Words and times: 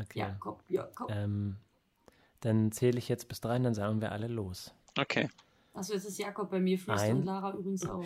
Okay. 0.00 0.18
Jakob, 0.20 0.62
Jakob. 0.68 1.10
Ähm, 1.10 1.56
dann 2.40 2.70
zähle 2.72 2.98
ich 2.98 3.08
jetzt 3.08 3.28
bis 3.28 3.40
drei 3.40 3.56
und 3.56 3.64
dann 3.64 3.74
sagen 3.74 4.00
wir 4.00 4.12
alle 4.12 4.28
los. 4.28 4.72
Okay. 4.96 5.28
Achso, 5.74 5.92
jetzt 5.94 6.04
ist 6.04 6.18
Jakob 6.18 6.50
bei 6.50 6.60
mir 6.60 6.78
First 6.78 7.04
Ein- 7.04 7.16
und 7.18 7.24
Lara 7.24 7.52
übrigens 7.52 7.88
auch. 7.88 8.04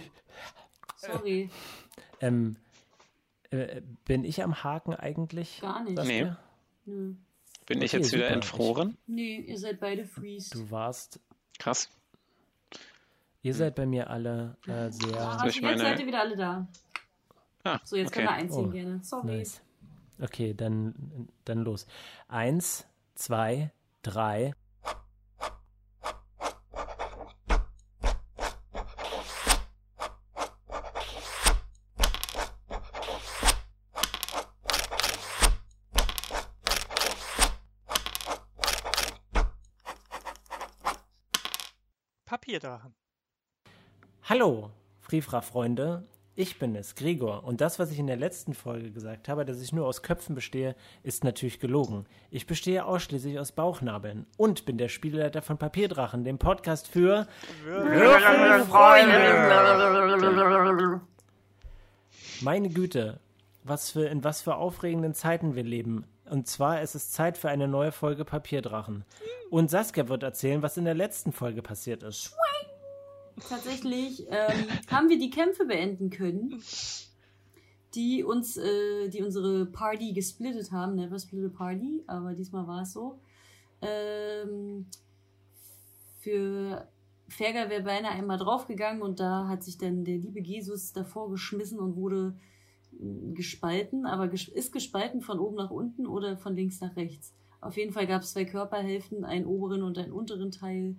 Sorry, 0.97 1.51
Ähm, 2.21 2.57
äh, 3.51 3.81
bin 4.05 4.25
ich 4.25 4.43
am 4.43 4.63
Haken 4.63 4.95
eigentlich? 4.95 5.61
gar 5.61 5.83
nicht. 5.83 6.03
Nee. 6.05 6.21
Ja. 6.23 6.39
Nö. 6.87 7.15
Bin 7.67 7.81
ich 7.83 7.93
Okay, 7.95 8.03
jetzt 8.03 8.13
wieder 8.13 8.29
entfroren? 8.31 8.97
Nee, 9.07 9.37
ihr 9.41 9.59
seid 9.59 9.81
beide 9.81 10.05
freezed. 10.05 10.55
Du 10.55 10.71
warst, 10.71 11.21
Krass. 11.59 11.89
ihr 13.43 13.55
seid 13.55 13.75
bei 13.75 13.87
mir 13.87 14.11
alle 14.11 14.57
äh, 14.67 14.91
sehr 14.91 15.21
Ah, 15.21 15.39
Soll 15.39 15.49
ich 15.49 15.55
jetzt 15.57 15.63
meine- 15.65 15.79
seid 15.79 16.01
ihr 16.01 16.07
wieder 16.07 16.21
alle 16.21 16.37
da. 16.37 16.67
Ah, 17.65 17.79
So, 17.85 17.97
jetzt 17.97 18.09
okay. 18.09 18.17
können 18.17 18.29
wir 18.29 18.35
einziehen 18.35 18.67
Oh, 18.67 18.71
gerne. 18.71 19.01
Sorry. 19.05 19.27
nice. 19.39 19.61
Okay, 20.21 20.55
dann, 20.55 21.29
dann 21.45 21.59
los. 21.59 21.87
Eins, 22.29 22.87
zwei, 23.15 23.73
drei. 24.03 24.55
Papierdrachen. 42.25 42.95
Hallo, 44.23 44.71
Frifra-Freunde. 45.01 46.09
Ich 46.35 46.59
bin 46.59 46.75
es, 46.77 46.95
Gregor. 46.95 47.45
Und 47.45 47.61
das, 47.61 47.79
was 47.79 47.91
ich 47.91 47.99
in 47.99 48.07
der 48.07 48.17
letzten 48.17 48.55
Folge 48.55 48.91
gesagt 48.91 49.29
habe, 49.29 49.45
dass 49.45 49.61
ich 49.61 49.75
nur 49.75 49.87
aus 49.87 50.03
Köpfen 50.03 50.35
bestehe, 50.35 50.75
ist 51.03 51.25
natürlich 51.25 51.61
gelogen. 51.61 52.07
Ich 52.31 52.47
bestehe 52.47 52.87
ausschließlich 52.87 53.39
aus 53.39 53.53
Bauchnabeln 53.53 54.25
und 54.39 54.65
bin 54.65 54.79
der 54.79 54.89
Spielleiter 54.89 55.43
von 55.43 55.59
Papierdrachen, 55.59 56.25
dem 56.25 56.39
Podcast 56.39 56.89
für 56.89 57.27
Meine 62.41 62.71
Güte, 62.71 63.21
was 63.63 63.91
für, 63.91 64.07
in 64.07 64.25
was 64.25 64.41
für 64.41 64.55
aufregenden 64.55 65.13
Zeiten 65.13 65.55
wir 65.55 65.65
leben. 65.65 66.07
Und 66.31 66.49
zwar 66.49 66.81
ist 66.81 66.95
es 66.95 67.11
Zeit 67.11 67.37
für 67.37 67.51
eine 67.51 67.69
neue 67.69 67.93
Folge 67.93 68.25
Papierdrachen. 68.25 69.05
Und 69.51 69.71
Saskia 69.71 70.09
wird 70.09 70.23
erzählen, 70.23 70.63
was 70.63 70.79
in 70.79 70.87
der 70.87 70.95
letzten 70.95 71.33
Folge 71.33 71.61
passiert 71.61 72.03
ist. 72.03 72.35
Tatsächlich 73.49 74.27
ähm, 74.29 74.67
haben 74.91 75.09
wir 75.09 75.19
die 75.19 75.31
Kämpfe 75.31 75.65
beenden 75.65 76.11
können, 76.11 76.63
die 77.95 78.25
uns, 78.25 78.57
äh, 78.57 79.09
die 79.09 79.23
unsere 79.23 79.67
Party 79.67 80.13
gesplittet 80.13 80.73
haben. 80.73 80.95
Never 80.95 81.19
split 81.19 81.45
a 81.45 81.57
party, 81.57 82.03
aber 82.07 82.35
diesmal 82.35 82.67
war 82.67 82.83
es 82.83 82.93
so. 82.93 83.19
Ähm, 83.81 84.87
für 86.21 86.89
Ferger 87.29 87.69
wäre 87.71 87.83
beinahe 87.83 88.13
einmal 88.13 88.39
draufgegangen 88.39 89.03
und 89.03 89.19
da 89.19 89.49
hat 89.49 89.65
sich 89.65 89.79
dann 89.79 90.05
der 90.05 90.19
liebe 90.19 90.41
Jesus 90.41 90.93
davor 90.93 91.31
geschmissen 91.31 91.81
und 91.81 91.97
wurde 91.97 92.35
mm, 92.93 93.35
gespalten, 93.35 94.07
aber 94.07 94.29
ges 94.29 94.49
ist 94.49 94.73
gespalten 94.73 95.21
von 95.21 95.39
oben 95.39 95.57
nach 95.57 95.71
unten 95.71 96.07
oder 96.07 96.37
von 96.37 96.55
links 96.55 96.81
nach 96.81 96.95
rechts. 96.95 97.35
Auf 97.61 97.77
jeden 97.77 97.93
Fall 97.93 98.07
gab 98.07 98.23
es 98.23 98.33
zwei 98.33 98.45
Körperhälften, 98.45 99.25
einen 99.25 99.47
oberen 99.47 99.83
und 99.83 99.97
einen 99.99 100.13
unteren 100.13 100.51
Teil. 100.51 100.97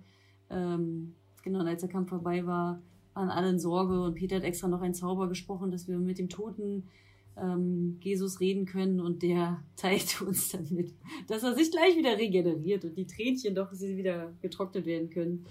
Ähm, 0.50 1.14
genau, 1.44 1.60
und 1.60 1.68
als 1.68 1.82
der 1.82 1.90
Kampf 1.90 2.08
vorbei 2.08 2.44
war, 2.46 2.82
waren 3.12 3.28
alle 3.28 3.50
in 3.50 3.60
Sorge 3.60 4.02
und 4.02 4.14
Peter 4.14 4.36
hat 4.36 4.42
extra 4.42 4.66
noch 4.66 4.82
einen 4.82 4.94
Zauber 4.94 5.28
gesprochen, 5.28 5.70
dass 5.70 5.86
wir 5.86 5.98
mit 5.98 6.18
dem 6.18 6.28
toten 6.28 6.88
ähm, 7.36 7.98
Jesus 8.00 8.40
reden 8.40 8.66
können 8.66 9.00
und 9.00 9.22
der 9.22 9.62
teilte 9.76 10.24
uns 10.24 10.50
dann 10.50 10.66
mit, 10.70 10.92
dass 11.28 11.42
er 11.42 11.54
sich 11.54 11.70
gleich 11.70 11.96
wieder 11.96 12.18
regeneriert 12.18 12.84
und 12.84 12.96
die 12.96 13.06
Tränchen 13.06 13.54
doch 13.54 13.72
wieder 13.72 14.32
getrocknet 14.40 14.86
werden 14.86 15.10
können. 15.10 15.46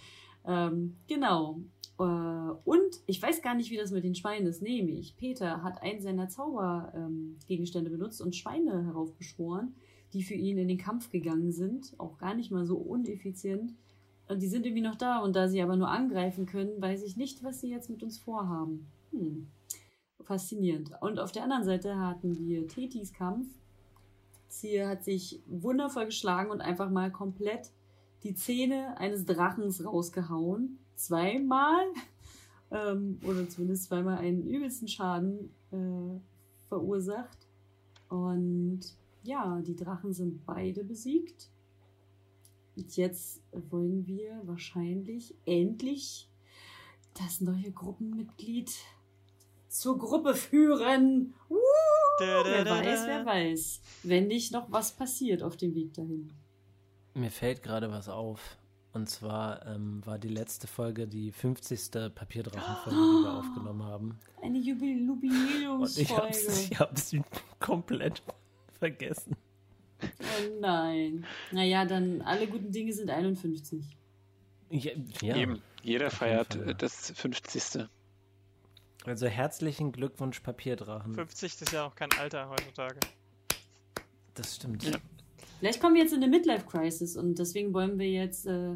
Ähm, 0.45 0.97
genau. 1.07 1.61
Äh, 1.99 2.03
und 2.03 3.01
ich 3.05 3.21
weiß 3.21 3.41
gar 3.41 3.55
nicht, 3.55 3.71
wie 3.71 3.77
das 3.77 3.91
mit 3.91 4.03
den 4.03 4.15
Schweinen 4.15 4.47
ist. 4.47 4.61
Nämlich, 4.61 5.15
Peter 5.17 5.63
hat 5.63 5.81
einen 5.81 6.01
seiner 6.01 6.27
Zaubergegenstände 6.27 7.89
ähm, 7.89 7.97
benutzt 7.97 8.21
und 8.21 8.35
Schweine 8.35 8.85
heraufbeschworen, 8.85 9.75
die 10.13 10.23
für 10.23 10.33
ihn 10.33 10.57
in 10.57 10.67
den 10.67 10.77
Kampf 10.77 11.09
gegangen 11.09 11.51
sind. 11.51 11.93
Auch 11.97 12.17
gar 12.17 12.35
nicht 12.35 12.51
mal 12.51 12.65
so 12.65 12.77
uneffizient. 12.77 13.73
Und 14.27 14.41
die 14.41 14.47
sind 14.47 14.65
irgendwie 14.65 14.81
noch 14.81 14.95
da. 14.95 15.19
Und 15.19 15.35
da 15.35 15.47
sie 15.47 15.61
aber 15.61 15.75
nur 15.75 15.89
angreifen 15.89 16.45
können, 16.45 16.81
weiß 16.81 17.03
ich 17.03 17.17
nicht, 17.17 17.43
was 17.43 17.61
sie 17.61 17.69
jetzt 17.69 17.89
mit 17.89 18.03
uns 18.03 18.17
vorhaben. 18.17 18.87
Hm. 19.11 19.47
Faszinierend. 20.21 20.91
Und 21.01 21.19
auf 21.19 21.31
der 21.31 21.43
anderen 21.43 21.65
Seite 21.65 21.97
hatten 21.99 22.37
wir 22.37 22.67
Tetis 22.67 23.13
Kampf. 23.13 23.47
Sie 24.47 24.85
hat 24.85 25.03
sich 25.03 25.41
wundervoll 25.47 26.05
geschlagen 26.05 26.51
und 26.51 26.61
einfach 26.61 26.89
mal 26.89 27.11
komplett 27.11 27.71
die 28.23 28.35
Zähne 28.35 28.97
eines 28.97 29.25
Drachens 29.25 29.83
rausgehauen. 29.85 30.79
Zweimal. 30.95 31.85
Ähm, 32.71 33.19
oder 33.23 33.47
zumindest 33.47 33.83
zweimal 33.83 34.17
einen 34.17 34.47
übelsten 34.47 34.87
Schaden 34.87 35.53
äh, 35.71 36.19
verursacht. 36.69 37.37
Und 38.09 38.79
ja, 39.21 39.61
die 39.61 39.75
Drachen 39.75 40.11
sind 40.11 40.43
beide 40.47 40.83
besiegt. 40.83 41.51
Und 42.75 42.95
jetzt 42.97 43.41
wollen 43.51 44.07
wir 44.07 44.41
wahrscheinlich 44.45 45.35
endlich 45.45 46.29
das 47.13 47.41
neue 47.41 47.71
Gruppenmitglied 47.71 48.71
zur 49.69 49.97
Gruppe 49.97 50.35
führen. 50.35 51.33
Uh, 51.49 51.57
wer 52.19 52.65
weiß, 52.65 53.07
wer 53.07 53.25
weiß. 53.25 53.81
Wenn 54.03 54.27
nicht 54.27 54.51
noch 54.51 54.71
was 54.71 54.91
passiert 54.91 55.43
auf 55.43 55.57
dem 55.57 55.75
Weg 55.75 55.93
dahin. 55.93 56.31
Mir 57.13 57.31
fällt 57.31 57.61
gerade 57.61 57.91
was 57.91 58.09
auf. 58.09 58.57
Und 58.93 59.09
zwar 59.09 59.65
ähm, 59.65 60.05
war 60.05 60.19
die 60.19 60.29
letzte 60.29 60.67
Folge 60.67 61.07
die 61.07 61.31
50. 61.31 62.13
Papierdrachenfolge, 62.13 62.95
die 62.95 63.23
wir 63.23 63.33
aufgenommen 63.33 63.83
haben. 63.83 64.19
Eine 64.41 64.59
Jubil 64.59 65.09
Und 65.09 65.23
ich 65.97 66.09
Jubiläumsfolge. 66.09 66.79
hab's 66.79 67.15
komplett 67.59 68.21
vergessen. 68.77 69.35
Oh 70.19 70.59
nein. 70.59 71.25
Naja, 71.51 71.85
dann 71.85 72.21
alle 72.21 72.47
guten 72.47 72.71
Dinge 72.71 72.91
sind 72.93 73.09
51. 73.09 73.83
Ja, 74.69 74.91
ja. 75.21 75.35
Eben. 75.35 75.61
Jeder 75.83 76.09
feiert 76.09 76.53
Fall. 76.55 76.69
äh, 76.69 76.75
das 76.75 77.11
50. 77.15 77.85
Also 79.05 79.27
herzlichen 79.27 79.91
Glückwunsch, 79.91 80.39
Papierdrachen. 80.39 81.13
50 81.13 81.61
ist 81.61 81.71
ja 81.73 81.85
auch 81.85 81.95
kein 81.95 82.09
Alter 82.19 82.49
heutzutage. 82.49 82.99
Das 84.33 84.55
stimmt. 84.55 84.83
Ja. 84.83 84.97
Vielleicht 85.59 85.79
kommen 85.81 85.95
wir 85.95 86.01
jetzt 86.03 86.13
in 86.13 86.23
eine 86.23 86.29
Midlife-Crisis 86.29 87.17
und 87.17 87.37
deswegen 87.37 87.73
wollen 87.73 87.99
wir 87.99 88.09
jetzt 88.09 88.45
äh, 88.47 88.75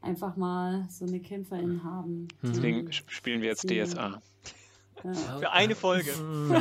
einfach 0.00 0.36
mal 0.36 0.86
so 0.88 1.04
eine 1.04 1.20
Kämpferin 1.20 1.82
haben. 1.84 2.28
Mhm. 2.42 2.48
Deswegen 2.52 2.88
sp- 2.94 3.10
spielen 3.10 3.40
wir 3.42 3.48
jetzt 3.48 3.68
Ja. 3.70 3.84
DSA. 3.84 4.22
Ja, 5.04 5.38
Für 5.38 5.52
eine 5.52 5.74
Folge. 5.74 6.12
Mm, 6.12 6.52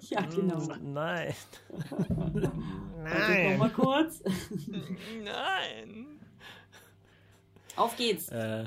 ja 0.00 0.20
genau. 0.22 0.58
mm, 0.58 0.92
Nein. 0.92 1.34
Warte 2.08 3.50
noch 3.50 3.58
mal 3.58 3.70
kurz. 3.70 4.22
Nein. 5.24 6.06
Auf 7.76 7.96
geht's. 7.96 8.28
Äh, 8.28 8.64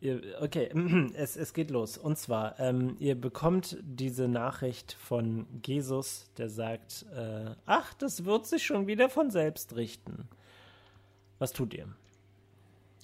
ihr, 0.00 0.22
okay, 0.40 0.70
es, 1.14 1.36
es 1.36 1.52
geht 1.52 1.70
los. 1.70 1.96
Und 1.98 2.18
zwar, 2.18 2.58
ähm, 2.58 2.96
ihr 2.98 3.14
bekommt 3.20 3.78
diese 3.82 4.28
Nachricht 4.28 4.92
von 4.92 5.46
Jesus, 5.64 6.30
der 6.36 6.48
sagt, 6.48 7.06
äh, 7.14 7.54
ach, 7.66 7.94
das 7.94 8.24
wird 8.24 8.46
sich 8.46 8.64
schon 8.64 8.86
wieder 8.86 9.08
von 9.08 9.30
selbst 9.30 9.76
richten. 9.76 10.28
Was 11.38 11.52
tut 11.52 11.74
ihr? 11.74 11.88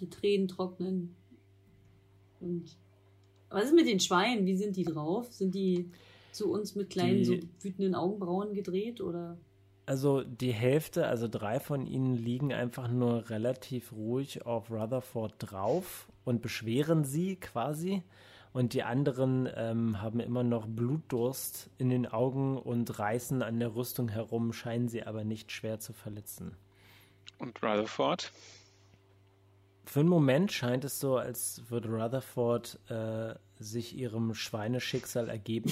Die 0.00 0.08
Tränen 0.08 0.48
trocknen. 0.48 1.14
Und 2.40 2.76
was 3.50 3.64
ist 3.64 3.74
mit 3.74 3.86
den 3.86 4.00
Schweinen? 4.00 4.46
Wie 4.46 4.56
sind 4.56 4.76
die 4.76 4.84
drauf? 4.84 5.32
Sind 5.32 5.54
die 5.54 5.90
zu 6.32 6.50
uns 6.50 6.74
mit 6.76 6.90
kleinen, 6.90 7.18
Die- 7.18 7.24
so 7.24 7.64
wütenden 7.64 7.94
Augenbrauen 7.94 8.54
gedreht 8.54 9.00
oder? 9.00 9.36
Also 9.86 10.22
die 10.22 10.52
Hälfte, 10.52 11.06
also 11.08 11.26
drei 11.26 11.58
von 11.58 11.86
ihnen 11.86 12.14
liegen 12.14 12.52
einfach 12.52 12.88
nur 12.88 13.28
relativ 13.28 13.92
ruhig 13.92 14.46
auf 14.46 14.70
Rutherford 14.70 15.34
drauf 15.38 16.08
und 16.24 16.42
beschweren 16.42 17.04
sie 17.04 17.34
quasi. 17.36 18.02
Und 18.52 18.72
die 18.74 18.82
anderen 18.84 19.48
ähm, 19.56 20.00
haben 20.00 20.20
immer 20.20 20.42
noch 20.44 20.66
Blutdurst 20.66 21.70
in 21.78 21.88
den 21.88 22.06
Augen 22.06 22.56
und 22.56 22.98
reißen 22.98 23.42
an 23.42 23.58
der 23.58 23.74
Rüstung 23.74 24.08
herum, 24.08 24.52
scheinen 24.52 24.88
sie 24.88 25.02
aber 25.04 25.24
nicht 25.24 25.50
schwer 25.50 25.80
zu 25.80 25.92
verletzen. 25.92 26.56
Und 27.38 27.60
Rutherford? 27.62 28.30
Für 29.90 29.98
einen 29.98 30.08
Moment 30.08 30.52
scheint 30.52 30.84
es 30.84 31.00
so, 31.00 31.16
als 31.16 31.62
würde 31.68 31.88
Rutherford 31.88 32.78
äh, 32.90 33.34
sich 33.58 33.98
ihrem 33.98 34.34
Schweineschicksal 34.34 35.28
ergeben. 35.28 35.68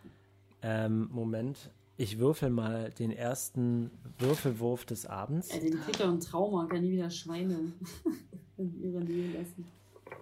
ähm, 0.62 1.08
Moment, 1.10 1.72
ich 1.96 2.20
würfel 2.20 2.50
mal 2.50 2.92
den 2.92 3.10
ersten 3.10 3.90
Würfelwurf 4.20 4.84
des 4.84 5.06
Abends. 5.06 5.50
Also 5.50 5.66
die 5.66 5.76
kriegt 5.76 5.98
doch 5.98 6.06
ein 6.06 6.20
Trauma, 6.20 6.66
kann 6.66 6.82
nie 6.82 6.92
wieder 6.92 7.10
Schweine 7.10 7.72
in 8.58 8.80
ihrer 8.80 9.00
Nähe 9.00 9.32
lassen. 9.32 9.66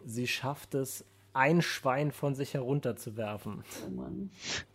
Sie 0.07 0.27
schafft 0.27 0.75
es, 0.75 1.05
ein 1.35 1.61
Schwein 1.61 2.13
von 2.13 2.35
sich 2.35 2.55
herunterzuwerfen. 2.55 3.65
Oh 3.87 3.91
Mann. 3.91 4.31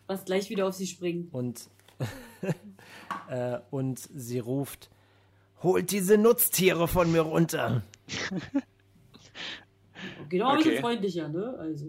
Was 0.06 0.24
gleich 0.24 0.52
wieder 0.52 0.68
auf 0.68 0.76
sie 0.76 0.86
springt. 0.86 1.34
Und 1.34 1.68
äh, 3.28 3.58
und 3.72 3.98
sie 3.98 4.38
ruft, 4.38 4.92
holt 5.64 5.92
diese 5.92 6.18
Nutztiere 6.18 6.88
von 6.88 7.12
mir 7.12 7.22
runter. 7.22 7.84
Auch 10.42 10.52
ein 10.52 10.58
bisschen 10.58 10.72
Okay. 10.74 10.80
freundlicher, 10.82 11.28
ne? 11.28 11.56
Also. 11.60 11.86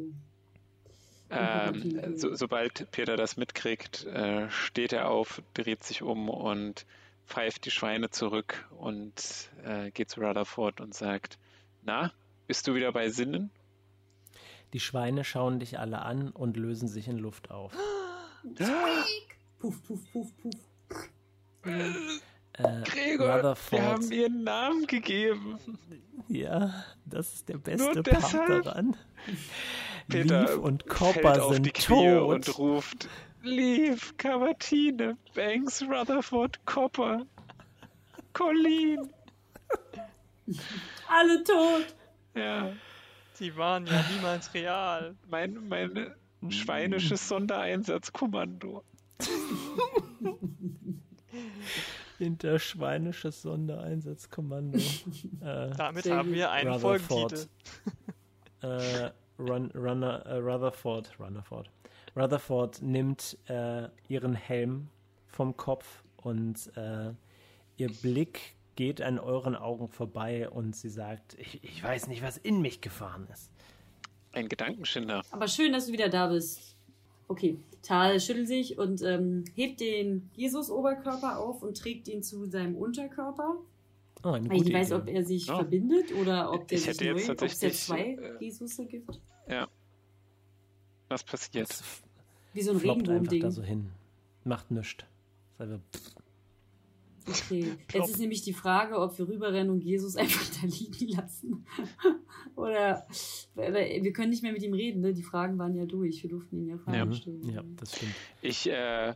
Ähm, 1.31 2.17
so, 2.19 2.35
sobald 2.35 2.91
Peter 2.91 3.17
das 3.17 3.37
mitkriegt, 3.39 4.05
äh, 4.07 4.51
steht 4.51 4.93
er 4.93 5.09
auf, 5.09 5.41
dreht 5.55 5.83
sich 5.83 6.03
um 6.03 6.29
und 6.29 6.85
pfeift 7.27 7.65
die 7.65 7.71
Schweine 7.71 8.11
zurück 8.11 8.69
und 8.77 9.51
äh, 9.65 9.91
geht 9.93 10.11
zu 10.11 10.21
Rutherford 10.21 10.81
und 10.83 10.93
sagt, 10.95 11.39
na, 11.83 12.13
bist 12.47 12.67
du 12.69 12.75
wieder 12.75 12.93
bei 12.93 13.09
Sinnen? 13.09 13.51
Die 14.75 14.81
Schweine 14.81 15.25
schauen 15.25 15.59
dich 15.59 15.79
alle 15.79 16.03
an 16.03 16.31
und 16.31 16.57
lösen 16.59 16.89
sich 16.89 17.09
in 17.09 17.17
Luft 17.19 17.51
auf. 17.51 17.73
Puff, 19.59 19.81
puff, 19.87 20.01
puff, 20.13 20.29
puff. 20.43 20.53
Äh, 22.55 22.83
Gregor, 22.85 23.27
wir 23.29 23.35
Rutherford, 23.37 23.81
haben 23.83 24.13
ihr 24.13 24.27
einen 24.27 24.45
Namen 24.45 24.87
gegeben. 24.87 25.59
ja, 26.29 26.85
das 27.07 27.35
ist 27.35 27.49
der 27.49 27.59
beste 27.59 27.79
Nur 27.95 28.03
Part 28.03 28.07
deshalb? 28.07 28.65
daran. 28.65 28.97
Peter 30.09 30.43
Leaf 30.43 30.57
und 30.59 30.87
Copper 30.87 31.53
sind 31.55 31.73
tot. 31.75 32.23
und 32.29 32.59
ruft, 32.59 33.09
Leaf, 33.43 34.15
Cavatine, 34.19 35.17
Banks, 35.35 35.83
Rutherford, 35.83 36.65
Copper, 36.67 37.25
Colleen. 38.33 39.09
Alle 41.09 41.43
tot! 41.45 41.87
Ja, 42.35 42.73
Die 43.39 43.57
waren 43.57 43.87
ja 43.87 44.05
niemals 44.15 44.53
real. 44.55 45.15
mein, 45.29 45.69
mein 45.69 46.15
schweinisches 46.51 47.29
Sondereinsatzkommando. 47.29 48.83
Hinterschweinisches 52.23 53.43
Sondereinsatzkommando. 53.43 54.79
äh, 55.41 55.71
Damit 55.77 56.09
haben 56.09 56.33
wir 56.33 56.51
einen 56.53 56.73
Rutherford. 56.73 57.09
Folgentitel. 57.09 57.49
äh, 58.63 59.11
Run, 59.39 59.71
Runner, 59.73 60.25
äh, 60.25 60.37
Rutherford, 60.37 61.19
Rutherford. 61.19 61.69
Rutherford 62.17 62.81
nimmt 62.83 63.37
äh, 63.49 63.89
ihren 64.09 64.35
Helm 64.35 64.89
vom 65.27 65.57
Kopf 65.57 66.05
und 66.17 66.71
äh, 66.77 67.13
ihr 67.77 67.89
Blick 68.03 68.55
geht 68.77 69.03
an 69.03 69.19
euren 69.19 69.57
Augen 69.57 69.89
vorbei 69.89 70.49
und 70.49 70.77
sie 70.77 70.91
sagt, 70.91 71.35
ich, 71.39 71.65
ich 71.65 71.83
weiß 71.83 72.07
nicht, 72.07 72.23
was 72.23 72.37
in 72.37 72.61
mich 72.63 72.81
gefahren 72.81 73.27
ist. 73.33 73.51
Ein 74.33 74.49
Gedankenschinder. 74.49 75.23
Aber 75.31 75.49
schön, 75.49 75.73
dass 75.73 75.87
du 75.87 75.93
wieder 75.93 76.09
da 76.09 76.29
bist. 76.29 76.72
Okay, 77.29 77.59
Tal 77.83 78.21
schüttelt 78.21 78.47
sich 78.49 78.79
und 78.79 79.03
ähm, 79.03 79.45
hebt 79.55 79.81
den 79.81 80.31
Jesus-Oberkörper 80.37 81.39
auf 81.39 81.63
und 81.63 81.77
trägt 81.77 82.09
ihn 82.09 82.23
zu 82.23 82.47
seinem 82.49 82.77
Unterkörper. 82.77 83.57
Oh, 84.25 84.29
eine 84.29 84.49
Weil 84.49 84.57
ich 84.57 84.63
gute 84.63 84.65
nicht 84.65 84.75
weiß, 84.75 84.93
ob 84.93 85.09
er 85.09 85.25
sich 85.25 85.47
Ja. 85.47 85.57
verbindet 85.57 86.13
oder 86.15 86.53
ob 86.53 86.69
der 86.69 86.79
Ich 86.79 86.85
sich 86.85 86.95
hätte 86.95 87.05
jetzt 87.07 87.27
neu, 87.27 87.33
ob 87.35 87.43
es 87.43 87.61
ja 87.61 87.71
zwei 87.71 88.01
äh, 88.15 88.37
Jesusse 88.45 88.87
gibt. 88.87 89.21
Was 91.09 91.25
passiert? 91.25 91.69
Das 91.69 91.83
Wie 92.53 92.63
so 92.63 92.71
ein 92.73 92.77
Regenbogen-Ding. 92.77 93.41
da 93.43 93.51
so 93.51 93.63
hin. 93.63 93.91
Macht 94.45 94.71
nichts. 94.71 95.05
Okay, 97.29 97.75
jetzt 97.93 98.11
ist 98.11 98.19
nämlich 98.19 98.43
die 98.43 98.53
Frage, 98.53 98.99
ob 98.99 99.17
wir 99.19 99.29
rüberrennen 99.29 99.71
und 99.71 99.83
Jesus 99.83 100.17
einfach 100.17 100.45
da 100.61 100.67
liegen 100.67 101.09
lassen. 101.09 101.67
Oder 102.57 103.07
wir 103.55 104.13
können 104.13 104.31
nicht 104.31 104.43
mehr 104.43 104.53
mit 104.53 104.63
ihm 104.63 104.75
reden, 104.75 105.01
ne? 105.01 105.13
Die 105.15 105.23
Fragen 105.23 105.59
waren 105.59 105.75
ja 105.75 105.87
durch. 105.87 106.23
Wir 106.23 106.31
durften 106.31 106.57
ihn 106.59 106.69
ja 106.69 106.79
Fragen 106.79 107.11
Ja. 107.11 107.17
stellen. 107.17 107.51
Ja, 107.51 107.63
das 107.77 107.97
stimmt. 107.97 108.15
Ich, 108.41 108.69
äh, 108.69 109.15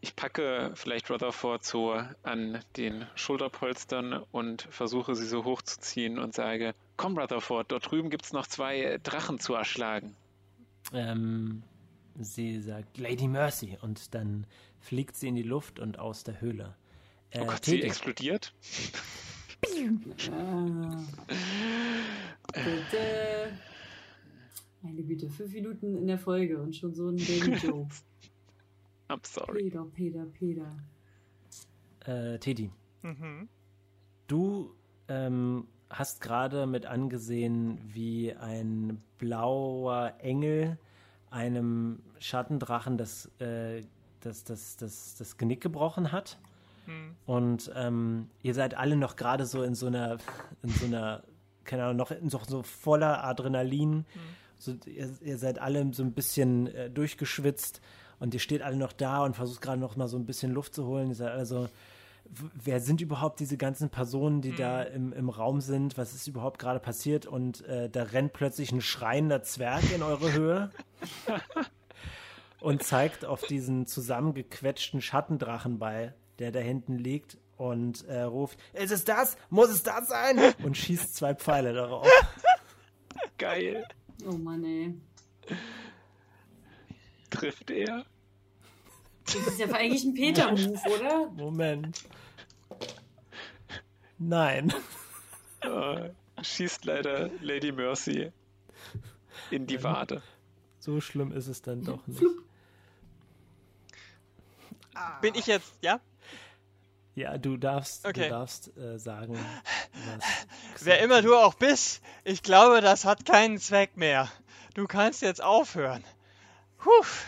ich 0.00 0.14
packe 0.16 0.72
vielleicht 0.74 1.10
Rutherford 1.10 1.64
so 1.64 1.92
an 2.22 2.60
den 2.76 3.06
Schulterpolstern 3.14 4.22
und 4.32 4.62
versuche 4.70 5.14
sie 5.14 5.26
so 5.26 5.44
hochzuziehen 5.44 6.18
und 6.18 6.34
sage, 6.34 6.74
komm 6.96 7.18
Rutherford, 7.18 7.72
dort 7.72 7.90
drüben 7.90 8.10
gibt 8.10 8.24
es 8.24 8.32
noch 8.32 8.46
zwei 8.46 8.98
Drachen 9.02 9.38
zu 9.38 9.54
erschlagen. 9.54 10.14
Ähm, 10.92 11.62
sie 12.18 12.60
sagt 12.60 12.98
Lady 12.98 13.26
Mercy 13.28 13.76
und 13.80 14.14
dann 14.14 14.46
fliegt 14.80 15.16
sie 15.16 15.28
in 15.28 15.34
die 15.34 15.42
Luft 15.42 15.80
und 15.80 15.98
aus 15.98 16.22
der 16.24 16.40
Höhle. 16.40 16.74
Äh, 17.30 17.40
Oh 17.40 17.46
Gott, 17.46 17.64
sie 17.64 17.82
explodiert. 17.82 18.52
Ah. 20.30 21.02
Bitte. 22.52 23.52
Meine 24.82 25.02
Güte, 25.02 25.28
fünf 25.28 25.52
Minuten 25.52 25.96
in 25.96 26.06
der 26.06 26.18
Folge 26.18 26.60
und 26.62 26.76
schon 26.76 26.94
so 26.94 27.08
ein 27.08 27.16
Daily 27.16 27.54
Joe. 27.62 27.86
I'm 29.08 29.20
sorry. 29.26 29.64
Peter, 29.64 29.84
Peter, 29.94 30.26
Peter. 30.26 30.76
äh, 32.06 32.38
Teddy, 32.38 32.70
Mhm. 33.02 33.48
du 34.26 34.74
ähm, 35.08 35.66
hast 35.90 36.20
gerade 36.20 36.66
mit 36.66 36.86
angesehen, 36.86 37.78
wie 37.84 38.32
ein 38.34 39.00
blauer 39.18 40.14
Engel 40.18 40.78
einem 41.30 42.00
Schattendrachen 42.18 42.96
das, 42.98 43.26
äh, 43.40 43.82
das, 44.20 44.42
das, 44.44 44.76
das, 44.76 45.16
das 45.16 45.36
Genick 45.36 45.60
gebrochen 45.60 46.10
hat. 46.12 46.38
Hm. 46.86 47.16
Und 47.26 47.70
ähm, 47.74 48.30
ihr 48.42 48.54
seid 48.54 48.76
alle 48.76 48.96
noch 48.96 49.16
gerade 49.16 49.46
so 49.46 49.62
in 49.62 49.74
so 49.74 49.86
einer, 49.86 50.18
in 50.62 50.70
so 50.70 50.86
einer, 50.86 51.22
keine 51.64 51.84
Ahnung, 51.84 51.96
noch 51.96 52.10
in 52.10 52.30
so, 52.30 52.40
so 52.46 52.62
voller 52.62 53.24
Adrenalin. 53.24 54.06
So, 54.58 54.74
ihr, 54.86 55.10
ihr 55.20 55.38
seid 55.38 55.58
alle 55.58 55.92
so 55.92 56.02
ein 56.02 56.12
bisschen 56.12 56.68
äh, 56.68 56.90
durchgeschwitzt 56.90 57.80
und 58.18 58.32
ihr 58.32 58.40
steht 58.40 58.62
alle 58.62 58.76
noch 58.76 58.92
da 58.92 59.24
und 59.24 59.36
versucht 59.36 59.60
gerade 59.60 59.80
noch 59.80 59.96
mal 59.96 60.08
so 60.08 60.16
ein 60.16 60.24
bisschen 60.24 60.52
Luft 60.52 60.74
zu 60.74 60.86
holen. 60.86 61.08
Ihr 61.08 61.14
seid 61.14 61.32
also, 61.32 61.68
wer 62.54 62.80
sind 62.80 63.00
überhaupt 63.00 63.40
diese 63.40 63.56
ganzen 63.56 63.90
Personen, 63.90 64.40
die 64.40 64.54
da 64.54 64.82
im, 64.82 65.12
im 65.12 65.28
Raum 65.28 65.60
sind? 65.60 65.98
Was 65.98 66.14
ist 66.14 66.26
überhaupt 66.26 66.58
gerade 66.58 66.80
passiert? 66.80 67.26
Und 67.26 67.64
äh, 67.66 67.90
da 67.90 68.04
rennt 68.04 68.32
plötzlich 68.32 68.72
ein 68.72 68.80
schreiender 68.80 69.42
Zwerg 69.42 69.82
in 69.94 70.02
eure 70.02 70.32
Höhe 70.32 70.70
und 72.60 72.82
zeigt 72.82 73.24
auf 73.24 73.42
diesen 73.42 73.86
zusammengequetschten 73.86 75.00
Schattendrachen 75.00 75.78
bei, 75.78 76.14
der 76.38 76.52
da 76.52 76.60
hinten 76.60 76.98
liegt 76.98 77.38
und 77.56 78.04
äh, 78.06 78.22
ruft, 78.22 78.58
ist 78.74 78.92
es 78.92 79.04
das? 79.04 79.36
Muss 79.50 79.70
es 79.70 79.82
das 79.82 80.08
sein? 80.08 80.38
Und 80.62 80.76
schießt 80.76 81.14
zwei 81.16 81.34
Pfeile 81.34 81.72
darauf. 81.72 82.06
Geil. 83.38 83.86
Oh 84.26 84.32
Mann, 84.32 84.64
ey. 84.64 84.94
Trifft 87.30 87.70
er? 87.70 88.04
Das 89.24 89.34
ist 89.34 89.58
ja 89.58 89.66
eigentlich 89.68 90.04
ein 90.04 90.14
Peter-Move, 90.14 90.80
oder? 90.94 91.30
Moment. 91.30 92.04
Nein. 94.18 94.72
Äh, 95.60 96.10
schießt 96.42 96.84
leider 96.84 97.30
Lady 97.40 97.72
Mercy 97.72 98.32
in 99.50 99.66
die 99.66 99.82
Wade. 99.82 100.22
So 100.78 101.00
schlimm 101.00 101.32
ist 101.32 101.48
es 101.48 101.62
dann 101.62 101.82
doch 101.82 102.06
nicht. 102.06 102.22
Bin 105.20 105.34
ich 105.34 105.46
jetzt, 105.46 105.72
ja? 105.82 106.00
Ja, 107.16 107.38
du 107.38 107.56
darfst, 107.56 108.06
Okay. 108.06 108.24
du 108.24 108.28
darfst 108.28 108.76
äh, 108.76 108.98
sagen, 108.98 109.34
was. 109.34 110.24
Wer 110.84 111.00
immer 111.00 111.22
du 111.22 111.34
auch 111.34 111.54
bist, 111.54 112.02
ich 112.24 112.42
glaube, 112.42 112.82
das 112.82 113.04
hat 113.06 113.24
keinen 113.24 113.58
Zweck 113.58 113.96
mehr. 113.96 114.28
Du 114.74 114.86
kannst 114.86 115.22
jetzt 115.22 115.42
aufhören. 115.42 116.04
Huff. 116.84 117.24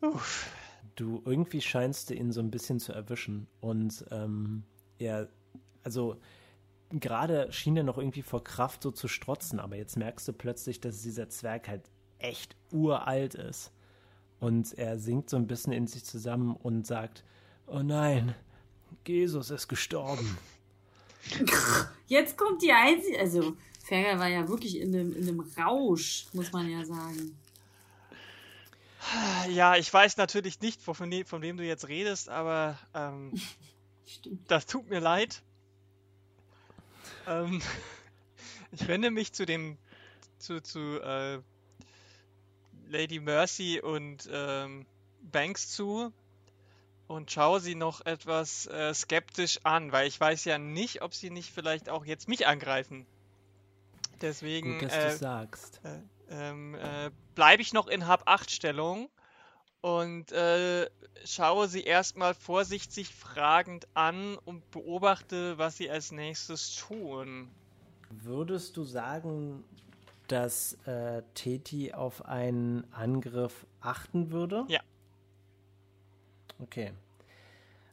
Huff. 0.00 0.50
Du 0.96 1.22
irgendwie 1.26 1.60
scheinst 1.60 2.08
du 2.10 2.14
ihn 2.14 2.32
so 2.32 2.40
ein 2.40 2.50
bisschen 2.50 2.80
zu 2.80 2.92
erwischen 2.94 3.46
und 3.60 4.04
ähm, 4.10 4.64
er, 4.98 5.28
also 5.84 6.16
gerade 6.90 7.52
schien 7.52 7.76
er 7.76 7.82
noch 7.82 7.98
irgendwie 7.98 8.22
vor 8.22 8.42
Kraft 8.42 8.82
so 8.82 8.90
zu 8.90 9.06
strotzen, 9.06 9.60
aber 9.60 9.76
jetzt 9.76 9.96
merkst 9.98 10.26
du 10.28 10.32
plötzlich, 10.32 10.80
dass 10.80 11.02
dieser 11.02 11.28
Zwerg 11.28 11.68
halt 11.68 11.82
echt 12.18 12.56
uralt 12.70 13.34
ist 13.34 13.70
und 14.40 14.72
er 14.78 14.98
sinkt 14.98 15.28
so 15.30 15.36
ein 15.36 15.46
bisschen 15.46 15.72
in 15.74 15.86
sich 15.86 16.04
zusammen 16.04 16.56
und 16.56 16.86
sagt, 16.86 17.24
oh 17.66 17.80
nein, 17.80 18.34
Jesus 19.08 19.50
ist 19.50 19.68
gestorben. 19.68 20.38
Jetzt 22.06 22.36
kommt 22.36 22.62
die 22.62 22.72
einzige. 22.72 23.18
Also, 23.18 23.56
Ferger 23.84 24.18
war 24.18 24.28
ja 24.28 24.48
wirklich 24.48 24.78
in 24.78 24.94
einem, 24.94 25.14
in 25.16 25.28
einem 25.28 25.40
Rausch, 25.58 26.26
muss 26.32 26.52
man 26.52 26.68
ja 26.70 26.84
sagen. 26.84 27.36
Ja, 29.50 29.76
ich 29.76 29.92
weiß 29.92 30.16
natürlich 30.16 30.60
nicht, 30.60 30.86
wovon, 30.86 31.08
ne- 31.08 31.24
von 31.24 31.42
wem 31.42 31.56
du 31.56 31.64
jetzt 31.64 31.88
redest, 31.88 32.28
aber 32.28 32.78
ähm, 32.94 33.32
das 34.48 34.66
tut 34.66 34.88
mir 34.88 35.00
leid. 35.00 35.42
Ähm, 37.26 37.60
ich 38.72 38.86
wende 38.86 39.10
mich 39.10 39.32
zu 39.32 39.44
dem, 39.44 39.76
zu, 40.38 40.62
zu 40.62 41.00
äh, 41.00 41.40
Lady 42.88 43.20
Mercy 43.20 43.80
und 43.80 44.28
ähm, 44.30 44.86
Banks 45.32 45.70
zu 45.70 46.12
und 47.12 47.30
schaue 47.30 47.60
sie 47.60 47.74
noch 47.74 48.04
etwas 48.06 48.66
äh, 48.66 48.94
skeptisch 48.94 49.60
an, 49.64 49.92
weil 49.92 50.08
ich 50.08 50.18
weiß 50.18 50.46
ja 50.46 50.58
nicht, 50.58 51.02
ob 51.02 51.14
sie 51.14 51.30
nicht 51.30 51.50
vielleicht 51.50 51.90
auch 51.90 52.06
jetzt 52.06 52.26
mich 52.26 52.46
angreifen. 52.46 53.06
Deswegen 54.22 54.78
Gut, 54.78 54.88
dass 54.88 54.96
äh, 54.96 55.10
du 55.10 55.16
sagst. 55.18 55.80
ähm, 56.30 56.74
äh, 56.74 57.10
bleibe 57.34 57.60
ich 57.60 57.74
noch 57.74 57.88
in 57.88 58.06
Hab-8-Stellung 58.06 59.10
und 59.82 60.32
äh, 60.32 60.88
schaue 61.24 61.68
sie 61.68 61.82
erstmal 61.82 62.32
vorsichtig 62.34 63.14
fragend 63.14 63.86
an 63.94 64.38
und 64.44 64.70
beobachte, 64.70 65.58
was 65.58 65.76
sie 65.76 65.90
als 65.90 66.12
nächstes 66.12 66.76
tun. 66.76 67.50
Würdest 68.10 68.76
du 68.76 68.84
sagen, 68.84 69.64
dass 70.28 70.78
äh, 70.86 71.22
Teti 71.34 71.92
auf 71.92 72.24
einen 72.24 72.90
Angriff 72.92 73.66
achten 73.80 74.30
würde? 74.30 74.64
Ja. 74.68 74.80
Okay. 76.62 76.92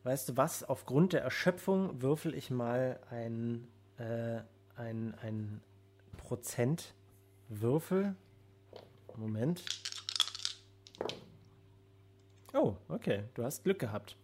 Weißt 0.04 0.30
du 0.30 0.38
was? 0.38 0.64
Aufgrund 0.64 1.14
der 1.14 1.22
Erschöpfung 1.22 2.02
würfel 2.02 2.34
ich 2.34 2.52
mal 2.52 3.00
ein, 3.10 3.68
äh, 3.98 4.42
ein, 4.76 5.16
ein 5.22 5.62
Prozentwürfel. 6.18 8.16
Moment. 9.18 9.64
Oh, 12.54 12.76
okay. 12.88 13.24
Du 13.34 13.44
hast 13.44 13.64
Glück 13.64 13.80
gehabt. 13.80 14.16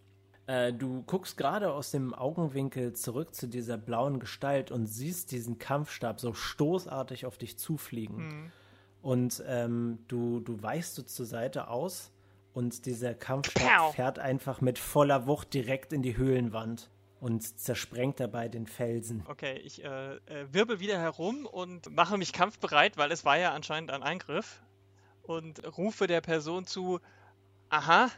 Äh, 0.46 0.72
du 0.72 1.02
guckst 1.02 1.36
gerade 1.36 1.72
aus 1.72 1.90
dem 1.90 2.14
Augenwinkel 2.14 2.92
zurück 2.94 3.34
zu 3.34 3.48
dieser 3.48 3.76
blauen 3.76 4.20
Gestalt 4.20 4.70
und 4.70 4.86
siehst 4.86 5.32
diesen 5.32 5.58
Kampfstab 5.58 6.20
so 6.20 6.32
stoßartig 6.32 7.26
auf 7.26 7.36
dich 7.36 7.58
zufliegen. 7.58 8.16
Mhm. 8.16 8.52
Und 9.02 9.42
ähm, 9.46 9.98
du, 10.08 10.40
du 10.40 10.62
weichst 10.62 10.94
so 10.94 11.02
zur 11.02 11.26
Seite 11.26 11.68
aus 11.68 12.12
und 12.56 12.86
dieser 12.86 13.12
Kampfstab 13.12 13.94
fährt 13.94 14.18
einfach 14.18 14.62
mit 14.62 14.78
voller 14.78 15.26
Wucht 15.26 15.52
direkt 15.52 15.92
in 15.92 16.00
die 16.00 16.16
Höhlenwand 16.16 16.88
und 17.20 17.42
zersprengt 17.58 18.18
dabei 18.18 18.48
den 18.48 18.66
Felsen. 18.66 19.22
Okay, 19.28 19.58
ich 19.58 19.84
äh, 19.84 20.14
äh, 20.14 20.46
wirbel 20.52 20.80
wieder 20.80 20.98
herum 20.98 21.44
und 21.44 21.94
mache 21.94 22.16
mich 22.16 22.32
kampfbereit, 22.32 22.96
weil 22.96 23.12
es 23.12 23.26
war 23.26 23.36
ja 23.36 23.52
anscheinend 23.52 23.90
ein 23.90 24.02
Angriff. 24.02 24.62
Und 25.20 25.66
rufe 25.76 26.06
der 26.06 26.22
Person 26.22 26.66
zu, 26.66 26.98
aha, 27.68 28.10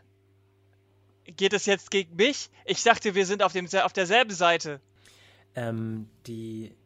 geht 1.25 1.52
es 1.52 1.66
jetzt 1.66 1.90
gegen 1.90 2.14
mich? 2.14 2.49
Ich 2.64 2.85
dachte, 2.85 3.16
wir 3.16 3.26
sind 3.26 3.42
auf, 3.42 3.52
dem, 3.52 3.66
auf 3.83 3.92
derselben 3.92 4.35
Seite. 4.35 4.80
Ähm, 5.57 6.09
die 6.28 6.76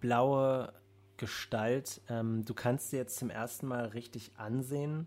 blaue 0.00 0.72
Gestalt, 1.18 2.00
ähm, 2.08 2.44
du 2.44 2.52
kannst 2.52 2.90
sie 2.90 2.96
jetzt 2.96 3.16
zum 3.16 3.30
ersten 3.30 3.68
Mal 3.68 3.84
richtig 3.84 4.32
ansehen 4.38 5.06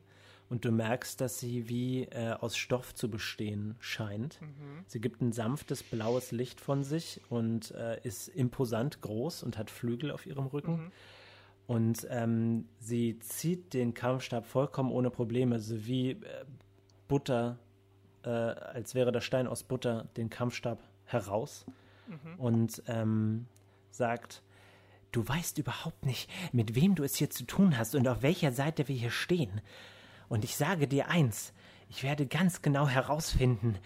und 0.49 0.65
du 0.65 0.71
merkst, 0.71 1.19
dass 1.21 1.39
sie 1.39 1.67
wie 1.69 2.03
äh, 2.03 2.33
aus 2.33 2.55
Stoff 2.55 2.93
zu 2.93 3.09
bestehen 3.09 3.75
scheint. 3.79 4.39
Sie 4.87 5.01
gibt 5.01 5.21
ein 5.21 5.31
sanftes 5.31 5.81
blaues 5.83 6.31
Licht 6.31 6.61
von 6.61 6.83
sich 6.83 7.21
und 7.29 7.71
äh, 7.71 7.99
ist 8.03 8.27
imposant 8.27 9.01
groß 9.01 9.43
und 9.43 9.57
hat 9.57 9.71
Flügel 9.71 10.11
auf 10.11 10.25
ihrem 10.25 10.45
Rücken. 10.45 10.91
Und 11.67 12.05
ähm, 12.11 12.67
sie 12.79 13.17
zieht 13.19 13.73
den 13.73 13.95
Kampfstab 13.95 14.45
vollkommen 14.45 14.91
ohne 14.91 15.09
Probleme, 15.09 15.59
so 15.59 15.85
wie 15.87 16.11
äh, 16.11 16.45
Butter, 17.07 17.57
äh, 18.23 18.29
als 18.29 18.93
wäre 18.93 19.11
der 19.11 19.21
Stein 19.21 19.47
aus 19.47 19.63
Butter, 19.63 20.07
den 20.15 20.29
Kampfstab 20.29 20.79
heraus 21.05 21.65
und 22.37 22.83
ähm, 22.87 23.47
sagt, 23.89 24.43
du 25.11 25.27
weißt 25.27 25.57
überhaupt 25.57 26.05
nicht, 26.05 26.29
mit 26.51 26.75
wem 26.75 26.95
du 26.95 27.03
es 27.03 27.15
hier 27.15 27.29
zu 27.29 27.45
tun 27.45 27.77
hast 27.77 27.95
und 27.95 28.07
auf 28.07 28.21
welcher 28.21 28.51
Seite 28.51 28.87
wir 28.87 28.95
hier 28.95 29.11
stehen. 29.11 29.61
Und 30.29 30.44
ich 30.44 30.55
sage 30.55 30.88
dir 30.88 31.10
eins, 31.10 31.53
ich 31.89 32.03
werde 32.03 32.25
ganz 32.25 32.62
genau 32.62 32.88
herausfinden, 32.88 33.77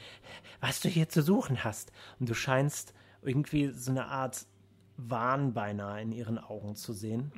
was 0.61 0.79
du 0.79 0.89
hier 0.89 1.09
zu 1.09 1.21
suchen 1.21 1.63
hast. 1.63 1.91
Und 2.19 2.29
du 2.29 2.33
scheinst 2.33 2.93
irgendwie 3.21 3.67
so 3.67 3.91
eine 3.91 4.07
Art 4.07 4.45
Wahn 4.97 5.53
beinahe 5.53 6.01
in 6.01 6.11
ihren 6.11 6.37
Augen 6.37 6.75
zu 6.75 6.93
sehen. 6.93 7.31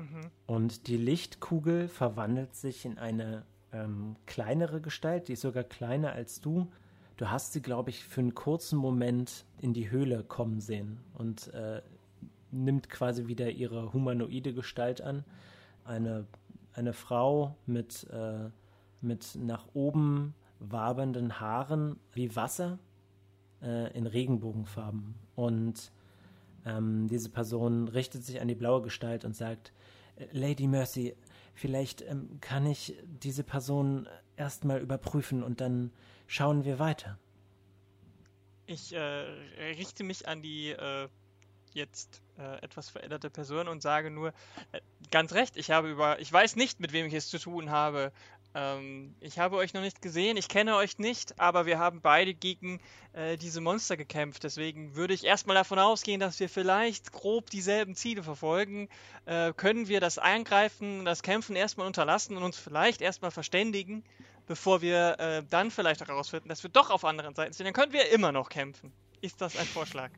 Und 0.46 0.88
die 0.88 0.98
Lichtkugel 0.98 1.88
verwandelt 1.88 2.56
sich 2.56 2.86
in 2.86 2.98
eine 2.98 3.46
ähm, 3.72 4.16
kleinere 4.26 4.82
Gestalt, 4.82 5.28
die 5.28 5.34
ist 5.34 5.42
sogar 5.42 5.64
kleiner 5.64 6.14
als 6.14 6.42
du. 6.42 6.72
Du 7.18 7.30
hast 7.30 7.54
sie, 7.54 7.62
glaube 7.62 7.92
ich, 7.92 8.04
für 8.04 8.22
einen 8.22 8.34
kurzen 8.34 8.78
Moment 8.78 9.46
in 9.60 9.74
die 9.74 9.92
Höhle 9.92 10.24
kommen 10.24 10.60
sehen 10.60 11.00
und 11.14 11.54
äh, 11.54 11.82
nimmt 12.52 12.90
quasi 12.90 13.28
wieder 13.28 13.50
ihre 13.52 13.94
humanoide 13.94 14.54
Gestalt 14.54 15.02
an. 15.02 15.24
Eine, 15.84 16.26
eine 16.74 16.94
Frau 16.94 17.56
mit, 17.66 18.08
äh, 18.12 18.50
mit 19.02 19.36
nach 19.36 19.68
oben 19.74 20.34
wabernden 20.60 21.40
Haaren 21.40 22.00
wie 22.14 22.36
Wasser 22.36 22.80
äh, 23.62 23.96
in 23.98 24.08
Regenbogenfarben. 24.08 25.16
Und 25.36 25.92
ähm, 26.66 27.08
diese 27.08 27.30
Person 27.30 27.88
richtet 27.88 28.24
sich 28.24 28.42
an 28.42 28.48
die 28.48 28.56
blaue 28.56 28.82
Gestalt 28.82 29.26
und 29.26 29.36
sagt, 29.36 29.74
"Äh, 30.16 30.28
Lady 30.32 30.68
Mercy, 30.68 31.16
vielleicht 31.54 32.02
ähm, 32.02 32.38
kann 32.42 32.66
ich 32.66 32.96
diese 33.06 33.44
Person 33.44 34.08
erstmal 34.36 34.80
überprüfen 34.80 35.44
und 35.44 35.62
dann 35.62 35.92
schauen 36.28 36.66
wir 36.66 36.80
weiter. 36.80 37.18
Ich 38.66 38.94
äh, 38.94 39.00
richte 39.00 40.04
mich 40.04 40.28
an 40.28 40.42
die 40.42 40.70
äh, 40.70 41.10
jetzt 41.74 42.22
äh, 42.38 42.62
etwas 42.64 42.90
veränderte 42.90 43.30
Person 43.30 43.68
und 43.68 43.82
sage 43.82 44.12
nur, 44.12 44.30
äh, 44.72 44.82
ganz 45.12 45.34
recht, 45.34 45.58
ich 45.58 45.72
habe 45.72 45.90
über, 45.90 46.20
ich 46.20 46.32
weiß 46.32 46.56
nicht, 46.56 46.80
mit 46.80 46.94
wem 46.94 47.06
ich 47.06 47.14
es 47.14 47.30
zu 47.30 47.40
tun 47.40 47.70
habe. 47.70 48.12
Ähm, 48.54 49.16
ich 49.22 49.40
habe 49.40 49.56
euch 49.56 49.74
noch 49.74 49.82
nicht 49.82 50.02
gesehen, 50.02 50.36
ich 50.36 50.50
kenne 50.50 50.76
euch 50.76 51.00
nicht, 51.00 51.40
aber 51.40 51.66
wir 51.66 51.80
haben 51.80 52.02
beide 52.02 52.34
gegen 52.34 52.82
äh, 53.14 53.38
diese 53.38 53.62
Monster 53.62 53.96
gekämpft. 53.96 54.44
Deswegen 54.44 54.96
würde 54.96 55.14
ich 55.14 55.24
erstmal 55.24 55.56
davon 55.56 55.80
ausgehen, 55.80 56.20
dass 56.20 56.40
wir 56.40 56.50
vielleicht 56.50 57.14
grob 57.14 57.50
dieselben 57.50 57.96
Ziele 57.96 58.24
verfolgen. 58.24 58.90
Äh, 59.26 59.54
können 59.54 59.88
wir 59.88 60.02
das 60.02 60.18
Eingreifen, 60.18 61.06
das 61.06 61.24
Kämpfen 61.24 61.56
erstmal 61.56 61.88
unterlassen 61.88 62.36
und 62.36 62.44
uns 62.44 62.58
vielleicht 62.58 63.02
erstmal 63.02 63.32
verständigen, 63.32 64.04
bevor 64.48 64.82
wir 64.82 65.20
äh, 65.20 65.44
dann 65.50 65.72
vielleicht 65.72 66.02
herausfinden, 66.06 66.50
dass 66.50 66.64
wir 66.64 66.70
doch 66.70 66.90
auf 66.90 67.06
anderen 67.06 67.36
Seiten 67.36 67.54
sind. 67.54 67.66
Dann 67.66 67.74
können 67.74 67.94
wir 67.94 68.12
immer 68.12 68.34
noch 68.34 68.50
kämpfen. 68.50 68.92
Ist 69.22 69.40
das 69.40 69.56
ein 69.56 69.66
Vorschlag? 69.66 70.10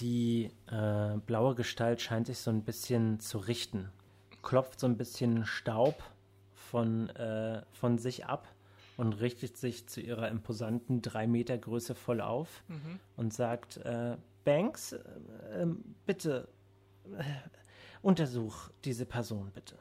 Die 0.00 0.50
äh, 0.70 1.18
blaue 1.26 1.54
Gestalt 1.54 2.00
scheint 2.00 2.26
sich 2.26 2.38
so 2.38 2.50
ein 2.50 2.62
bisschen 2.62 3.20
zu 3.20 3.38
richten, 3.38 3.90
klopft 4.42 4.80
so 4.80 4.86
ein 4.86 4.96
bisschen 4.96 5.44
Staub 5.44 6.02
von, 6.70 7.08
äh, 7.10 7.62
von 7.72 7.98
sich 7.98 8.26
ab 8.26 8.48
und 8.96 9.14
richtet 9.14 9.56
sich 9.56 9.88
zu 9.88 10.00
ihrer 10.00 10.28
imposanten 10.28 11.02
drei 11.02 11.26
Meter 11.26 11.56
Größe 11.56 11.94
voll 11.94 12.20
auf 12.20 12.64
und 13.16 13.32
sagt, 13.32 13.78
äh, 13.78 14.16
Banks, 14.44 14.92
äh, 14.92 15.02
ähm, 15.52 15.94
bitte 16.06 16.48
äh, 17.16 17.22
untersuch 18.02 18.70
diese 18.84 19.06
Person 19.06 19.50
bitte. 19.52 19.78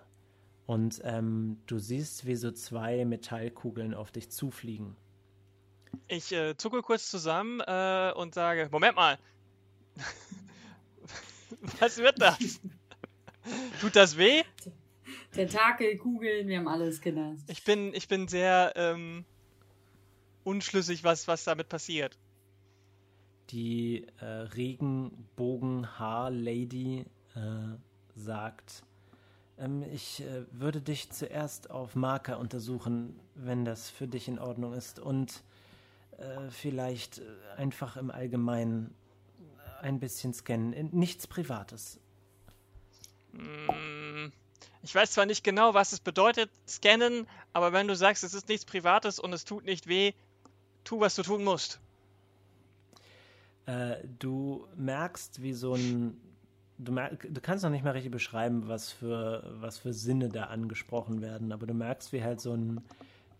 Und 0.65 0.99
ähm, 1.05 1.61
du 1.65 1.79
siehst, 1.79 2.25
wie 2.25 2.35
so 2.35 2.51
zwei 2.51 3.05
Metallkugeln 3.05 3.93
auf 3.93 4.11
dich 4.11 4.29
zufliegen. 4.29 4.97
Ich 6.09 6.33
äh, 6.33 6.57
zucke 6.57 6.81
kurz 6.81 7.09
zusammen 7.09 7.61
äh, 7.61 8.11
und 8.15 8.33
sage, 8.33 8.67
Moment 8.71 8.97
mal. 8.97 9.17
Was 11.79 11.97
wird 11.97 12.21
das? 12.21 12.59
Tut 13.79 13.95
das 13.95 14.17
weh? 14.17 14.43
Tentakel, 15.37 15.97
Kugeln, 15.97 16.47
wir 16.47 16.57
haben 16.57 16.67
alles 16.67 16.99
genannt. 16.99 17.39
Ich 17.47 17.63
bin, 17.63 17.93
ich 17.93 18.07
bin 18.07 18.27
sehr 18.27 18.73
ähm, 18.75 19.23
unschlüssig, 20.43 21.03
was, 21.03 21.27
was 21.27 21.43
damit 21.43 21.69
passiert. 21.69 22.17
Die 23.51 24.07
äh, 24.19 24.25
Regenbogen-Haar-Lady 24.25 27.05
äh, 27.35 27.77
sagt, 28.15 28.81
ähm, 29.59 29.83
ich 29.93 30.21
äh, 30.21 30.45
würde 30.51 30.81
dich 30.81 31.11
zuerst 31.11 31.69
auf 31.69 31.95
Marker 31.95 32.39
untersuchen, 32.39 33.19
wenn 33.35 33.63
das 33.63 33.91
für 33.91 34.07
dich 34.07 34.27
in 34.27 34.39
Ordnung 34.39 34.73
ist. 34.73 34.97
Und 34.99 35.43
äh, 36.17 36.49
vielleicht 36.49 37.19
äh, 37.19 37.25
einfach 37.57 37.95
im 37.95 38.09
Allgemeinen 38.09 38.95
ein 39.81 39.99
bisschen 39.99 40.33
scannen. 40.33 40.73
Äh, 40.73 40.85
Nichts 40.91 41.27
Privates. 41.27 41.99
Mm, 43.33 44.31
Ich 44.87 44.95
weiß 44.95 45.11
zwar 45.11 45.25
nicht 45.25 45.43
genau, 45.43 45.73
was 45.73 45.91
es 45.91 45.99
bedeutet, 45.99 46.49
scannen, 46.65 47.27
aber 47.51 47.73
wenn 47.73 47.89
du 47.89 47.95
sagst, 47.97 48.23
es 48.23 48.33
ist 48.33 48.47
nichts 48.47 48.63
Privates 48.63 49.19
und 49.19 49.33
es 49.33 49.43
tut 49.43 49.65
nicht 49.65 49.87
weh, 49.87 50.13
tu, 50.85 51.01
was 51.01 51.15
du 51.15 51.23
tun 51.23 51.43
musst. 51.43 51.81
Äh, 53.65 53.97
du 54.17 54.65
merkst, 54.77 55.41
wie 55.41 55.51
so 55.51 55.73
ein. 55.73 56.15
Du, 56.77 56.93
merk, 56.93 57.27
du 57.29 57.41
kannst 57.41 57.65
noch 57.65 57.69
nicht 57.69 57.83
mal 57.83 57.91
richtig 57.91 58.13
beschreiben, 58.13 58.69
was 58.69 58.93
für, 58.93 59.43
was 59.59 59.77
für 59.77 59.91
Sinne 59.91 60.29
da 60.29 60.45
angesprochen 60.45 61.21
werden, 61.21 61.51
aber 61.51 61.67
du 61.67 61.73
merkst, 61.73 62.13
wie 62.13 62.23
halt 62.23 62.39
so 62.39 62.53
ein 62.53 62.79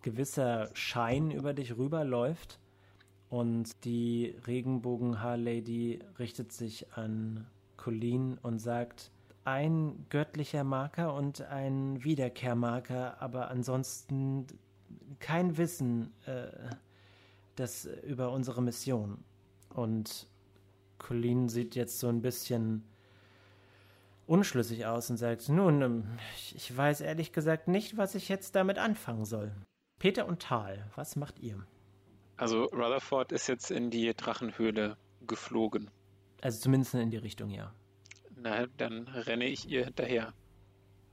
gewisser 0.01 0.70
Schein 0.74 1.32
über 1.32 1.54
dich 1.54 1.77
rüberläuft 1.77 2.60
und 3.30 3.86
die 3.86 4.36
Regenbogen-Haar-Lady 4.46 6.00
richtet 6.20 6.51
sich 6.51 6.92
an 6.92 7.48
Colleen 7.77 8.38
und 8.42 8.60
sagt, 8.60 9.12
ein 9.48 10.06
göttlicher 10.10 10.66
Marker 10.66 11.13
und 11.13 11.42
ein 11.42 12.04
Wiederkehrmarker, 12.04 13.22
aber 13.22 13.50
ansonsten 13.50 14.46
kein 15.20 15.56
Wissen 15.58 16.12
äh, 16.25 16.48
das 17.56 17.86
über 17.86 18.32
unsere 18.34 18.62
Mission. 18.62 19.24
Und 19.74 20.27
Colleen 20.98 21.48
sieht 21.48 21.75
jetzt 21.75 22.00
so 22.00 22.10
ein 22.10 22.22
bisschen 22.22 22.84
unschlüssig 24.25 24.86
aus 24.86 25.10
und 25.10 25.16
sagt, 25.16 25.48
nun, 25.48 25.82
ähm, 25.82 26.04
ich- 26.36 26.56
ich 26.56 26.75
weiß 26.75 27.00
ehrlich 27.00 27.32
gesagt 27.32 27.70
nicht, 27.70 27.96
was 27.96 28.16
ich 28.16 28.27
jetzt 28.27 28.54
damit 28.54 28.77
anfangen 28.77 29.24
soll. 29.24 29.54
Peter 29.98 30.27
und 30.27 30.42
Tal, 30.42 30.86
was 30.96 31.16
macht 31.16 31.39
ihr? 31.39 31.66
Also 32.36 32.66
Rutherford 32.66 33.32
ist 33.32 33.48
jetzt 33.48 33.72
in 33.72 33.89
die 33.92 34.13
Drachenhöhle 34.13 34.98
geflogen. 35.25 35.89
Also 36.42 36.60
zumindest 36.60 36.94
in 36.96 37.10
die 37.12 37.18
Richtung, 37.18 37.50
ja. 37.50 37.74
Na, 38.48 38.68
dann 38.77 39.08
renne 39.08 39.46
ich 39.46 39.70
ihr 39.70 39.86
hinterher. 39.86 40.34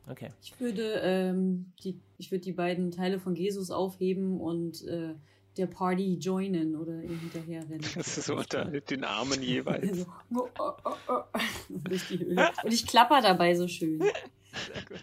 Okay. 0.09 0.31
Ich 0.43 0.61
würde, 0.61 1.01
ähm, 1.03 1.73
die, 1.83 1.99
ich 2.19 2.31
würde 2.31 2.45
die 2.45 2.53
beiden 2.53 2.91
Teile 2.91 3.19
von 3.19 3.35
Jesus 3.35 3.71
aufheben 3.71 4.41
und 4.41 4.87
äh, 4.87 5.15
der 5.57 5.67
Party 5.67 6.15
joinen 6.15 6.77
oder 6.77 7.03
ihm 7.03 7.19
hinterher 7.19 7.63
rennen. 7.69 7.85
Das 7.95 8.19
ist 8.19 8.27
so 8.27 8.37
unter 8.37 8.65
den 8.67 9.05
Armen 9.05 9.43
jeweils. 9.43 10.01
So, 10.01 10.07
oh, 10.35 10.49
oh, 10.59 10.73
oh, 10.85 10.95
oh. 11.09 11.39
Durch 11.89 12.09
die 12.09 12.19
Höhle. 12.19 12.51
Und 12.63 12.73
ich 12.73 12.87
klapper 12.87 13.21
dabei 13.23 13.55
so 13.55 13.67
schön. 13.67 14.01
Sehr 14.01 14.83
gut. 14.89 15.01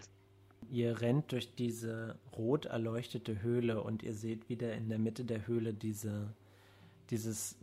Ihr 0.70 1.02
rennt 1.02 1.32
durch 1.32 1.54
diese 1.54 2.18
rot 2.34 2.64
erleuchtete 2.64 3.42
Höhle 3.42 3.82
und 3.82 4.02
ihr 4.02 4.14
seht 4.14 4.48
wieder 4.48 4.72
in 4.72 4.88
der 4.88 4.98
Mitte 4.98 5.24
der 5.24 5.46
Höhle 5.46 5.74
diese, 5.74 6.32
dieses, 7.12 7.56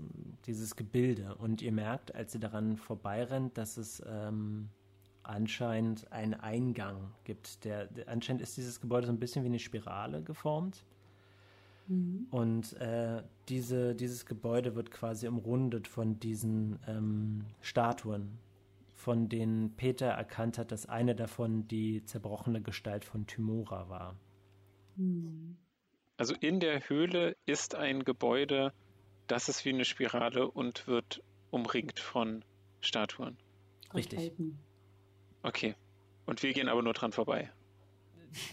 dieses 0.46 0.76
Gebilde. 0.76 1.36
Und 1.36 1.62
ihr 1.62 1.72
merkt, 1.72 2.16
als 2.16 2.34
ihr 2.36 2.40
daran 2.40 2.78
vorbeirennt, 2.78 3.58
dass 3.58 3.78
es 3.78 4.02
ähm, 4.08 4.70
anscheinend 5.24 6.12
einen 6.12 6.36
Eingang 6.36 7.12
gibt. 7.24 7.66
Der, 7.66 7.88
der, 7.88 8.08
anscheinend 8.08 8.42
ist 8.42 8.56
dieses 8.58 8.80
Gebäude 8.80 9.08
so 9.08 9.12
ein 9.14 9.20
bisschen 9.20 9.44
wie 9.44 9.50
eine 9.50 9.60
Spirale 9.60 10.24
geformt. 10.24 10.86
Mhm. 11.88 12.28
Und 12.30 12.74
äh, 12.74 13.24
diese, 13.50 13.96
dieses 13.96 14.26
Gebäude 14.26 14.76
wird 14.76 14.92
quasi 14.92 15.28
umrundet 15.28 15.88
von 15.88 16.20
diesen 16.20 16.80
ähm, 16.88 17.46
Statuen, 17.62 18.38
von 18.94 19.30
denen 19.30 19.76
Peter 19.76 20.08
erkannt 20.08 20.60
hat, 20.60 20.72
dass 20.72 20.86
eine 20.86 21.16
davon 21.16 21.68
die 21.68 22.04
zerbrochene 22.06 22.62
Gestalt 22.62 23.04
von 23.04 23.26
Tymora 23.26 23.90
war. 23.90 24.16
Hm. 24.96 25.58
Also 26.18 26.36
in 26.42 26.60
der 26.60 26.82
Höhle 26.90 27.38
ist 27.46 27.76
ein 27.76 28.04
Gebäude, 28.04 28.74
das 29.32 29.50
ist 29.50 29.66
wie 29.66 29.70
eine 29.70 29.86
Spirale 29.86 30.50
und 30.50 30.88
wird 30.88 31.24
umringt 31.52 32.00
von 32.00 32.44
Statuen. 32.82 33.38
Richtig. 33.94 34.32
Okay. 35.44 35.76
Und 36.26 36.44
wir 36.44 36.54
gehen 36.54 36.68
aber 36.68 36.82
nur 36.84 36.94
dran 36.94 37.12
vorbei. 37.12 37.50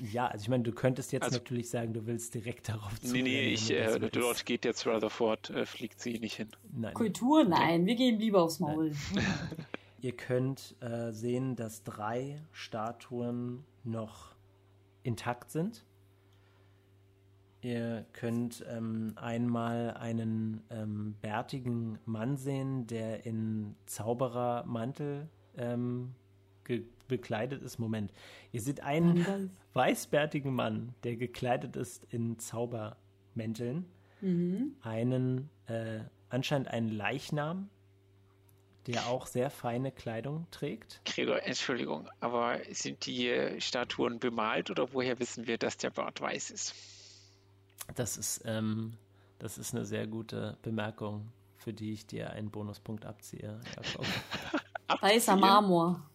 Ja, 0.01 0.29
also 0.29 0.43
ich 0.43 0.49
meine, 0.49 0.63
du 0.63 0.73
könntest 0.73 1.13
jetzt 1.13 1.25
Also- 1.25 1.37
natürlich 1.39 1.69
sagen, 1.69 1.93
du 1.93 2.07
willst 2.07 2.35
direkt 2.35 2.69
darauf 2.69 2.99
zu. 3.01 3.13
Nee, 3.13 3.23
nee, 3.23 3.49
ich, 3.53 3.71
äh, 3.71 3.99
dort 4.11 4.47
geht 4.47 4.65
jetzt 4.65 4.87
Rutherford, 4.87 5.51
äh, 5.51 5.67
fliegt 5.67 6.01
sie 6.01 6.19
nicht 6.19 6.37
hin. 6.37 6.49
Nein. 6.73 6.95
Kultur? 6.95 7.45
Nein, 7.45 7.85
wir 7.85 7.95
gehen 7.95 8.19
lieber 8.19 8.43
aufs 8.43 8.59
Maul. 8.59 8.93
Ihr 10.01 10.17
könnt 10.17 10.77
äh, 10.81 11.13
sehen, 11.13 11.57
dass 11.57 11.83
drei 11.83 12.41
Statuen 12.53 13.65
noch 13.85 14.35
intakt 15.03 15.51
sind. 15.51 15.85
Ihr 17.67 18.07
könnt 18.13 18.65
ähm, 18.71 19.15
einmal 19.17 19.95
einen 19.95 20.63
ähm, 20.71 21.17
bärtigen 21.21 21.99
Mann 22.05 22.37
sehen, 22.37 22.87
der 22.87 23.27
in 23.27 23.75
Zauberermantel 23.87 25.29
ähm, 25.59 26.15
bekleidet 27.09 27.63
ist. 27.63 27.81
Moment. 27.81 28.13
Ihr 28.53 28.61
seht 28.61 28.85
einen 28.85 29.17
Gandalf. 29.17 29.51
weißbärtigen 29.73 30.55
Mann, 30.55 30.95
der 31.03 31.17
gekleidet 31.17 31.75
ist 31.75 32.05
in 32.13 32.39
Zaubermänteln. 32.39 33.85
Mhm. 34.21 34.77
Einen, 34.83 35.51
äh, 35.67 36.03
anscheinend 36.29 36.69
einen 36.69 36.91
Leichnam, 36.93 37.69
der 38.87 39.09
auch 39.09 39.27
sehr 39.27 39.51
feine 39.51 39.91
Kleidung 39.91 40.47
trägt. 40.53 41.01
Gregor, 41.05 41.43
Entschuldigung, 41.43 42.09
aber 42.21 42.61
sind 42.71 43.07
die 43.07 43.27
äh, 43.27 43.61
Statuen 43.61 44.21
bemalt 44.21 44.71
oder 44.71 44.93
woher 44.93 45.19
wissen 45.19 45.49
wir, 45.49 45.59
dass 45.59 45.77
der 45.79 45.91
Bart 45.91 46.21
weiß 46.21 46.53
ist? 46.53 46.96
Das 47.95 48.17
ist, 48.17 48.43
ähm, 48.45 48.95
das 49.39 49.59
ist 49.59 49.75
eine 49.75 49.85
sehr 49.85 50.07
gute 50.07 50.59
Bemerkung, 50.63 51.31
für 51.57 51.73
die 51.73 51.93
ich 51.93 52.07
dir 52.07 52.31
einen 52.31 52.51
Bonuspunkt 52.51 53.05
abziehe. 53.05 53.61
Jakob. 53.77 54.07
Weißer? 55.03 55.37
Marmor. 55.37 56.09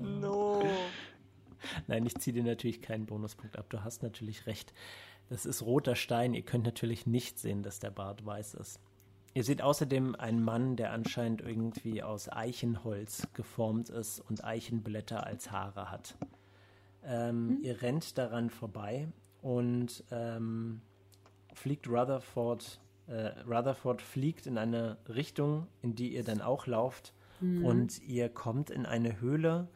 No. 0.00 0.62
Nein, 1.86 2.06
ich 2.06 2.16
ziehe 2.16 2.34
dir 2.34 2.44
natürlich 2.44 2.82
keinen 2.82 3.06
Bonuspunkt 3.06 3.58
ab. 3.58 3.66
Du 3.68 3.84
hast 3.84 4.02
natürlich 4.02 4.46
recht. 4.46 4.72
Das 5.28 5.46
ist 5.46 5.62
roter 5.62 5.96
Stein. 5.96 6.34
Ihr 6.34 6.42
könnt 6.42 6.64
natürlich 6.64 7.06
nicht 7.06 7.38
sehen, 7.38 7.62
dass 7.62 7.78
der 7.78 7.90
Bart 7.90 8.24
weiß 8.24 8.54
ist. 8.54 8.80
Ihr 9.34 9.44
seht 9.44 9.62
außerdem 9.62 10.14
einen 10.14 10.42
Mann, 10.42 10.76
der 10.76 10.92
anscheinend 10.92 11.40
irgendwie 11.40 12.02
aus 12.02 12.28
Eichenholz 12.28 13.26
geformt 13.32 13.88
ist 13.88 14.20
und 14.20 14.44
Eichenblätter 14.44 15.24
als 15.24 15.50
Haare 15.50 15.90
hat. 15.90 16.16
Ähm, 17.02 17.58
Ihr 17.62 17.80
rennt 17.80 18.18
daran 18.18 18.50
vorbei 18.50 19.08
und 19.42 20.04
ähm, 20.10 20.80
fliegt 21.52 21.88
Rutherford. 21.88 22.80
Äh, 23.08 23.32
Rutherford 23.46 24.00
fliegt 24.00 24.46
in 24.46 24.56
eine 24.56 24.96
Richtung, 25.08 25.66
in 25.82 25.94
die 25.94 26.14
ihr 26.14 26.24
dann 26.24 26.40
auch 26.40 26.66
lauft. 26.66 27.12
Und 27.64 28.00
ihr 28.02 28.28
kommt 28.28 28.70
in 28.70 28.86
eine 28.86 29.20
Höhle, 29.20 29.66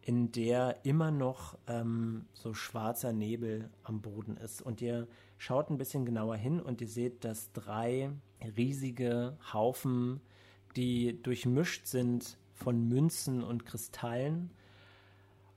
in 0.00 0.32
der 0.32 0.84
immer 0.84 1.10
noch 1.10 1.58
ähm, 1.66 2.24
so 2.32 2.54
schwarzer 2.54 3.12
Nebel 3.12 3.68
am 3.82 4.00
Boden 4.00 4.38
ist. 4.38 4.62
Und 4.62 4.80
ihr 4.80 5.06
schaut 5.36 5.68
ein 5.68 5.76
bisschen 5.76 6.06
genauer 6.06 6.36
hin 6.36 6.58
und 6.58 6.80
ihr 6.80 6.88
seht, 6.88 7.24
dass 7.24 7.52
drei 7.52 8.10
riesige 8.56 9.36
Haufen, 9.52 10.22
die 10.74 11.22
durchmischt 11.22 11.86
sind 11.86 12.38
von 12.54 12.88
Münzen 12.88 13.44
und 13.44 13.66
Kristallen. 13.66 14.50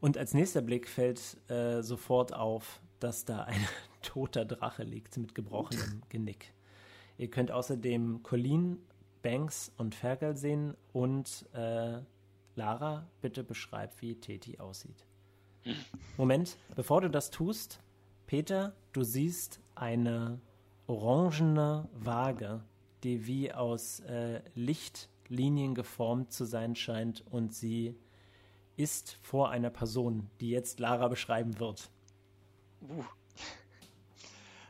Und 0.01 0.17
als 0.17 0.33
nächster 0.33 0.61
Blick 0.61 0.89
fällt 0.89 1.37
äh, 1.49 1.81
sofort 1.81 2.33
auf, 2.33 2.81
dass 3.05 3.23
da 3.23 3.43
ein 3.43 3.67
toter 4.01 4.45
Drache 4.45 4.81
liegt 4.81 5.15
mit 5.17 5.35
gebrochenem 5.35 6.01
Genick. 6.09 6.53
Ihr 7.19 7.29
könnt 7.29 7.51
außerdem 7.51 8.23
Colleen, 8.23 8.79
Banks 9.21 9.71
und 9.77 9.93
Fergal 9.93 10.35
sehen 10.35 10.75
und 10.91 11.45
äh, 11.53 11.99
Lara, 12.55 13.07
bitte 13.21 13.43
beschreib, 13.43 14.01
wie 14.01 14.15
Teti 14.15 14.57
aussieht. 14.57 15.05
Moment, 16.17 16.57
bevor 16.75 17.01
du 17.01 17.09
das 17.11 17.29
tust, 17.29 17.79
Peter, 18.25 18.75
du 18.91 19.03
siehst 19.03 19.59
eine 19.75 20.41
orangene 20.87 21.87
Waage, 21.93 22.63
die 23.03 23.27
wie 23.27 23.53
aus 23.53 23.99
äh, 23.99 24.41
Lichtlinien 24.55 25.75
geformt 25.75 26.33
zu 26.33 26.45
sein 26.45 26.75
scheint 26.75 27.23
und 27.27 27.53
sie 27.53 27.95
ist 28.77 29.19
vor 29.21 29.51
einer 29.51 29.69
Person, 29.69 30.31
die 30.41 30.49
jetzt 30.49 30.79
Lara 30.79 31.07
beschreiben 31.07 31.59
wird. 31.59 31.91
Uh, 32.89 33.03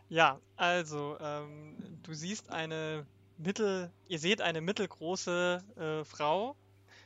Ja, 0.09 0.39
also, 0.55 1.17
ähm, 1.19 1.75
du 2.03 2.13
siehst 2.13 2.51
eine 2.51 3.05
mittel, 3.37 3.91
ihr 4.07 4.19
seht 4.19 4.41
eine 4.41 4.61
mittelgroße 4.61 5.63
äh, 5.75 6.05
Frau, 6.05 6.55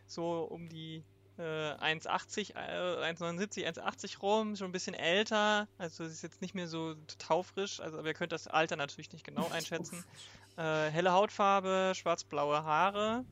so 0.05 0.41
um 0.43 0.67
die 0.67 1.03
äh, 1.37 1.41
1,80, 1.41 2.55
äh, 2.55 3.11
1,79, 3.13 3.65
1,80 3.65 4.19
rum, 4.19 4.55
schon 4.55 4.69
ein 4.69 4.71
bisschen 4.73 4.95
älter, 4.95 5.67
also 5.77 6.05
sie 6.05 6.11
ist 6.11 6.23
jetzt 6.23 6.41
nicht 6.41 6.55
mehr 6.55 6.67
so 6.67 6.95
taufrisch, 7.17 7.79
also 7.79 7.99
aber 7.99 8.09
ihr 8.09 8.13
könnt 8.13 8.33
das 8.33 8.47
Alter 8.47 8.75
natürlich 8.75 9.11
nicht 9.11 9.25
genau 9.25 9.47
einschätzen. 9.49 10.03
Äh, 10.57 10.89
helle 10.89 11.13
Hautfarbe, 11.13 11.93
schwarz-blaue 11.95 12.65
Haare, 12.65 13.23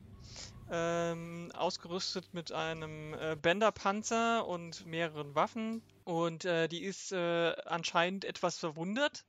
ähm, 0.70 1.50
ausgerüstet 1.54 2.32
mit 2.34 2.52
einem 2.52 3.14
äh, 3.14 3.36
Bänderpanzer 3.40 4.46
und 4.46 4.86
mehreren 4.86 5.34
Waffen. 5.34 5.82
Und 6.04 6.44
äh, 6.44 6.68
die 6.68 6.82
ist 6.82 7.12
äh, 7.12 7.54
anscheinend 7.64 8.24
etwas 8.24 8.58
verwundet 8.58 9.24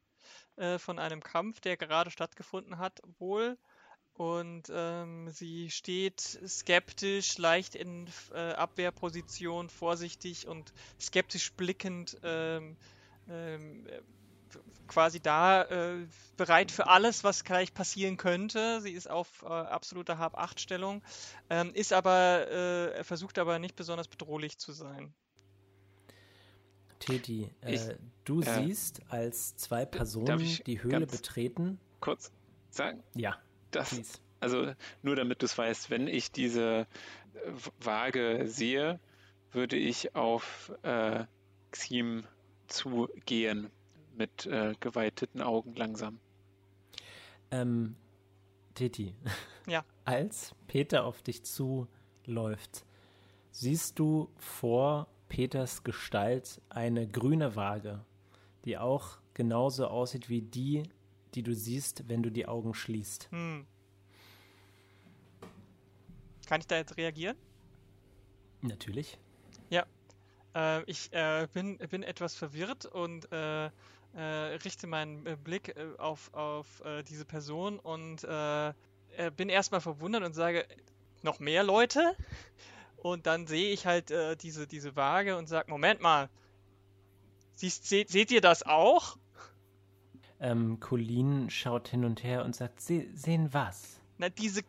äh, 0.58 0.78
von 0.80 1.00
einem 1.00 1.22
Kampf, 1.22 1.62
der 1.62 1.78
gerade 1.78 2.12
stattgefunden 2.12 2.78
hat, 2.78 3.02
wohl. 3.18 3.58
Und 4.14 4.64
ähm, 4.70 5.30
sie 5.30 5.70
steht 5.70 6.20
skeptisch, 6.20 7.38
leicht 7.38 7.76
in 7.76 8.10
äh, 8.34 8.52
Abwehrposition, 8.52 9.70
vorsichtig 9.70 10.46
und 10.46 10.74
skeptisch 11.00 11.54
blickend 11.54 12.18
ähm, 12.24 12.76
ähm, 13.30 13.88
äh, 13.88 14.02
quasi 14.90 15.22
da, 15.22 15.64
äh, 15.64 16.06
bereit 16.36 16.72
für 16.72 16.88
alles, 16.88 17.24
was 17.24 17.44
gleich 17.46 17.74
passieren 17.74 18.18
könnte. 18.18 18.82
Sie 18.82 18.92
ist 18.92 19.10
auf 19.10 19.44
äh, 19.44 19.48
absoluter 19.48 20.18
Hab-Acht-Stellung, 20.18 21.02
ähm, 21.50 21.74
ist 21.74 21.94
aber, 21.94 22.50
äh, 22.52 23.04
versucht 23.06 23.40
aber 23.40 23.60
nicht 23.60 23.76
besonders 23.78 24.08
bedrohlich 24.10 24.58
zu 24.58 24.74
sein. 24.74 25.14
Teti, 27.00 27.50
äh, 27.62 27.76
Ich- 27.76 27.82
du 28.26 28.42
äh, 28.42 28.66
siehst, 28.66 29.02
als 29.10 29.56
zwei 29.56 29.86
Personen 29.86 30.40
ich 30.42 30.64
die 30.64 30.84
Höhle 30.84 31.00
ganz- 31.00 31.12
betreten. 31.12 31.80
kurz 32.02 32.32
sagen, 32.70 33.02
Ja, 33.16 33.38
das, 33.72 33.90
please. 33.90 34.20
also 34.42 34.74
nur 35.02 35.16
damit 35.16 35.42
du 35.42 35.46
es 35.46 35.58
weißt, 35.58 35.90
wenn 35.90 36.08
ich 36.08 36.32
diese 36.32 36.88
äh, 37.36 37.52
Waage 37.80 38.44
sehe, 38.48 39.00
würde 39.52 39.78
ich 39.78 40.16
auf 40.16 40.72
äh, 40.84 41.26
Xim 41.72 42.26
zugehen 42.68 43.72
mit 44.20 44.46
äh, 44.46 44.76
geweiteten 44.80 45.42
Augen 45.42 45.74
langsam. 45.74 46.20
Ähm, 47.50 47.96
Teti. 48.76 49.16
Ja. 49.66 49.84
Als 50.06 50.54
Peter 50.68 51.06
auf 51.06 51.24
dich 51.24 51.44
zuläuft, 51.44 52.86
siehst 53.52 53.98
du 53.98 54.30
vor 54.38 55.08
Peters 55.30 55.84
Gestalt 55.84 56.62
eine 56.70 57.08
grüne 57.08 57.56
Waage, 57.56 58.06
die 58.66 58.78
auch 58.78 59.18
genauso 59.34 59.88
aussieht 59.88 60.30
wie 60.30 60.42
die, 60.42 60.84
die 61.34 61.44
du 61.44 61.56
siehst, 61.56 62.10
wenn 62.10 62.22
du 62.22 62.32
die 62.32 62.48
Augen 62.48 62.74
schließt. 62.74 63.32
Hm. 63.32 63.66
Kann 66.48 66.62
ich 66.62 66.68
da 66.68 66.78
jetzt 66.78 66.98
reagieren? 66.98 67.38
Natürlich. 68.62 69.20
Ja. 69.70 69.86
Äh, 70.56 70.84
ich 70.86 71.14
äh, 71.14 71.48
bin, 71.54 71.78
bin 71.78 72.02
etwas 72.02 72.36
verwirrt 72.36 72.86
und 72.86 73.32
äh, 73.32 73.70
äh 74.16 74.56
richte 74.64 74.88
meinen 74.88 75.26
äh, 75.26 75.36
Blick 75.36 75.70
äh, 75.70 75.98
auf, 75.98 76.34
auf 76.34 76.82
diese 77.08 77.26
Person 77.26 77.80
und 77.80 78.26
bin 79.36 79.50
erstmal 79.50 79.82
verwundert 79.82 80.24
und 80.24 80.34
sage, 80.34 80.66
noch 81.24 81.40
mehr 81.40 81.64
Leute? 81.64 82.16
Und 82.98 83.26
dann 83.26 83.48
sehe 83.48 83.74
ich 83.74 83.86
halt 83.86 84.14
diese, 84.42 84.68
diese 84.68 84.96
Waage 84.96 85.38
und 85.38 85.48
sage, 85.48 85.70
Moment 85.70 86.00
mal, 86.00 86.30
siehst, 87.56 87.86
seht, 87.86 88.10
seht 88.10 88.32
ihr 88.32 88.40
das 88.40 88.64
auch? 88.64 89.18
Ähm, 90.40 90.80
Colleen 90.80 91.50
schaut 91.50 91.90
hin 91.90 92.06
und 92.06 92.24
her 92.24 92.46
und 92.46 92.56
sagt, 92.56 92.80
Se 92.80 93.08
sehen 93.14 93.54
was? 93.54 94.00
Na, 94.18 94.30
diese 94.30 94.64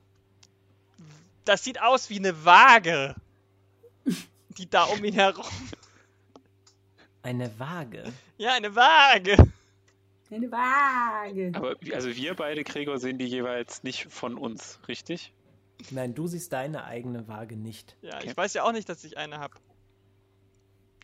das 1.44 1.64
sieht 1.64 1.80
aus 1.80 2.10
wie 2.10 2.18
eine 2.18 2.44
Waage. 2.44 3.14
Die 4.56 4.68
da 4.68 4.84
um 4.84 5.04
ihn 5.04 5.14
herum. 5.14 5.44
Eine 7.22 7.58
Waage? 7.58 8.04
Ja, 8.38 8.54
eine 8.54 8.74
Waage. 8.74 9.36
Eine 10.30 10.50
Waage. 10.52 11.52
Aber 11.54 11.74
also 11.92 12.14
wir 12.14 12.34
beide, 12.34 12.64
Gregor, 12.64 12.98
sehen 12.98 13.18
die 13.18 13.26
jeweils 13.26 13.82
nicht 13.82 14.06
von 14.10 14.36
uns, 14.36 14.78
richtig? 14.88 15.32
Nein, 15.90 16.14
du 16.14 16.26
siehst 16.26 16.52
deine 16.52 16.84
eigene 16.84 17.26
Waage 17.26 17.56
nicht. 17.56 17.96
Ja, 18.02 18.16
okay. 18.16 18.28
ich 18.28 18.36
weiß 18.36 18.54
ja 18.54 18.62
auch 18.62 18.72
nicht, 18.72 18.88
dass 18.88 19.02
ich 19.04 19.18
eine 19.18 19.38
habe. 19.38 19.54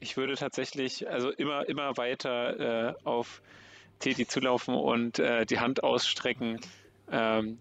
Ich 0.01 0.17
würde 0.17 0.37
tatsächlich 0.37 1.09
also 1.09 1.31
immer, 1.31 1.69
immer 1.69 1.97
weiter 1.97 2.91
äh, 2.91 2.95
auf 3.05 3.43
Teti 3.99 4.27
zulaufen 4.27 4.75
und 4.75 5.19
äh, 5.19 5.47
die 5.47 5.59
Hand 5.59 5.83
ausstrecken, 5.83 6.61
ähm, 7.11 7.59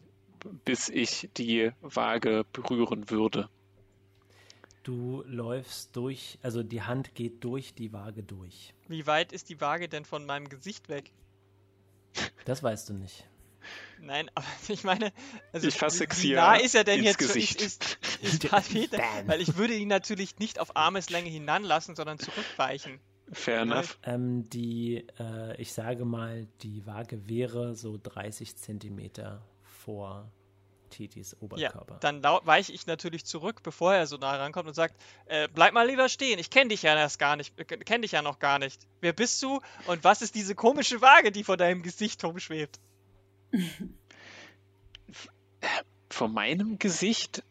bis 0.66 0.90
ich 0.90 1.30
die 1.38 1.72
Waage 1.82 2.46
berühren 2.52 3.10
würde. 3.10 3.50
Du 4.86 5.24
läufst 5.26 5.96
durch, 5.96 6.38
also 6.44 6.62
die 6.62 6.84
Hand 6.84 7.16
geht 7.16 7.44
durch 7.44 7.74
die 7.74 7.92
Waage 7.92 8.22
durch. 8.22 8.76
Wie 8.88 9.08
weit 9.08 9.32
ist 9.32 9.50
die 9.50 9.60
Waage 9.60 9.90
denn 9.90 10.06
von 10.06 10.28
meinem 10.28 10.48
Gesicht 10.48 10.90
weg? 10.90 11.12
Das 12.46 12.62
weißt 12.62 12.90
du 12.90 12.94
nicht. 12.94 13.28
Nein, 14.00 14.30
aber 14.36 14.46
ich 14.68 14.84
meine, 14.84 15.12
also 15.52 15.68
ich 15.68 15.74
fasse 15.74 16.06
wie 16.08 16.34
nah 16.34 16.56
ist 16.58 16.76
er 16.76 16.84
denn 16.84 17.04
jetzt? 17.04 17.18
Gesicht. 17.18 17.64
Ist, 17.64 17.98
ist, 18.22 18.44
ist 18.54 18.72
Peter, 18.72 19.02
weil 19.26 19.42
ich 19.42 19.58
würde 19.58 19.74
ihn 19.74 19.88
natürlich 19.88 20.38
nicht 20.38 20.60
auf 20.60 20.78
Armeslänge 20.78 21.30
hinanlassen, 21.30 21.96
sondern 21.96 22.20
zurückweichen. 22.20 23.00
Fair 23.32 23.62
enough. 23.62 23.98
Ähm, 24.04 24.48
die, 24.52 25.08
äh, 25.20 25.60
ich 25.60 25.74
sage 25.74 26.06
mal, 26.06 26.48
die 26.62 26.86
Waage 26.86 27.28
wäre 27.28 27.74
so 27.74 27.98
30 28.02 28.56
Zentimeter 28.56 29.42
vor 29.64 30.32
Titis 30.90 31.36
Oberkörper. 31.40 31.94
Ja, 31.94 32.00
dann 32.00 32.24
weiche 32.24 32.72
ich 32.72 32.88
natürlich 32.88 33.26
zurück, 33.26 33.62
bevor 33.64 33.94
er 33.94 34.08
so 34.08 34.18
nah 34.18 34.36
rankommt 34.36 34.68
und 34.68 34.74
sagt, 34.74 34.96
äh, 35.26 35.48
bleib 35.54 35.74
mal 35.74 35.88
lieber 35.88 36.10
stehen, 36.10 36.40
ich 36.40 36.50
kenne 36.50 36.70
dich 36.70 36.84
ja 36.84 36.96
erst 36.96 37.20
gar 37.20 37.36
nicht, 37.36 37.60
äh, 37.60 37.66
kenne 37.66 38.02
dich 38.02 38.12
ja 38.12 38.22
noch 38.22 38.40
gar 38.40 38.60
nicht. 38.60 38.82
Wer 39.02 39.14
bist 39.14 39.42
du 39.44 39.62
und 39.88 40.04
was 40.04 40.22
ist 40.22 40.36
diese 40.36 40.56
komische 40.56 41.02
Waage, 41.02 41.32
die 41.32 41.44
vor 41.44 41.58
deinem 41.58 41.84
Gesicht 41.84 42.24
rumschwebt? 42.24 42.80
Vor 46.10 46.30
meinem 46.30 46.80
Gesicht? 46.80 47.44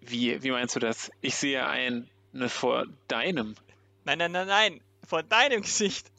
Wie, 0.00 0.42
wie 0.42 0.50
meinst 0.50 0.74
du 0.74 0.80
das? 0.80 1.12
Ich 1.20 1.36
sehe 1.36 1.64
ein, 1.66 2.10
ne, 2.32 2.48
vor 2.48 2.86
deinem. 3.06 3.54
Nein, 4.04 4.18
nein, 4.18 4.32
nein, 4.32 4.48
nein, 4.48 4.80
vor 5.06 5.22
deinem 5.22 5.62
Gesicht. 5.62 6.10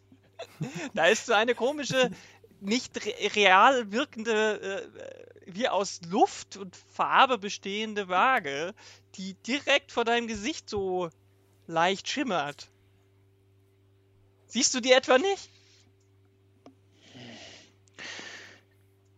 da 0.94 1.06
ist 1.06 1.26
so 1.26 1.32
eine 1.32 1.54
komische, 1.54 2.10
nicht 2.64 2.92
real 3.36 3.92
wirkende, 3.92 4.60
äh, 4.60 5.52
wie 5.54 5.68
aus 5.68 6.00
Luft 6.10 6.56
und 6.56 6.76
Farbe 6.76 7.38
bestehende 7.38 8.08
Waage, 8.08 8.74
die 9.16 9.34
direkt 9.46 9.92
vor 9.92 10.04
deinem 10.04 10.26
Gesicht 10.26 10.68
so 10.68 11.10
leicht 11.66 12.08
schimmert. 12.08 12.70
Siehst 14.46 14.74
du 14.74 14.80
die 14.80 14.92
etwa 14.92 15.18
nicht? 15.18 15.50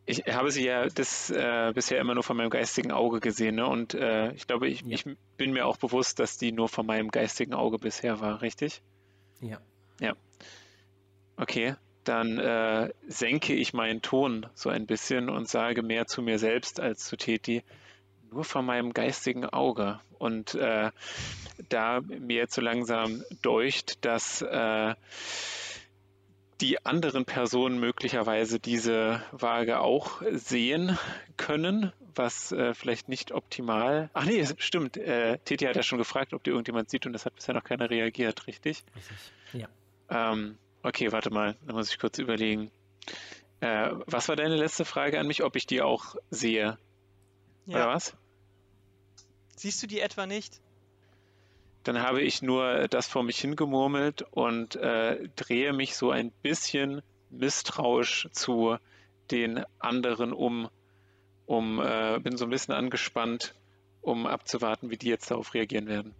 Ich 0.08 0.22
habe 0.28 0.52
sie 0.52 0.64
ja 0.64 0.86
das 0.86 1.30
äh, 1.30 1.72
bisher 1.74 2.00
immer 2.00 2.14
nur 2.14 2.22
von 2.22 2.36
meinem 2.36 2.50
geistigen 2.50 2.92
Auge 2.92 3.18
gesehen, 3.18 3.56
ne? 3.56 3.66
Und 3.66 3.94
äh, 3.94 4.32
ich 4.34 4.46
glaube, 4.46 4.68
ich, 4.68 4.82
ja. 4.82 4.88
ich 4.90 5.04
bin 5.36 5.52
mir 5.52 5.66
auch 5.66 5.78
bewusst, 5.78 6.20
dass 6.20 6.38
die 6.38 6.52
nur 6.52 6.68
von 6.68 6.86
meinem 6.86 7.10
geistigen 7.10 7.54
Auge 7.54 7.78
bisher 7.78 8.20
war, 8.20 8.40
richtig? 8.40 8.82
Ja. 9.40 9.58
Ja. 10.00 10.14
Okay 11.36 11.74
dann 12.08 12.38
äh, 12.38 12.92
senke 13.08 13.54
ich 13.54 13.74
meinen 13.74 14.02
Ton 14.02 14.46
so 14.54 14.70
ein 14.70 14.86
bisschen 14.86 15.28
und 15.28 15.48
sage 15.48 15.82
mehr 15.82 16.06
zu 16.06 16.22
mir 16.22 16.38
selbst 16.38 16.80
als 16.80 17.04
zu 17.04 17.16
Teti, 17.16 17.62
nur 18.30 18.44
von 18.44 18.64
meinem 18.64 18.92
geistigen 18.92 19.44
Auge. 19.46 20.00
Und 20.18 20.54
äh, 20.54 20.90
da 21.68 22.00
mir 22.00 22.36
jetzt 22.36 22.54
so 22.54 22.60
langsam 22.60 23.22
deucht, 23.42 24.04
dass 24.04 24.42
äh, 24.42 24.94
die 26.60 26.84
anderen 26.86 27.24
Personen 27.24 27.78
möglicherweise 27.78 28.58
diese 28.58 29.22
Waage 29.32 29.80
auch 29.80 30.22
sehen 30.32 30.98
können, 31.36 31.92
was 32.14 32.50
äh, 32.52 32.72
vielleicht 32.72 33.08
nicht 33.08 33.32
optimal. 33.32 34.10
Ach 34.14 34.24
nee, 34.24 34.46
stimmt. 34.58 34.96
Äh, 34.96 35.38
Teti 35.44 35.66
hat 35.66 35.76
ja 35.76 35.82
schon 35.82 35.98
gefragt, 35.98 36.32
ob 36.32 36.42
dir 36.44 36.52
irgendjemand 36.52 36.88
sieht 36.88 37.04
und 37.04 37.12
das 37.12 37.26
hat 37.26 37.34
bisher 37.34 37.54
noch 37.54 37.64
keiner 37.64 37.90
reagiert, 37.90 38.46
richtig? 38.46 38.84
Richtig. 38.94 39.16
Ja. 39.52 39.68
Ähm, 40.08 40.56
Okay, 40.86 41.10
warte 41.10 41.30
mal, 41.30 41.56
da 41.66 41.72
muss 41.72 41.90
ich 41.90 41.98
kurz 41.98 42.16
überlegen. 42.20 42.70
Äh, 43.58 43.90
was 44.06 44.28
war 44.28 44.36
deine 44.36 44.54
letzte 44.54 44.84
Frage 44.84 45.18
an 45.18 45.26
mich, 45.26 45.42
ob 45.42 45.56
ich 45.56 45.66
die 45.66 45.82
auch 45.82 46.14
sehe? 46.30 46.78
Ja. 47.66 47.76
Oder 47.76 47.88
was? 47.88 48.14
Siehst 49.56 49.82
du 49.82 49.88
die 49.88 49.98
etwa 49.98 50.26
nicht? 50.26 50.60
Dann 51.82 52.00
habe 52.00 52.22
ich 52.22 52.40
nur 52.40 52.86
das 52.86 53.08
vor 53.08 53.24
mich 53.24 53.40
hingemurmelt 53.40 54.22
und 54.30 54.76
äh, 54.76 55.28
drehe 55.34 55.72
mich 55.72 55.96
so 55.96 56.12
ein 56.12 56.30
bisschen 56.42 57.02
misstrauisch 57.30 58.28
zu 58.30 58.76
den 59.32 59.64
anderen 59.80 60.32
um, 60.32 60.68
um 61.46 61.80
äh, 61.80 62.20
bin 62.20 62.36
so 62.36 62.44
ein 62.44 62.50
bisschen 62.50 62.74
angespannt, 62.74 63.56
um 64.02 64.24
abzuwarten, 64.24 64.88
wie 64.90 64.96
die 64.96 65.08
jetzt 65.08 65.32
darauf 65.32 65.52
reagieren 65.52 65.88
werden. 65.88 66.14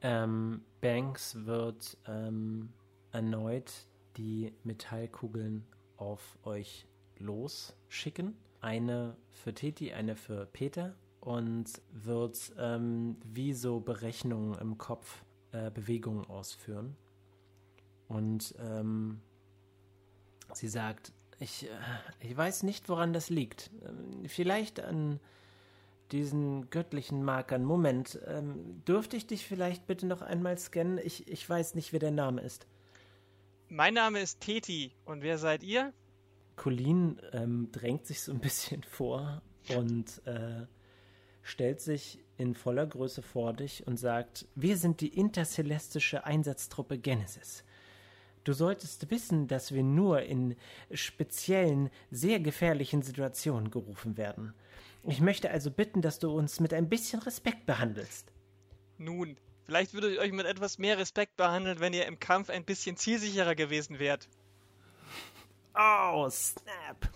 Ähm, 0.00 0.64
Banks 0.80 1.36
wird 1.46 1.96
ähm, 2.08 2.72
erneut 3.16 3.72
die 4.18 4.52
Metallkugeln 4.62 5.66
auf 5.96 6.38
euch 6.42 6.86
losschicken. 7.18 8.36
Eine 8.60 9.16
für 9.32 9.54
Teti, 9.54 9.94
eine 9.94 10.16
für 10.16 10.44
Peter 10.44 10.94
und 11.20 11.64
wird 11.92 12.52
ähm, 12.58 13.16
wie 13.24 13.54
so 13.54 13.80
Berechnungen 13.80 14.58
im 14.58 14.76
Kopf 14.76 15.24
äh, 15.52 15.70
Bewegungen 15.70 16.26
ausführen. 16.26 16.94
Und 18.06 18.54
ähm, 18.58 19.22
sie 20.52 20.68
sagt, 20.68 21.10
ich, 21.40 21.64
äh, 21.64 21.68
ich 22.20 22.36
weiß 22.36 22.64
nicht, 22.64 22.90
woran 22.90 23.14
das 23.14 23.30
liegt. 23.30 23.70
Ähm, 23.86 24.28
vielleicht 24.28 24.78
an 24.78 25.20
diesen 26.12 26.68
göttlichen 26.68 27.24
Markern. 27.24 27.64
Moment, 27.64 28.20
ähm, 28.26 28.84
dürfte 28.84 29.16
ich 29.16 29.26
dich 29.26 29.46
vielleicht 29.46 29.86
bitte 29.86 30.04
noch 30.04 30.20
einmal 30.20 30.58
scannen? 30.58 30.98
Ich, 31.02 31.26
ich 31.28 31.48
weiß 31.48 31.76
nicht, 31.76 31.94
wer 31.94 32.00
der 32.00 32.10
Name 32.10 32.42
ist. 32.42 32.66
Mein 33.68 33.94
Name 33.94 34.20
ist 34.20 34.40
Teti 34.40 34.92
und 35.04 35.22
wer 35.22 35.38
seid 35.38 35.64
ihr? 35.64 35.92
Colleen 36.54 37.20
ähm, 37.32 37.68
drängt 37.72 38.06
sich 38.06 38.20
so 38.20 38.32
ein 38.32 38.38
bisschen 38.40 38.82
vor 38.84 39.42
und 39.76 40.22
äh, 40.24 40.66
stellt 41.42 41.80
sich 41.80 42.20
in 42.38 42.54
voller 42.54 42.86
Größe 42.86 43.22
vor 43.22 43.52
dich 43.52 43.86
und 43.86 43.98
sagt: 43.98 44.46
Wir 44.54 44.76
sind 44.76 45.00
die 45.00 45.08
intercelestische 45.08 46.24
Einsatztruppe 46.24 46.98
Genesis. 46.98 47.64
Du 48.44 48.52
solltest 48.52 49.10
wissen, 49.10 49.48
dass 49.48 49.74
wir 49.74 49.82
nur 49.82 50.22
in 50.22 50.54
speziellen, 50.92 51.90
sehr 52.12 52.38
gefährlichen 52.38 53.02
Situationen 53.02 53.72
gerufen 53.72 54.16
werden. 54.16 54.54
Ich 55.02 55.20
möchte 55.20 55.50
also 55.50 55.72
bitten, 55.72 56.00
dass 56.00 56.20
du 56.20 56.30
uns 56.30 56.60
mit 56.60 56.72
ein 56.72 56.88
bisschen 56.88 57.20
Respekt 57.22 57.66
behandelst. 57.66 58.32
Nun, 58.98 59.36
Vielleicht 59.66 59.94
würde 59.94 60.12
ich 60.12 60.20
euch 60.20 60.30
mit 60.32 60.46
etwas 60.46 60.78
mehr 60.78 60.96
Respekt 60.96 61.36
behandeln, 61.36 61.80
wenn 61.80 61.92
ihr 61.92 62.06
im 62.06 62.20
Kampf 62.20 62.50
ein 62.50 62.64
bisschen 62.64 62.96
zielsicherer 62.96 63.56
gewesen 63.56 63.98
wärt. 63.98 64.28
Oh, 65.74 66.28
snap. 66.30 67.10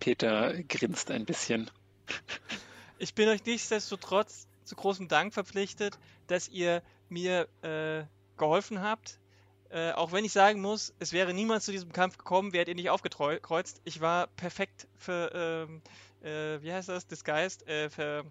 Peter 0.00 0.62
grinst 0.64 1.10
ein 1.10 1.26
bisschen. 1.26 1.70
Ich 2.98 3.14
bin 3.14 3.28
euch 3.28 3.44
nichtsdestotrotz 3.44 4.48
zu 4.64 4.76
großem 4.76 5.08
Dank 5.08 5.34
verpflichtet, 5.34 5.98
dass 6.26 6.48
ihr 6.48 6.82
mir 7.10 7.48
äh, 7.62 8.04
geholfen 8.38 8.80
habt. 8.80 9.18
Äh, 9.68 9.92
auch 9.92 10.12
wenn 10.12 10.24
ich 10.24 10.32
sagen 10.32 10.60
muss, 10.60 10.94
es 11.00 11.12
wäre 11.12 11.34
niemand 11.34 11.62
zu 11.62 11.72
diesem 11.72 11.92
Kampf 11.92 12.16
gekommen, 12.16 12.52
wärt 12.52 12.68
ihr 12.68 12.74
nicht 12.74 12.90
aufgekreuzt. 12.90 13.82
Ich 13.84 14.00
war 14.00 14.28
perfekt 14.28 14.88
für, 14.96 15.66
ähm, 15.68 15.82
äh, 16.22 16.62
wie 16.62 16.72
heißt 16.72 16.88
das, 16.88 17.06
disguised, 17.06 17.66
äh, 17.66 17.90
für 17.90 18.24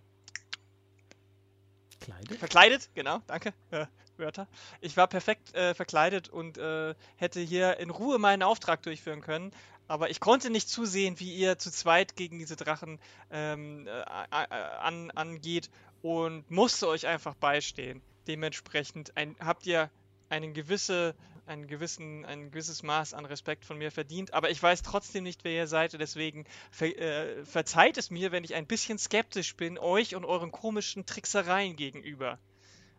Verkleidet? 2.04 2.40
Verkleidet, 2.40 2.90
genau, 2.96 3.22
danke. 3.28 3.54
Ja. 3.72 3.88
Wörter. 4.18 4.48
Ich 4.80 4.96
war 4.96 5.08
perfekt 5.08 5.56
äh, 5.56 5.74
verkleidet 5.74 6.30
und 6.30 6.58
äh, 6.58 6.94
hätte 7.16 7.40
hier 7.40 7.78
in 7.80 7.90
Ruhe 7.90 8.20
meinen 8.20 8.44
Auftrag 8.44 8.84
durchführen 8.84 9.22
können. 9.22 9.52
Aber 9.88 10.10
ich 10.10 10.20
konnte 10.20 10.50
nicht 10.50 10.70
zusehen, 10.70 11.20
wie 11.20 11.34
ihr 11.34 11.58
zu 11.58 11.72
zweit 11.72 12.16
gegen 12.16 12.40
diese 12.40 12.56
Drachen 12.56 13.00
ähm, 13.32 13.88
äh, 13.88 13.92
an, 13.92 15.12
angeht 15.12 15.70
und 16.02 16.50
musste 16.50 16.88
euch 16.88 17.08
einfach 17.08 17.36
beistehen. 17.36 18.02
Dementsprechend 18.28 19.18
ein, 19.18 19.36
habt 19.40 19.66
ihr 19.66 19.90
eine 20.30 20.52
gewisse, 20.52 21.16
einen 21.46 21.68
gewissen, 21.68 22.26
ein 22.26 22.52
gewisses 22.52 22.84
Maß 22.84 23.14
an 23.14 23.26
Respekt 23.26 23.66
von 23.66 23.78
mir 23.78 23.92
verdient. 23.92 24.34
Aber 24.34 24.50
ich 24.50 24.62
weiß 24.62 24.82
trotzdem 24.82 25.24
nicht, 25.24 25.44
wer 25.44 25.54
ihr 25.54 25.68
seid. 25.68 25.94
Deswegen 25.94 26.46
ver, 26.72 26.98
äh, 26.98 27.46
verzeiht 27.46 27.98
es 27.98 28.10
mir, 28.10 28.32
wenn 28.32 28.44
ich 28.44 28.56
ein 28.56 28.68
bisschen 28.68 28.98
skeptisch 28.98 29.56
bin, 29.56 29.78
euch 29.78 30.16
und 30.16 30.26
euren 30.26 30.52
komischen 30.52 31.06
Tricksereien 31.06 31.76
gegenüber. 31.76 32.40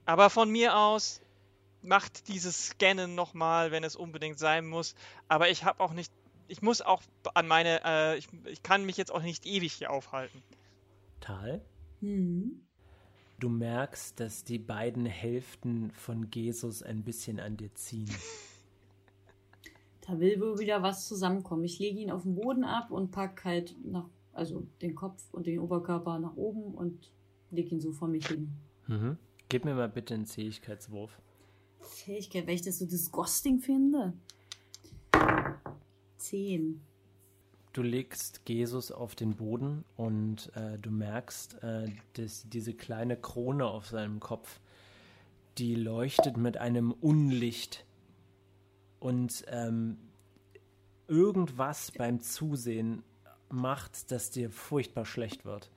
Aber 0.04 0.30
von 0.30 0.50
mir 0.50 0.76
aus 0.76 1.20
macht 1.82 2.28
dieses 2.28 2.68
Scannen 2.68 3.14
nochmal, 3.14 3.70
wenn 3.70 3.84
es 3.84 3.96
unbedingt 3.96 4.38
sein 4.38 4.66
muss. 4.66 4.94
Aber 5.28 5.50
ich 5.50 5.64
habe 5.64 5.80
auch 5.82 5.92
nicht, 5.92 6.12
ich 6.48 6.62
muss 6.62 6.82
auch 6.82 7.02
an 7.34 7.46
meine, 7.46 7.80
äh, 7.84 8.18
ich, 8.18 8.28
ich 8.46 8.62
kann 8.62 8.84
mich 8.84 8.96
jetzt 8.96 9.12
auch 9.12 9.22
nicht 9.22 9.46
ewig 9.46 9.72
hier 9.72 9.90
aufhalten. 9.90 10.42
Tal? 11.20 11.64
Hm. 12.00 12.66
Du 13.40 13.48
merkst, 13.48 14.18
dass 14.20 14.44
die 14.44 14.58
beiden 14.58 15.06
Hälften 15.06 15.90
von 15.90 16.28
Jesus 16.32 16.82
ein 16.82 17.02
bisschen 17.02 17.40
an 17.40 17.56
dir 17.56 17.74
ziehen. 17.74 18.10
Da 20.06 20.20
will 20.20 20.40
wohl 20.40 20.58
wieder 20.58 20.82
was 20.82 21.08
zusammenkommen. 21.08 21.64
Ich 21.64 21.78
lege 21.78 21.98
ihn 21.98 22.10
auf 22.10 22.22
den 22.22 22.34
Boden 22.34 22.64
ab 22.64 22.90
und 22.90 23.10
pack 23.10 23.44
halt 23.44 23.74
nach, 23.84 24.06
also 24.32 24.66
den 24.82 24.94
Kopf 24.94 25.22
und 25.32 25.46
den 25.46 25.58
Oberkörper 25.58 26.18
nach 26.18 26.36
oben 26.36 26.74
und 26.74 27.10
lege 27.50 27.74
ihn 27.74 27.80
so 27.80 27.92
vor 27.92 28.08
mich 28.08 28.26
hin. 28.26 28.52
Mhm. 28.86 29.16
Gib 29.48 29.64
mir 29.64 29.74
mal 29.74 29.88
bitte 29.88 30.14
einen 30.14 30.26
Fähigkeitswurf. 30.26 31.18
Fähigkeit, 31.80 32.46
weil 32.46 32.54
ich 32.54 32.62
das 32.62 32.78
so 32.78 32.86
disgusting 32.86 33.60
finde. 33.60 34.12
Zehn. 36.16 36.80
Du 37.74 37.82
legst 37.82 38.40
Jesus 38.48 38.90
auf 38.90 39.14
den 39.14 39.36
Boden 39.36 39.84
und 39.96 40.50
äh, 40.56 40.78
du 40.78 40.90
merkst, 40.90 41.62
äh, 41.62 41.90
dass 42.14 42.48
diese 42.48 42.72
kleine 42.72 43.16
Krone 43.16 43.66
auf 43.66 43.86
seinem 43.88 44.20
Kopf, 44.20 44.60
die 45.58 45.74
leuchtet 45.74 46.38
mit 46.38 46.56
einem 46.56 46.92
Unlicht. 46.92 47.84
Und 49.00 49.44
ähm, 49.48 49.98
irgendwas 51.08 51.90
beim 51.90 52.20
Zusehen 52.20 53.02
macht, 53.50 54.10
dass 54.10 54.30
dir 54.30 54.50
furchtbar 54.50 55.04
schlecht 55.04 55.44
wird 55.44 55.70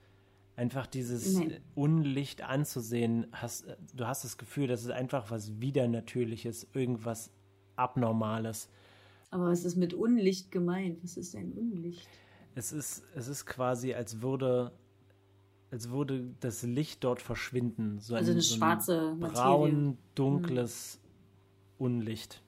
einfach 0.58 0.88
dieses 0.88 1.34
Nein. 1.34 1.60
Unlicht 1.76 2.42
anzusehen, 2.42 3.28
hast, 3.32 3.64
du 3.94 4.06
hast 4.06 4.24
das 4.24 4.36
Gefühl, 4.38 4.66
das 4.66 4.82
ist 4.82 4.90
einfach 4.90 5.30
was 5.30 5.60
Widernatürliches, 5.60 6.66
irgendwas 6.74 7.30
Abnormales. 7.76 8.68
Aber 9.30 9.46
was 9.46 9.64
ist 9.64 9.76
mit 9.76 9.94
Unlicht 9.94 10.50
gemeint? 10.50 11.02
Was 11.02 11.16
ist 11.16 11.36
ein 11.36 11.52
Unlicht? 11.52 12.08
Es 12.54 12.72
ist, 12.72 13.04
es 13.14 13.28
ist 13.28 13.46
quasi, 13.46 13.94
als 13.94 14.22
würde, 14.22 14.72
als 15.70 15.90
würde 15.90 16.34
das 16.40 16.62
Licht 16.62 17.04
dort 17.04 17.20
verschwinden. 17.20 17.98
So 18.00 18.14
also 18.14 18.30
ein, 18.30 18.36
eine 18.36 18.42
so 18.42 18.56
schwarze 18.56 19.10
ein 19.10 19.20
braun, 19.20 19.98
dunkles 20.14 20.98
hm. 21.02 21.86
Unlicht. 21.86 22.42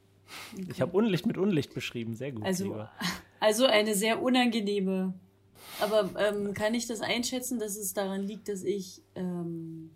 Okay. 0.54 0.66
Ich 0.70 0.80
habe 0.80 0.96
Unlicht 0.96 1.26
mit 1.26 1.36
Unlicht 1.36 1.74
beschrieben, 1.74 2.14
sehr 2.14 2.32
gut. 2.32 2.44
Also, 2.44 2.86
also 3.40 3.66
eine 3.66 3.94
sehr 3.94 4.22
unangenehme 4.22 5.14
aber 5.80 6.10
ähm, 6.18 6.54
kann 6.54 6.74
ich 6.74 6.86
das 6.86 7.00
einschätzen, 7.00 7.58
dass 7.58 7.76
es 7.76 7.92
daran 7.92 8.22
liegt, 8.22 8.48
dass 8.48 8.62
ich 8.62 9.02
ähm, 9.14 9.90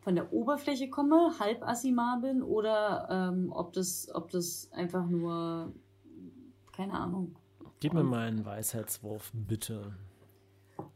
von 0.00 0.14
der 0.14 0.32
Oberfläche 0.32 0.88
komme, 0.88 1.34
halb 1.38 1.62
Asima 1.62 2.18
bin, 2.20 2.42
oder 2.42 3.08
ähm, 3.10 3.52
ob, 3.52 3.72
das, 3.72 4.08
ob 4.14 4.30
das 4.30 4.70
einfach 4.72 5.06
nur, 5.06 5.72
keine 6.72 6.94
Ahnung. 6.94 7.36
Gib 7.80 7.94
mir 7.94 8.02
mal 8.02 8.28
einen 8.28 8.44
Weisheitswurf, 8.44 9.30
bitte. 9.34 9.94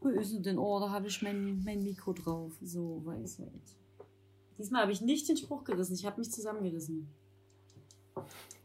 Wo 0.01 0.09
ist 0.09 0.33
es 0.33 0.41
denn? 0.41 0.57
Oh, 0.57 0.79
da 0.79 0.89
habe 0.89 1.07
ich 1.07 1.21
mein, 1.21 1.63
mein 1.63 1.83
Mikro 1.83 2.13
drauf. 2.13 2.53
So, 2.61 3.01
Weisheit. 3.05 3.49
Diesmal 4.57 4.83
habe 4.83 4.91
ich 4.91 5.01
nicht 5.01 5.27
den 5.27 5.37
Spruch 5.37 5.63
gerissen, 5.63 5.95
ich 5.95 6.05
habe 6.05 6.19
mich 6.19 6.31
zusammengerissen. 6.31 7.07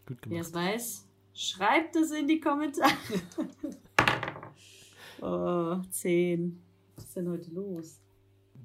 Gut 0.07 0.22
gemacht. 0.22 0.26
Wer 0.29 0.40
es 0.40 0.55
weiß, 0.55 1.07
schreibt 1.35 1.96
es 1.96 2.12
in 2.12 2.29
die 2.29 2.40
Kommentare. 2.40 2.90
Oh, 5.22 5.76
zehn. 5.90 6.62
Was 6.96 7.05
ist 7.05 7.16
denn 7.16 7.29
heute 7.29 7.50
los? 7.50 8.00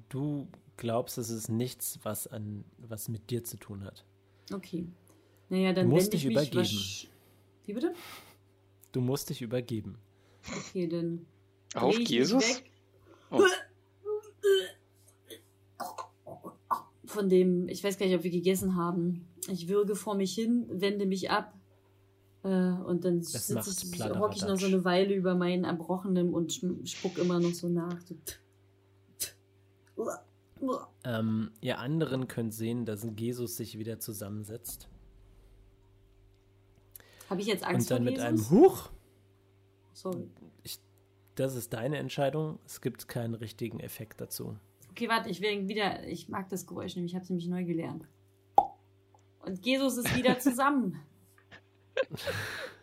Du 0.08 0.48
glaubst, 0.76 1.18
es 1.18 1.30
ist 1.30 1.48
nichts, 1.48 1.98
was, 2.02 2.26
an, 2.26 2.64
was 2.78 3.08
mit 3.08 3.30
dir 3.30 3.44
zu 3.44 3.56
tun 3.56 3.84
hat. 3.84 4.04
Okay. 4.52 4.86
Naja, 5.48 5.72
dann 5.72 5.88
du 5.88 5.94
musst 5.94 6.12
dich 6.12 6.24
übergeben. 6.24 6.68
Wie 7.66 7.72
bitte? 7.72 7.94
Du 8.92 9.00
musst 9.00 9.30
dich 9.30 9.42
übergeben. 9.42 9.98
Okay, 10.68 10.86
dann. 10.86 11.26
Auf 11.74 11.98
Jesus? 11.98 12.62
Oh. 13.30 13.42
Von 17.04 17.28
dem, 17.28 17.68
ich 17.68 17.82
weiß 17.82 17.98
gar 17.98 18.06
nicht, 18.06 18.16
ob 18.16 18.24
wir 18.24 18.30
gegessen 18.30 18.76
haben. 18.76 19.26
Ich 19.48 19.68
würge 19.68 19.94
vor 19.96 20.14
mich 20.14 20.34
hin, 20.34 20.66
wende 20.70 21.06
mich 21.06 21.30
ab 21.30 21.54
äh, 22.46 22.48
und 22.48 23.04
dann 23.04 23.22
sitze 23.22 23.58
ich, 23.92 24.04
hocke 24.04 24.36
ich 24.36 24.42
noch 24.42 24.56
so 24.56 24.66
eine 24.66 24.84
Weile 24.84 25.14
über 25.14 25.34
meinen 25.34 25.64
Erbrochenen 25.64 26.32
und 26.32 26.52
spuck 26.84 27.18
immer 27.18 27.40
noch 27.40 27.52
so 27.52 27.68
nach. 27.68 27.98
Ähm, 31.04 31.50
ihr 31.60 31.78
anderen 31.78 32.28
könnt 32.28 32.54
sehen, 32.54 32.84
dass 32.86 33.06
Jesus 33.16 33.56
sich 33.56 33.78
wieder 33.78 33.98
zusammensetzt. 33.98 34.88
Habe 37.28 37.40
ich 37.40 37.46
jetzt 37.46 37.64
Angst 37.64 37.90
Und 37.90 37.96
dann 37.96 38.04
mit 38.04 38.18
einem 38.20 38.50
Huch. 38.50 38.90
Sorry. 39.92 40.30
Ich, 40.62 40.78
das 41.34 41.54
ist 41.54 41.72
deine 41.72 41.98
Entscheidung. 41.98 42.58
Es 42.66 42.80
gibt 42.80 43.08
keinen 43.08 43.34
richtigen 43.34 43.80
Effekt 43.80 44.20
dazu. 44.20 44.56
Okay, 44.90 45.08
warte, 45.08 45.28
ich 45.28 45.40
will 45.40 45.68
wieder. 45.68 46.06
Ich 46.06 46.28
mag 46.28 46.48
das 46.48 46.66
Geräusch 46.66 46.96
nämlich. 46.96 47.12
Ich 47.12 47.16
habe 47.16 47.24
es 47.24 47.30
nämlich 47.30 47.48
neu 47.48 47.64
gelernt. 47.64 48.06
Und 49.40 49.64
Jesus 49.64 49.96
ist 49.98 50.16
wieder 50.16 50.38
zusammen. 50.40 51.00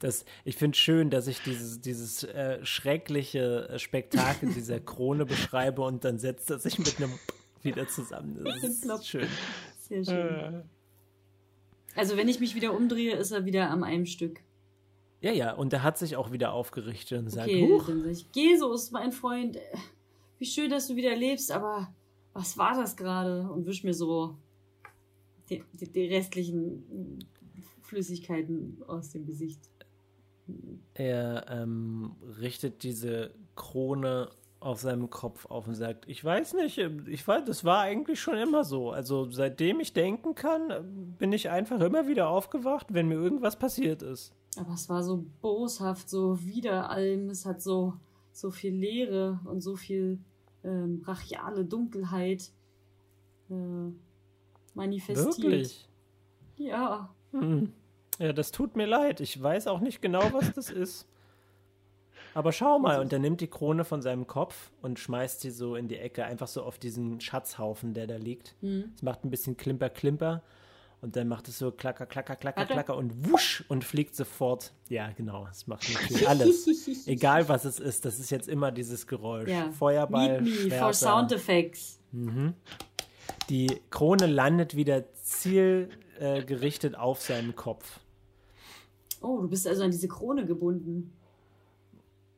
Das, 0.00 0.24
ich 0.44 0.56
finde 0.56 0.76
schön, 0.76 1.10
dass 1.10 1.26
ich 1.26 1.42
dieses, 1.42 1.80
dieses 1.80 2.24
äh, 2.24 2.64
schreckliche 2.64 3.68
äh, 3.68 3.78
Spektakel 3.78 4.52
dieser 4.52 4.80
Krone 4.80 5.26
beschreibe 5.26 5.82
und 5.82 6.04
dann 6.04 6.18
setzt 6.18 6.50
er 6.50 6.58
sich 6.58 6.78
mit 6.78 6.96
einem 6.98 7.12
wieder 7.62 7.86
zusammen. 7.86 8.42
Das 8.44 8.64
ist 8.64 9.06
schön. 9.06 9.28
Sehr 9.78 10.04
schön. 10.04 10.16
Äh. 10.16 10.62
Also 11.94 12.16
wenn 12.16 12.28
ich 12.28 12.40
mich 12.40 12.54
wieder 12.54 12.74
umdrehe, 12.74 13.14
ist 13.14 13.30
er 13.30 13.44
wieder 13.44 13.70
am 13.70 13.82
einem 13.82 14.06
Stück. 14.06 14.40
Ja, 15.20 15.32
ja, 15.32 15.52
und 15.52 15.72
er 15.72 15.82
hat 15.82 15.98
sich 15.98 16.16
auch 16.16 16.32
wieder 16.32 16.52
aufgerichtet 16.52 17.18
und 17.18 17.28
sagt, 17.28 17.48
okay, 17.48 17.68
Huch. 17.68 17.90
Jesus, 18.32 18.90
mein 18.90 19.12
Freund, 19.12 19.56
äh, 19.56 19.60
wie 20.38 20.46
schön, 20.46 20.70
dass 20.70 20.88
du 20.88 20.96
wieder 20.96 21.14
lebst, 21.14 21.52
aber 21.52 21.92
was 22.32 22.56
war 22.56 22.74
das 22.74 22.96
gerade? 22.96 23.42
Und 23.50 23.66
wisch 23.66 23.84
mir 23.84 23.92
so 23.92 24.38
die, 25.50 25.62
die, 25.78 25.90
die 25.90 26.06
restlichen 26.06 27.18
Flüssigkeiten 27.82 28.82
aus 28.86 29.10
dem 29.10 29.26
Gesicht. 29.26 29.60
Er 30.94 31.46
ähm, 31.48 32.12
richtet 32.40 32.82
diese 32.82 33.32
Krone 33.56 34.30
auf 34.60 34.80
seinem 34.80 35.08
Kopf 35.08 35.46
auf 35.46 35.66
und 35.66 35.74
sagt, 35.74 36.06
ich 36.06 36.22
weiß 36.22 36.54
nicht, 36.54 36.78
ich 36.78 37.26
weiß, 37.26 37.44
das 37.46 37.64
war 37.64 37.80
eigentlich 37.80 38.20
schon 38.20 38.36
immer 38.36 38.64
so. 38.64 38.90
Also 38.90 39.30
seitdem 39.30 39.80
ich 39.80 39.94
denken 39.94 40.34
kann, 40.34 41.14
bin 41.18 41.32
ich 41.32 41.48
einfach 41.48 41.80
immer 41.80 42.06
wieder 42.06 42.28
aufgewacht, 42.28 42.88
wenn 42.90 43.08
mir 43.08 43.14
irgendwas 43.14 43.58
passiert 43.58 44.02
ist. 44.02 44.34
Aber 44.58 44.74
es 44.74 44.88
war 44.88 45.02
so 45.02 45.24
boshaft, 45.40 46.10
so 46.10 46.44
wider 46.44 46.90
allem. 46.90 47.30
Es 47.30 47.46
hat 47.46 47.62
so, 47.62 47.94
so 48.32 48.50
viel 48.50 48.74
Leere 48.74 49.40
und 49.44 49.62
so 49.62 49.76
viel 49.76 50.18
ähm, 50.62 51.00
brachiale 51.00 51.64
Dunkelheit. 51.64 52.52
Äh, 53.48 53.92
manifestiert. 54.74 55.38
Wirklich? 55.38 55.88
Ja. 56.56 57.14
Hm. 57.32 57.72
Ja, 58.20 58.34
das 58.34 58.52
tut 58.52 58.76
mir 58.76 58.86
leid. 58.86 59.20
Ich 59.20 59.42
weiß 59.42 59.66
auch 59.66 59.80
nicht 59.80 60.02
genau, 60.02 60.22
was 60.32 60.52
das 60.52 60.70
ist. 60.70 61.06
Aber 62.34 62.52
schau 62.52 62.78
mal, 62.78 63.00
und 63.00 63.12
er 63.12 63.18
nimmt 63.18 63.40
die 63.40 63.48
Krone 63.48 63.84
von 63.84 64.02
seinem 64.02 64.26
Kopf 64.26 64.70
und 64.82 64.98
schmeißt 64.98 65.40
sie 65.40 65.50
so 65.50 65.74
in 65.74 65.88
die 65.88 65.96
Ecke, 65.96 66.24
einfach 66.24 66.46
so 66.46 66.62
auf 66.62 66.78
diesen 66.78 67.20
Schatzhaufen, 67.20 67.94
der 67.94 68.06
da 68.06 68.16
liegt. 68.16 68.54
Es 68.62 68.68
mhm. 68.68 68.92
macht 69.02 69.24
ein 69.24 69.30
bisschen 69.30 69.56
Klimper, 69.56 69.88
Klimper. 69.88 70.42
Und 71.00 71.16
dann 71.16 71.28
macht 71.28 71.48
es 71.48 71.58
so 71.58 71.72
klacker, 71.72 72.04
klacker, 72.04 72.36
klacker, 72.36 72.60
Warte. 72.60 72.74
klacker 72.74 72.96
und 72.96 73.30
wusch 73.30 73.64
und 73.68 73.84
fliegt 73.84 74.14
sofort. 74.14 74.74
Ja, 74.90 75.10
genau. 75.16 75.48
Es 75.50 75.66
macht 75.66 75.90
natürlich 75.90 76.28
alles. 76.28 77.06
Egal 77.06 77.48
was 77.48 77.64
es 77.64 77.80
ist, 77.80 78.04
das 78.04 78.20
ist 78.20 78.28
jetzt 78.28 78.48
immer 78.48 78.70
dieses 78.70 79.06
Geräusch. 79.06 79.48
Ja. 79.48 79.70
Feuerball. 79.70 80.42
Meet 80.42 80.68
me 80.68 80.78
for 80.78 80.92
sound 80.92 81.32
effects. 81.32 81.98
Mhm. 82.12 82.52
Die 83.48 83.80
Krone 83.88 84.26
landet 84.26 84.76
wieder 84.76 85.10
zielgerichtet 85.14 86.94
äh, 86.94 86.96
auf 86.98 87.22
seinem 87.22 87.56
Kopf. 87.56 87.98
Oh, 89.20 89.40
du 89.42 89.48
bist 89.48 89.66
also 89.66 89.82
an 89.84 89.90
diese 89.90 90.08
Krone 90.08 90.46
gebunden. 90.46 91.12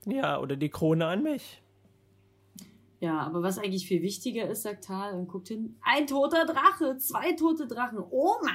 Ja, 0.06 0.40
oder 0.40 0.56
die 0.56 0.68
Krone 0.68 1.06
an 1.06 1.22
mich. 1.22 1.62
Ja, 3.00 3.20
aber 3.20 3.42
was 3.42 3.58
eigentlich 3.58 3.86
viel 3.86 4.02
wichtiger 4.02 4.48
ist, 4.48 4.62
sagt 4.62 4.84
Tal 4.84 5.14
und 5.14 5.26
guckt 5.26 5.48
hin, 5.48 5.74
ein 5.82 6.06
toter 6.06 6.44
Drache, 6.46 6.96
zwei 6.98 7.32
tote 7.32 7.66
Drachen. 7.66 7.98
Oma, 8.10 8.50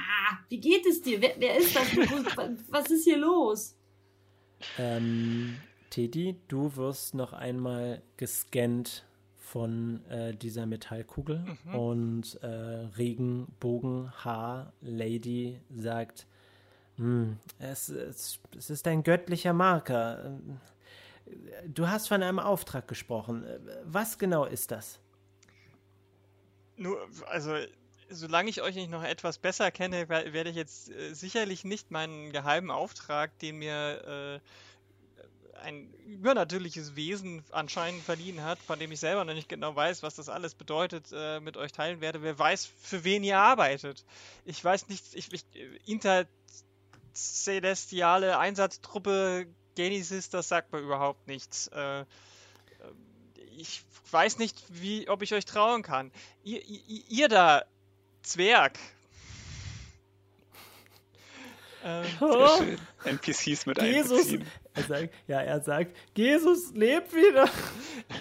wie 0.48 0.58
geht 0.60 0.86
es 0.86 1.02
dir? 1.02 1.20
Wer, 1.20 1.34
wer 1.38 1.58
ist 1.58 1.76
das? 1.76 1.86
Was 2.70 2.90
ist 2.90 3.04
hier 3.04 3.18
los? 3.18 3.76
Ähm, 4.78 5.56
Teddy, 5.90 6.36
du 6.48 6.74
wirst 6.76 7.14
noch 7.14 7.32
einmal 7.34 8.02
gescannt 8.16 9.04
von 9.36 10.02
äh, 10.06 10.34
dieser 10.34 10.64
Metallkugel 10.66 11.44
Mhm. 11.64 11.74
und 11.74 12.42
äh, 12.42 12.46
Regenbogenhaar 12.96 14.72
Lady 14.80 15.58
sagt, 15.74 16.26
"Hm, 16.98 17.38
es, 17.58 17.88
es, 17.88 18.40
es 18.56 18.70
ist 18.70 18.86
ein 18.86 19.02
göttlicher 19.02 19.52
Marker. 19.52 20.38
Du 21.66 21.88
hast 21.88 22.08
von 22.08 22.22
einem 22.22 22.38
Auftrag 22.38 22.88
gesprochen. 22.88 23.44
Was 23.84 24.18
genau 24.18 24.44
ist 24.44 24.70
das? 24.70 24.98
Nur, 26.76 26.98
also, 27.26 27.54
solange 28.08 28.50
ich 28.50 28.62
euch 28.62 28.74
nicht 28.74 28.90
noch 28.90 29.02
etwas 29.02 29.38
besser 29.38 29.70
kenne, 29.70 30.08
wer- 30.08 30.32
werde 30.32 30.50
ich 30.50 30.56
jetzt 30.56 30.90
äh, 30.90 31.12
sicherlich 31.14 31.64
nicht 31.64 31.90
meinen 31.90 32.32
geheimen 32.32 32.70
Auftrag, 32.70 33.36
den 33.40 33.58
mir 33.58 34.40
äh, 34.42 35.60
ein 35.60 35.92
übernatürliches 36.06 36.94
Wesen 36.96 37.44
anscheinend 37.50 38.02
verliehen 38.02 38.42
hat, 38.44 38.58
von 38.60 38.78
dem 38.78 38.92
ich 38.92 39.00
selber 39.00 39.24
noch 39.24 39.34
nicht 39.34 39.48
genau 39.48 39.74
weiß, 39.74 40.02
was 40.02 40.14
das 40.14 40.28
alles 40.28 40.54
bedeutet, 40.54 41.06
äh, 41.12 41.40
mit 41.40 41.56
euch 41.56 41.72
teilen 41.72 42.00
werde. 42.00 42.22
Wer 42.22 42.38
weiß, 42.38 42.70
für 42.80 43.04
wen 43.04 43.24
ihr 43.24 43.38
arbeitet. 43.38 44.04
Ich 44.44 44.64
weiß 44.64 44.88
nicht, 44.88 45.14
ich, 45.14 45.32
ich 45.32 45.44
intercelestiale 47.18 48.38
Einsatztruppe 48.38 49.46
Genesis, 49.74 50.30
das 50.30 50.48
sagt 50.48 50.72
mir 50.72 50.80
überhaupt 50.80 51.26
nichts. 51.26 51.68
Äh, 51.68 52.04
ich 53.56 53.82
weiß 54.10 54.38
nicht, 54.38 54.56
wie, 54.70 55.08
ob 55.08 55.22
ich 55.22 55.34
euch 55.34 55.44
trauen 55.44 55.82
kann. 55.82 56.10
Ihr, 56.44 56.64
ihr, 56.64 57.02
ihr 57.08 57.28
da, 57.28 57.64
Zwerg. 58.22 58.78
Ähm, 61.84 62.04
Sehr 62.18 62.48
schön. 62.58 62.78
NPCs 63.04 63.66
mit 63.66 63.80
Jesus! 63.80 64.32
einbeziehen. 64.32 64.46
Er 64.74 64.82
sagt, 64.82 65.14
ja, 65.28 65.40
er 65.40 65.60
sagt, 65.60 65.96
Jesus 66.16 66.72
lebt 66.74 67.14
wieder. 67.14 67.48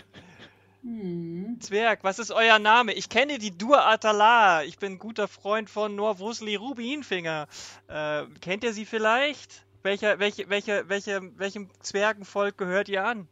Hm. 0.87 1.57
Zwerg, 1.59 2.05
was 2.05 2.17
ist 2.17 2.31
euer 2.31 2.59
Name? 2.59 2.93
Ich 2.93 3.09
kenne 3.09 3.39
die 3.39 3.51
Dur 3.51 3.85
Atala. 3.85 4.63
Ich 4.63 4.79
bin 4.79 4.99
guter 4.99 5.27
Freund 5.27 5.69
von 5.69 5.95
Norwusli 5.95 6.55
Rubinfinger. 6.55 7.47
Äh, 7.89 8.23
kennt 8.39 8.63
ihr 8.63 8.71
sie 8.71 8.85
vielleicht? 8.85 9.65
Welcher, 9.83 10.19
welche, 10.19 10.49
welche, 10.49 10.87
welche, 10.87 11.37
welchem 11.37 11.69
Zwergenvolk 11.81 12.57
gehört 12.57 12.87
ihr 12.87 13.03
an? 13.03 13.27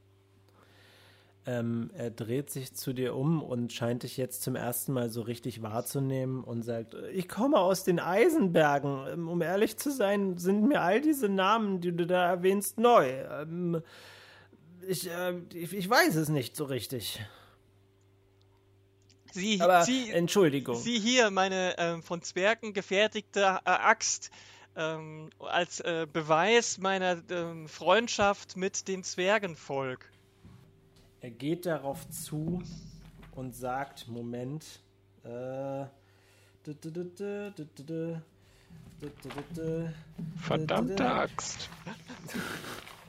Ähm, 1.46 1.92
er 1.94 2.12
dreht 2.12 2.50
sich 2.50 2.74
zu 2.74 2.92
dir 2.92 3.16
um 3.16 3.42
und 3.42 3.72
scheint 3.72 4.04
dich 4.04 4.18
jetzt 4.18 4.42
zum 4.42 4.58
ersten 4.58 4.92
Mal 4.92 5.10
so 5.10 5.22
richtig 5.22 5.62
wahrzunehmen 5.62 6.44
und 6.44 6.64
sagt, 6.64 6.94
ich 7.14 7.30
komme 7.30 7.60
aus 7.60 7.86
den 7.86 8.02
Eisenbergen. 8.02 9.08
Ähm, 9.14 9.30
Um 9.30 9.42
ehrlich 9.42 9.78
zu 9.78 9.92
sein, 9.92 10.38
sind 10.38 10.68
mir 10.68 10.82
all 10.82 11.00
diese 11.00 11.30
Namen, 11.30 11.80
die 11.80 11.96
du 11.96 12.06
da 12.06 12.28
erwähnst, 12.28 12.80
neu. 12.80 13.08
Ähm, 13.08 13.82
ich, 14.86 15.10
äh, 15.10 15.36
ich, 15.54 15.72
ich 15.74 15.90
weiß 15.90 16.16
es 16.16 16.28
nicht 16.28 16.58
so 16.58 16.66
richtig. 16.66 17.22
Sie, 19.36 19.60
Aber 19.60 19.84
sie, 19.84 20.12
Entschuldigung. 20.12 20.78
Sie 20.78 20.98
hier, 20.98 21.30
meine 21.30 21.76
ähm, 21.78 22.02
von 22.02 22.22
Zwergen 22.22 22.72
gefertigte 22.72 23.42
äh, 23.42 23.60
Axt, 23.66 24.32
ähm, 24.78 25.30
als 25.40 25.82
äh, 25.82 26.08
Beweis 26.12 26.78
meiner 26.78 27.22
ähm, 27.30 27.68
Freundschaft 27.68 28.56
mit 28.56 28.88
dem 28.88 29.04
Zwergenvolk. 29.04 30.10
Er 31.20 31.32
geht 31.32 31.66
darauf 31.66 32.10
zu 32.10 32.64
und 33.34 33.54
sagt, 33.54 34.08
Moment, 34.08 34.64
Verdammte 40.38 41.12
Axt. 41.12 41.70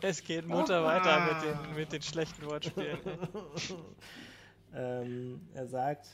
Es 0.00 0.24
geht 0.24 0.48
munter 0.48 0.82
weiter 0.82 1.20
mit 1.20 1.42
den, 1.44 1.76
mit 1.76 1.92
den 1.92 2.02
schlechten 2.02 2.46
Wortspielen 2.46 2.98
ähm, 4.76 5.40
er 5.54 5.66
sagt, 5.66 6.06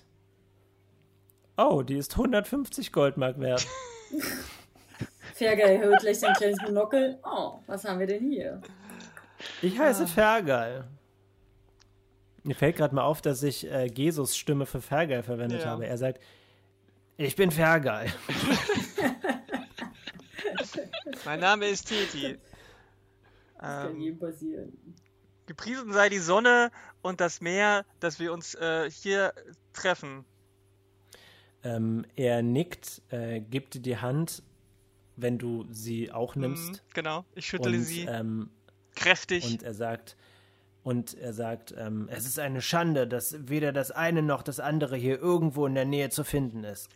oh, 1.57 1.83
die 1.83 1.97
ist 1.97 2.13
150 2.13 2.93
Goldmark 2.93 3.39
wert. 3.41 3.67
Fergal 5.35 5.71
erhöht 5.71 6.01
gleich 6.01 6.21
sein 6.21 6.35
kleines 6.35 6.61
Monokel. 6.63 7.19
Oh, 7.25 7.59
was 7.67 7.85
haben 7.85 7.99
wir 7.99 8.07
denn 8.07 8.31
hier? 8.31 8.61
Ich 9.61 9.79
Ah. 9.81 9.85
heiße 9.85 10.07
Fergal. 10.07 10.87
Mir 12.45 12.55
fällt 12.55 12.77
gerade 12.77 12.95
mal 12.95 13.03
auf, 13.05 13.23
dass 13.23 13.43
ich 13.43 13.69
äh, 13.71 13.87
Jesus 13.87 14.37
Stimme 14.37 14.67
für 14.67 14.81
Fergal 14.81 15.23
verwendet 15.23 15.63
Ja. 15.63 15.71
habe. 15.71 15.87
Er 15.87 15.97
sagt, 15.99 16.21
ich 17.17 17.35
bin 17.37 17.51
Fergal. 17.51 18.07
Mein 21.25 21.41
Name 21.41 21.67
ist 21.69 21.89
Teti. 21.89 22.39
Was 23.59 23.83
kann 23.85 23.95
Ähm, 23.95 24.01
jedem 24.01 24.19
passieren? 24.19 24.73
Gepriesen 25.47 25.93
sei 25.93 26.09
die 26.09 26.19
Sonne 26.19 26.71
und 27.03 27.21
das 27.21 27.41
Meer, 27.41 27.85
dass 28.01 28.19
wir 28.19 28.33
uns 28.33 28.55
äh, 28.55 28.91
hier 28.91 29.33
treffen. 29.73 30.25
Ähm, 31.65 32.05
er 32.17 32.43
nickt, 32.43 33.03
äh, 33.11 33.41
gibt 33.41 33.75
dir 33.75 33.81
die 33.81 33.97
Hand, 33.97 34.43
wenn 35.17 35.39
du 35.39 35.67
sie 35.71 36.11
auch 36.11 36.35
nimmst. 36.35 36.73
Mhm, 36.73 36.79
genau, 36.95 37.25
ich 37.35 37.47
schüttle 37.47 37.79
und, 37.79 37.85
sie 37.85 38.03
ähm, 38.03 38.51
kräftig. 38.95 39.45
Und 39.45 39.63
er 39.63 39.75
sagt, 39.75 40.17
und 40.83 41.15
er 41.15 41.33
sagt, 41.33 41.75
ähm, 41.79 42.09
es 42.11 42.27
ist 42.27 42.39
eine 42.39 42.61
Schande, 42.61 43.07
dass 43.07 43.49
weder 43.49 43.73
das 43.73 43.93
eine 43.93 44.23
noch 44.23 44.43
das 44.43 44.59
andere 44.59 44.97
hier 44.97 45.21
irgendwo 45.21 45.67
in 45.67 45.75
der 45.75 45.85
Nähe 45.85 46.11
zu 46.11 46.25
finden 46.25 46.65
ist. 46.65 46.89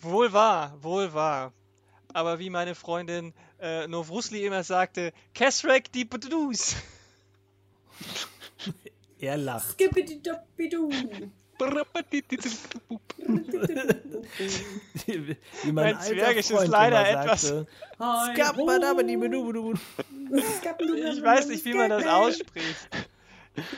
Wohl 0.00 0.32
wahr, 0.32 0.76
wohl 0.80 1.12
wahr. 1.12 1.52
Aber 2.14 2.38
wie 2.38 2.48
meine 2.48 2.74
Freundin 2.74 3.34
äh, 3.60 3.86
Novrusli 3.86 4.46
immer 4.46 4.64
sagte, 4.64 5.12
Kesrek 5.34 5.92
die 5.92 6.04
Bedus. 6.06 6.76
Er 9.20 9.36
lacht. 9.36 9.72
Skibidi-doppidu. 9.72 10.90
Wie 15.64 15.72
mein, 15.72 15.94
Mein 15.94 16.00
Zwergisch 16.00 16.50
ist 16.50 16.68
leider 16.68 17.08
etwas-. 17.08 17.44
Ich 17.44 17.66
weiß 21.22 21.48
nicht, 21.48 21.64
wie 21.64 21.74
man 21.74 21.90
das 21.90 22.06
ausspricht. 22.06 22.88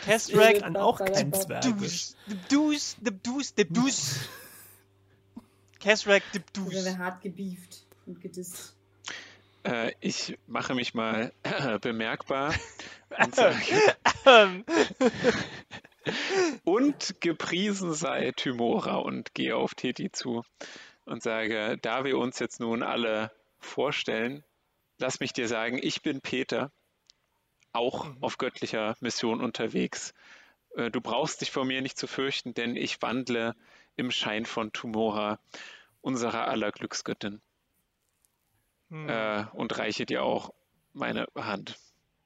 Ich 0.07 0.61
kann 0.61 0.77
auch 0.77 0.99
kein. 0.99 1.31
Dus, 1.31 1.47
Debdus, 2.27 2.97
Debdus, 3.01 3.55
Debdus. 3.55 4.21
Werden 5.83 6.23
Debdus. 6.35 6.85
wir 6.85 6.99
hart 6.99 7.23
gebieft 7.23 7.87
und 8.05 8.21
gedisst. 8.21 8.77
Äh, 9.65 9.93
ich 10.01 10.39
mache 10.47 10.75
mich 10.75 10.95
mal 10.95 11.33
bemerkbar 11.81 12.55
und 13.19 13.35
sage, 13.35 13.95
Ähm, 14.27 14.65
und 16.65 17.21
gepriesen 17.21 17.93
sei 17.93 18.33
Tymora 18.33 18.97
und 18.97 19.35
gehe 19.35 19.57
auf 19.57 19.75
Teti 19.75 20.11
zu 20.13 20.45
und 21.05 21.23
sage, 21.23 21.79
da 21.81 22.05
wir 22.05 22.19
uns 22.19 22.39
jetzt 22.39 22.61
nun 22.61 22.83
alle 22.83 23.31
vorstellen, 23.59 24.45
lass 24.99 25.21
mich 25.21 25.33
dir 25.33 25.49
sagen, 25.49 25.79
ich 25.83 26.03
bin 26.03 26.21
Peter, 26.21 26.71
auch 27.73 28.09
auf 28.21 28.39
göttlicher 28.39 28.97
Mission 29.01 29.41
unterwegs. 29.41 30.15
Äh, 30.77 30.91
Du 30.91 31.01
brauchst 31.01 31.41
dich 31.41 31.51
vor 31.51 31.65
mir 31.65 31.83
nicht 31.83 31.99
zu 31.99 32.07
fürchten, 32.07 32.55
denn 32.55 32.77
ich 32.77 33.01
wandle 33.03 33.55
im 33.97 34.11
Schein 34.11 34.47
von 34.47 34.73
Tumora, 34.73 35.39
unserer 36.01 36.49
aller 36.49 36.73
Glücksgöttin, 36.73 37.41
hm. 38.91 39.09
äh, 39.09 39.47
und 39.53 39.77
reiche 39.79 40.07
dir 40.07 40.23
auch 40.23 40.53
meine 40.93 41.27
Hand. 41.37 41.79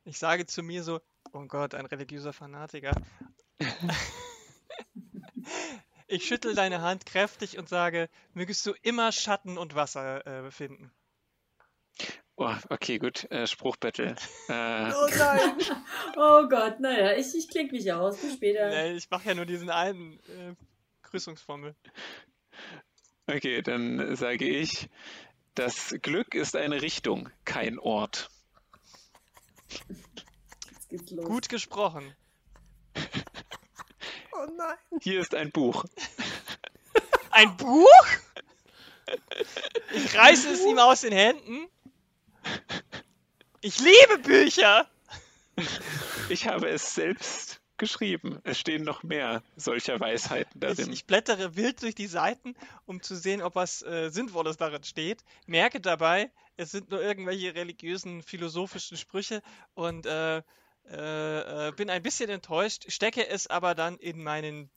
Ich 0.05 0.19
sage 0.19 0.47
zu 0.47 0.63
mir 0.63 0.83
so, 0.83 1.01
oh 1.33 1.45
Gott, 1.47 1.75
ein 1.75 1.87
religiöser 1.87 2.33
Fanatiker. 2.33 2.93
Ich 6.07 6.27
schüttel 6.27 6.55
deine 6.55 6.83
Hand 6.83 7.07
kräftig 7.07 7.59
und 7.59 7.69
sage, 7.69 8.09
mögest 8.35 8.67
du 8.67 8.75
immer 8.83 9.11
Schatten 9.11 9.57
und 9.57 9.75
Wasser 9.75 10.27
äh, 10.27 10.51
finden. 10.51 10.93
Oh, 12.37 12.55
okay, 12.69 12.99
gut, 12.99 13.31
äh, 13.31 13.47
Spruchbattle. 13.47 14.17
Äh, 14.49 14.93
Oh 14.93 15.09
nein! 15.19 15.57
Oh 16.17 16.49
Gott, 16.49 16.81
naja, 16.81 17.17
ich, 17.17 17.35
ich 17.35 17.49
klinge 17.49 17.73
mich 17.73 17.91
aus. 17.93 18.19
Bis 18.19 18.35
später. 18.35 18.69
Nee, 18.69 18.93
ich 18.93 19.09
mache 19.09 19.29
ja 19.29 19.35
nur 19.35 19.47
diesen 19.47 19.71
einen 19.71 20.19
äh, 20.29 20.55
Grüßungsformel. 21.05 21.75
Okay, 23.27 23.63
dann 23.63 24.15
sage 24.17 24.47
ich, 24.47 24.91
das 25.55 25.95
Glück 26.03 26.35
ist 26.35 26.57
eine 26.57 26.83
Richtung, 26.83 27.31
kein 27.45 27.79
Ort. 27.79 28.31
Gut 31.25 31.49
gesprochen. 31.49 32.15
Oh 34.33 34.47
nein! 34.57 34.77
Hier 35.01 35.21
ist 35.21 35.35
ein 35.35 35.51
Buch. 35.51 35.85
Ein 37.31 37.57
Buch? 37.57 38.07
Ich 39.93 40.17
reiße 40.17 40.51
es 40.51 40.61
ihm 40.65 40.79
aus 40.79 41.01
den 41.01 41.13
Händen. 41.13 41.69
Ich 43.61 43.79
liebe 43.81 44.19
Bücher. 44.19 44.89
Ich 46.29 46.47
habe 46.47 46.69
es 46.69 46.95
selbst 46.95 47.61
geschrieben. 47.85 48.39
Es 48.45 48.59
stehen 48.59 48.83
noch 48.83 49.03
mehr 49.03 49.43
solcher 49.57 50.01
Weisheiten 50.01 50.59
darin. 50.59 50.89
Ich, 50.89 51.01
ich 51.01 51.05
blättere 51.05 51.55
wild 51.55 51.83
durch 51.83 51.95
die 51.95 52.07
Seiten, 52.07 52.55
um 52.87 53.03
zu 53.03 53.15
sehen, 53.15 53.43
ob 53.43 53.55
was 53.57 53.83
äh, 53.83 54.09
Sinnvolles 54.11 54.57
darin 54.57 54.83
steht. 54.85 55.23
Merke 55.47 55.81
dabei, 55.81 56.31
es 56.57 56.71
sind 56.71 56.91
nur 56.91 57.03
irgendwelche 57.03 57.55
religiösen, 57.55 58.23
philosophischen 58.23 58.97
Sprüche 58.97 59.43
und 59.75 60.07
äh, 60.07 60.39
äh, 60.39 61.69
äh 61.69 61.73
bin 61.73 61.91
ein 61.91 62.03
bisschen 62.03 62.31
enttäuscht, 62.31 62.91
stecke 62.91 63.29
es 63.29 63.49
aber 63.49 63.75
dann 63.75 63.99
in 63.99 64.23
meinen 64.23 64.71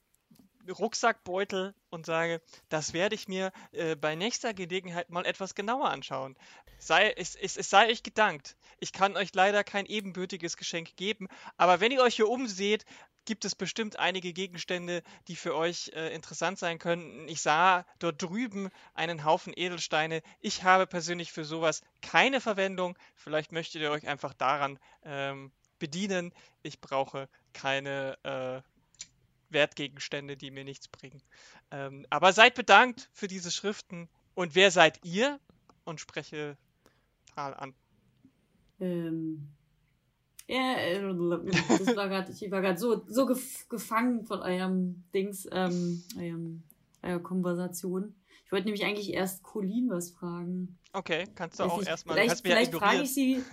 Rucksackbeutel 0.70 1.74
und 1.90 2.06
sage, 2.06 2.40
das 2.68 2.92
werde 2.92 3.14
ich 3.14 3.28
mir 3.28 3.52
äh, 3.72 3.96
bei 3.96 4.14
nächster 4.14 4.54
Gelegenheit 4.54 5.10
mal 5.10 5.26
etwas 5.26 5.54
genauer 5.54 5.90
anschauen. 5.90 6.36
Sei, 6.78 7.10
es, 7.12 7.34
es, 7.34 7.56
es 7.56 7.70
sei 7.70 7.88
euch 7.88 8.02
gedankt. 8.02 8.56
Ich 8.78 8.92
kann 8.92 9.16
euch 9.16 9.34
leider 9.34 9.64
kein 9.64 9.86
ebenbürtiges 9.86 10.56
Geschenk 10.56 10.96
geben, 10.96 11.28
aber 11.56 11.80
wenn 11.80 11.92
ihr 11.92 12.02
euch 12.02 12.16
hier 12.16 12.28
umseht, 12.28 12.84
gibt 13.28 13.44
es 13.44 13.54
bestimmt 13.54 13.98
einige 13.98 14.32
Gegenstände, 14.32 15.02
die 15.28 15.36
für 15.36 15.54
euch 15.54 15.92
äh, 15.94 16.14
interessant 16.14 16.58
sein 16.58 16.78
könnten. 16.78 17.28
Ich 17.28 17.42
sah 17.42 17.84
dort 17.98 18.22
drüben 18.22 18.70
einen 18.94 19.22
Haufen 19.22 19.52
Edelsteine. 19.54 20.22
Ich 20.40 20.62
habe 20.62 20.86
persönlich 20.86 21.30
für 21.30 21.44
sowas 21.44 21.82
keine 22.00 22.40
Verwendung. 22.40 22.96
Vielleicht 23.14 23.52
möchtet 23.52 23.82
ihr 23.82 23.90
euch 23.90 24.08
einfach 24.08 24.32
daran 24.32 24.78
ähm, 25.04 25.52
bedienen. 25.78 26.32
Ich 26.62 26.80
brauche 26.80 27.28
keine 27.52 28.16
äh, 28.22 28.77
Wertgegenstände, 29.50 30.36
die 30.36 30.50
mir 30.50 30.64
nichts 30.64 30.88
bringen. 30.88 31.22
Ähm, 31.70 32.06
aber 32.10 32.32
seid 32.32 32.54
bedankt 32.54 33.08
für 33.12 33.28
diese 33.28 33.50
Schriften. 33.50 34.08
Und 34.34 34.54
wer 34.54 34.70
seid 34.70 35.04
ihr? 35.04 35.40
Und 35.84 36.00
spreche 36.00 36.56
Tal 37.34 37.54
an. 37.54 37.74
Ähm, 38.80 39.48
ja, 40.46 40.76
äh, 40.76 41.00
das 41.00 41.94
war 41.96 42.08
grad, 42.08 42.30
ich 42.30 42.50
war 42.50 42.60
gerade 42.60 42.78
so, 42.78 43.04
so 43.06 43.26
gef 43.26 43.68
gefangen 43.68 44.24
von 44.24 44.40
eurem 44.40 45.04
Dings, 45.14 45.46
ähm, 45.52 46.02
eurem, 46.16 46.62
eurer 47.02 47.20
Konversation. 47.20 48.14
Ich 48.44 48.52
wollte 48.52 48.64
nämlich 48.64 48.84
eigentlich 48.84 49.12
erst 49.12 49.42
Colin 49.42 49.90
was 49.90 50.10
fragen. 50.10 50.78
Okay, 50.92 51.26
kannst 51.34 51.60
du 51.60 51.64
auch 51.64 51.82
erstmal. 51.82 52.16
Vielleicht, 52.16 52.40
vielleicht 52.40 52.74
frage 52.74 53.02
ich 53.02 53.12
sie. 53.12 53.44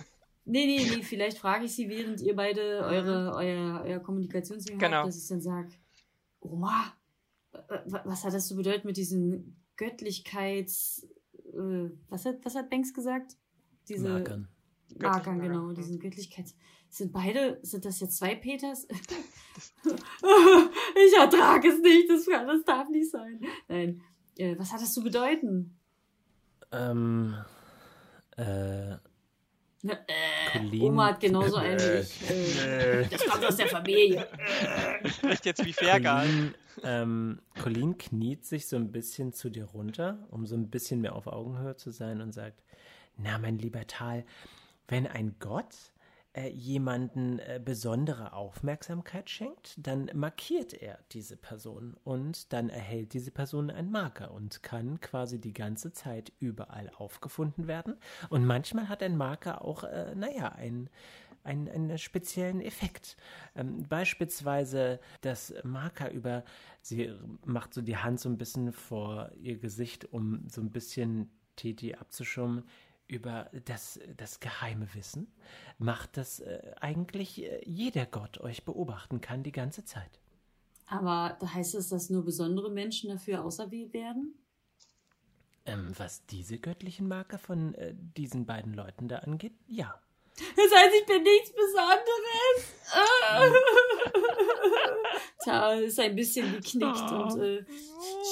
Nee, 0.46 0.64
nee, 0.64 0.78
nee, 0.78 1.02
vielleicht 1.02 1.38
frage 1.38 1.66
ich 1.66 1.74
sie, 1.74 1.88
während 1.88 2.20
ihr 2.20 2.34
beide 2.34 2.80
eure, 2.84 3.34
euer, 3.34 3.82
euer 3.84 3.98
Kommunikationsding 3.98 4.78
genau. 4.78 4.98
habt, 4.98 5.08
dass 5.08 5.22
ich 5.22 5.28
dann 5.28 5.42
sage, 5.42 5.68
Oma, 6.40 6.92
was 8.04 8.24
hat 8.24 8.34
das 8.34 8.48
zu 8.48 8.56
bedeuten 8.56 8.86
mit 8.86 8.96
diesen 8.96 9.60
Göttlichkeits... 9.76 11.08
Äh, 11.52 11.90
was, 12.08 12.24
hat, 12.24 12.44
was 12.44 12.54
hat 12.54 12.70
Banks 12.70 12.92
gesagt? 12.92 13.36
Diese 13.88 14.08
Markern. 14.08 14.48
Markern, 14.98 15.40
genau, 15.40 15.72
diesen 15.72 15.98
Göttlichkeits... 15.98 16.54
Sind 16.88 17.12
beide, 17.12 17.58
sind 17.62 17.84
das 17.84 18.00
jetzt 18.00 18.16
zwei 18.16 18.36
Peters? 18.36 18.86
ich 19.84 21.14
ertrage 21.18 21.68
es 21.68 21.80
nicht, 21.80 22.08
das, 22.08 22.24
das 22.24 22.64
darf 22.64 22.88
nicht 22.88 23.10
sein. 23.10 23.40
Nein. 23.68 24.02
Äh, 24.38 24.56
was 24.58 24.72
hat 24.72 24.80
das 24.80 24.94
zu 24.94 25.02
bedeuten? 25.02 25.78
Ähm, 26.70 27.34
äh, 28.36 28.96
äh, 29.90 30.80
Oma 30.80 31.06
hat 31.08 31.20
genauso 31.20 31.56
einen 31.56 31.78
wie 31.78 32.00
ich. 32.00 32.30
Äh, 32.30 33.06
das 33.08 33.24
kommt 33.26 33.44
aus 33.44 33.56
der 33.56 33.68
Familie. 33.68 34.26
Spricht 35.04 35.46
jetzt 35.46 35.64
wie 35.64 35.72
Fergal. 35.72 36.26
Ähm, 36.82 37.40
Colleen 37.60 37.96
kniet 37.96 38.44
sich 38.44 38.66
so 38.66 38.76
ein 38.76 38.92
bisschen 38.92 39.32
zu 39.32 39.50
dir 39.50 39.64
runter, 39.64 40.26
um 40.30 40.46
so 40.46 40.54
ein 40.54 40.68
bisschen 40.68 41.00
mehr 41.00 41.14
auf 41.14 41.26
Augenhöhe 41.26 41.76
zu 41.76 41.90
sein 41.90 42.20
und 42.20 42.32
sagt, 42.32 42.62
na, 43.16 43.38
mein 43.38 43.58
lieber 43.58 43.86
Tal, 43.86 44.24
wenn 44.88 45.06
ein 45.06 45.36
Gott 45.40 45.74
äh, 46.36 46.48
jemanden 46.50 47.38
äh, 47.38 47.58
besondere 47.64 48.34
Aufmerksamkeit 48.34 49.30
schenkt, 49.30 49.74
dann 49.78 50.10
markiert 50.12 50.74
er 50.74 50.98
diese 51.12 51.36
Person 51.36 51.96
und 52.04 52.52
dann 52.52 52.68
erhält 52.68 53.14
diese 53.14 53.30
Person 53.30 53.70
einen 53.70 53.90
Marker 53.90 54.32
und 54.32 54.62
kann 54.62 55.00
quasi 55.00 55.40
die 55.40 55.54
ganze 55.54 55.92
Zeit 55.92 56.32
überall 56.38 56.90
aufgefunden 56.98 57.66
werden. 57.68 57.96
Und 58.28 58.44
manchmal 58.44 58.90
hat 58.90 59.02
ein 59.02 59.16
Marker 59.16 59.64
auch, 59.64 59.84
äh, 59.84 60.14
naja, 60.14 60.52
ein 60.52 60.90
einen, 61.42 61.68
einen 61.68 61.96
speziellen 61.96 62.60
Effekt. 62.60 63.16
Ähm, 63.54 63.84
beispielsweise 63.88 64.98
das 65.20 65.54
Marker 65.62 66.10
über, 66.10 66.44
sie 66.82 67.14
macht 67.44 67.72
so 67.72 67.82
die 67.82 67.96
Hand 67.96 68.18
so 68.18 68.28
ein 68.28 68.36
bisschen 68.36 68.72
vor 68.72 69.30
ihr 69.40 69.56
Gesicht, 69.56 70.12
um 70.12 70.42
so 70.48 70.60
ein 70.60 70.72
bisschen 70.72 71.30
Titi 71.54 71.94
abzuschirmen, 71.94 72.64
über 73.08 73.50
das, 73.64 74.00
das 74.16 74.40
geheime 74.40 74.92
Wissen 74.94 75.32
macht, 75.78 76.16
dass 76.16 76.40
äh, 76.40 76.74
eigentlich 76.80 77.42
äh, 77.42 77.60
jeder 77.64 78.06
Gott 78.06 78.38
euch 78.38 78.64
beobachten 78.64 79.20
kann 79.20 79.42
die 79.42 79.52
ganze 79.52 79.84
Zeit. 79.84 80.20
Aber 80.86 81.36
da 81.40 81.52
heißt 81.52 81.74
es, 81.74 81.88
dass 81.88 82.10
nur 82.10 82.24
besondere 82.24 82.70
Menschen 82.70 83.10
dafür 83.10 83.44
auserwählt 83.44 83.92
werden? 83.92 84.38
Ähm, 85.64 85.92
was 85.96 86.24
diese 86.26 86.58
göttlichen 86.58 87.08
Marker 87.08 87.38
von 87.38 87.74
äh, 87.74 87.94
diesen 88.16 88.46
beiden 88.46 88.72
Leuten 88.72 89.08
da 89.08 89.18
angeht, 89.18 89.54
ja. 89.66 90.00
Das 90.36 90.72
heißt, 90.72 90.94
ich 91.00 91.06
bin 91.06 91.22
nichts 91.22 91.50
Besonderes. 91.50 92.72
Tja, 95.42 95.72
ist 95.74 95.98
ein 95.98 96.14
bisschen 96.14 96.52
geknickt 96.52 97.10
und 97.10 97.40
äh, 97.40 97.64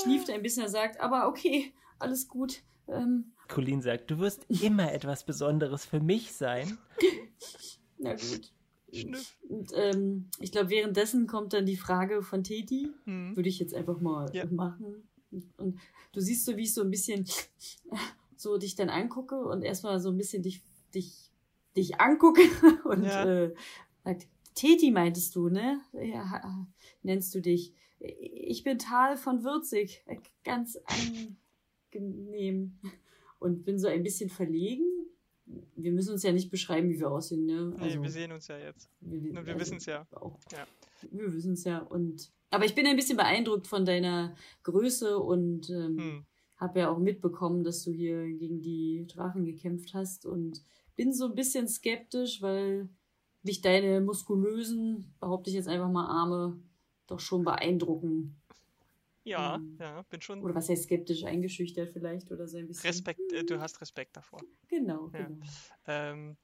schnieft 0.02 0.30
ein 0.30 0.42
bisschen. 0.42 0.64
Er 0.64 0.68
sagt, 0.68 1.00
aber 1.00 1.28
okay, 1.28 1.72
alles 1.98 2.28
gut. 2.28 2.62
Ähm, 2.88 3.32
Colleen 3.48 3.82
sagt, 3.82 4.10
du 4.10 4.18
wirst 4.18 4.46
immer 4.48 4.92
etwas 4.92 5.24
Besonderes 5.24 5.84
für 5.84 6.00
mich 6.00 6.32
sein. 6.32 6.78
Na 7.98 8.14
gut. 8.14 8.52
Und, 9.48 9.72
ähm, 9.74 10.30
ich 10.40 10.52
glaube, 10.52 10.70
währenddessen 10.70 11.26
kommt 11.26 11.52
dann 11.52 11.66
die 11.66 11.76
Frage 11.76 12.22
von 12.22 12.44
Teti. 12.44 12.90
Hm. 13.04 13.36
Würde 13.36 13.48
ich 13.48 13.58
jetzt 13.58 13.74
einfach 13.74 14.00
mal 14.00 14.30
ja. 14.34 14.46
machen. 14.46 15.08
Und 15.56 15.80
du 16.12 16.20
siehst 16.20 16.44
so, 16.44 16.56
wie 16.56 16.62
ich 16.62 16.74
so 16.74 16.82
ein 16.82 16.90
bisschen 16.90 17.26
so 18.36 18.56
dich 18.56 18.76
dann 18.76 18.90
angucke 18.90 19.36
und 19.36 19.62
erstmal 19.62 19.98
so 20.00 20.10
ein 20.10 20.16
bisschen 20.16 20.42
dich, 20.42 20.62
dich, 20.94 21.30
dich 21.76 22.00
angucke 22.00 22.42
und 22.84 23.04
ja. 23.04 23.24
äh, 23.24 23.54
sagt, 24.04 24.28
Teti 24.54 24.92
meintest 24.92 25.34
du, 25.34 25.48
ne? 25.48 25.80
Ja, 25.92 26.66
nennst 27.02 27.34
du 27.34 27.40
dich. 27.40 27.74
Ich 27.98 28.62
bin 28.62 28.78
Tal 28.78 29.16
von 29.16 29.42
Würzig. 29.42 30.04
Ganz 30.44 30.78
angenehm 31.94 32.78
und 33.38 33.64
bin 33.64 33.78
so 33.78 33.88
ein 33.88 34.02
bisschen 34.02 34.30
verlegen. 34.30 34.84
Wir 35.76 35.92
müssen 35.92 36.12
uns 36.12 36.22
ja 36.22 36.32
nicht 36.32 36.50
beschreiben, 36.50 36.88
wie 36.88 36.98
wir 36.98 37.10
aussehen, 37.10 37.44
ne? 37.44 37.74
Also, 37.78 37.96
nee, 37.96 38.02
wir 38.02 38.10
sehen 38.10 38.32
uns 38.32 38.48
ja 38.48 38.58
jetzt. 38.58 38.90
Wir, 39.00 39.32
wir 39.32 39.38
also, 39.38 39.60
wissen 39.60 39.76
es 39.76 39.86
ja. 39.86 40.06
Auch. 40.12 40.38
ja. 40.52 40.66
Wir 41.10 41.32
wissen 41.34 41.52
es 41.52 41.64
ja. 41.64 41.80
Und, 41.80 42.32
aber 42.50 42.64
ich 42.64 42.74
bin 42.74 42.86
ein 42.86 42.96
bisschen 42.96 43.18
beeindruckt 43.18 43.66
von 43.66 43.84
deiner 43.84 44.34
Größe 44.62 45.18
und 45.18 45.68
ähm, 45.68 45.98
hm. 45.98 46.26
habe 46.56 46.80
ja 46.80 46.90
auch 46.90 46.98
mitbekommen, 46.98 47.62
dass 47.62 47.82
du 47.82 47.92
hier 47.92 48.24
gegen 48.32 48.62
die 48.62 49.06
Drachen 49.06 49.44
gekämpft 49.44 49.92
hast 49.92 50.24
und 50.24 50.62
bin 50.96 51.12
so 51.12 51.26
ein 51.26 51.34
bisschen 51.34 51.68
skeptisch, 51.68 52.40
weil 52.40 52.88
mich 53.42 53.60
deine 53.60 54.00
muskulösen, 54.00 55.14
behaupte 55.20 55.50
ich 55.50 55.56
jetzt 55.56 55.68
einfach 55.68 55.90
mal 55.90 56.06
Arme, 56.06 56.58
doch 57.06 57.20
schon 57.20 57.44
beeindrucken. 57.44 58.40
Ja, 59.24 59.56
ähm, 59.56 59.76
ja, 59.80 60.02
bin 60.02 60.20
schon. 60.20 60.42
Oder 60.42 60.54
was 60.54 60.68
heißt 60.68 60.84
skeptisch 60.84 61.24
eingeschüchtert 61.24 61.90
vielleicht 61.90 62.30
oder 62.30 62.46
so 62.46 62.58
ein 62.58 62.68
bisschen. 62.68 62.88
Respekt, 62.88 63.32
äh, 63.32 63.44
du 63.44 63.58
hast 63.58 63.80
Respekt 63.80 64.16
davor. 64.16 64.40
Genau, 64.68 65.10
ja. 65.12 65.26
genau. 65.26 65.46
Ähm, 65.86 66.36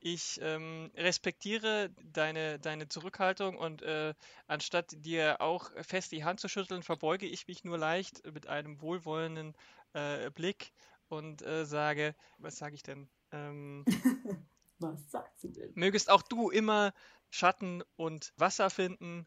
ich 0.00 0.38
ähm, 0.42 0.90
respektiere 0.94 1.90
deine, 2.12 2.58
deine 2.58 2.88
Zurückhaltung 2.88 3.56
und 3.56 3.82
äh, 3.82 4.14
anstatt 4.46 4.92
dir 5.04 5.40
auch 5.40 5.70
fest 5.82 6.12
die 6.12 6.24
Hand 6.24 6.40
zu 6.40 6.48
schütteln, 6.48 6.82
verbeuge 6.82 7.26
ich 7.26 7.48
mich 7.48 7.64
nur 7.64 7.78
leicht 7.78 8.24
mit 8.32 8.46
einem 8.46 8.80
wohlwollenden 8.80 9.54
äh, 9.94 10.30
Blick 10.30 10.72
und 11.08 11.42
äh, 11.42 11.64
sage, 11.64 12.14
was 12.38 12.56
sage 12.56 12.74
ich 12.74 12.82
denn? 12.82 13.08
Ähm, 13.32 13.84
was 14.78 15.10
sagst 15.10 15.44
du 15.44 15.48
denn? 15.48 15.72
Mögest 15.74 16.10
auch 16.10 16.22
du 16.22 16.50
immer 16.50 16.92
Schatten 17.30 17.82
und 17.96 18.32
Wasser 18.36 18.70
finden 18.70 19.26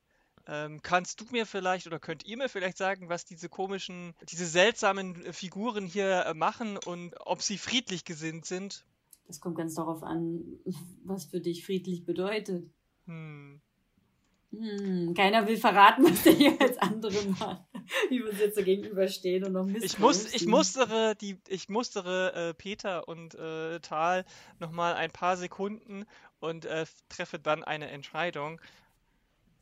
ähm, 0.50 0.82
kannst 0.82 1.22
du 1.22 1.26
mir 1.32 1.46
vielleicht 1.46 1.86
oder 1.86 2.00
könnt 2.00 2.26
ihr 2.26 2.38
mir 2.38 2.50
vielleicht 2.50 2.78
sagen, 2.78 3.08
was 3.08 3.24
diese 3.24 3.50
komischen, 3.50 4.16
diese 4.24 4.48
seltsamen 4.48 5.24
äh, 5.24 5.34
Figuren 5.34 5.86
hier 5.86 6.26
äh, 6.26 6.34
machen 6.34 6.78
und 6.78 7.14
ob 7.20 7.42
sie 7.42 7.58
friedlich 7.58 8.04
gesinnt 8.04 8.46
sind? 8.46 8.86
Das 9.28 9.40
kommt 9.40 9.58
ganz 9.58 9.76
darauf 9.76 10.02
an, 10.02 10.42
was 11.04 11.26
für 11.26 11.40
dich 11.40 11.66
friedlich 11.66 12.04
bedeutet. 12.04 12.68
Hm. 13.06 13.62
Hm, 14.52 15.14
keiner 15.16 15.48
will 15.48 15.58
verraten, 15.58 16.04
was 16.10 16.24
der 16.24 16.60
als 16.60 16.80
andere 16.80 17.24
macht. 17.40 17.64
Wie 18.10 18.20
wir 18.20 18.30
uns 18.30 18.40
jetzt 18.40 18.56
so 18.56 18.64
gegenüberstehen 18.64 19.44
und 19.44 19.54
noch 19.54 19.68
Ich, 19.84 20.00
muss, 20.00 20.34
ich 20.34 20.48
mustere, 20.48 21.16
die, 21.16 21.38
ich 21.48 21.70
mustere 21.70 22.34
äh, 22.34 22.54
Peter 22.56 23.08
und 23.08 23.36
äh, 23.36 23.80
Tal 23.82 24.26
nochmal 24.60 24.96
ein 24.96 25.12
paar 25.12 25.38
Sekunden 25.38 26.06
und 26.40 26.66
äh, 26.66 26.86
treffe 27.10 27.38
dann 27.38 27.64
eine 27.64 27.90
Entscheidung. 27.90 28.60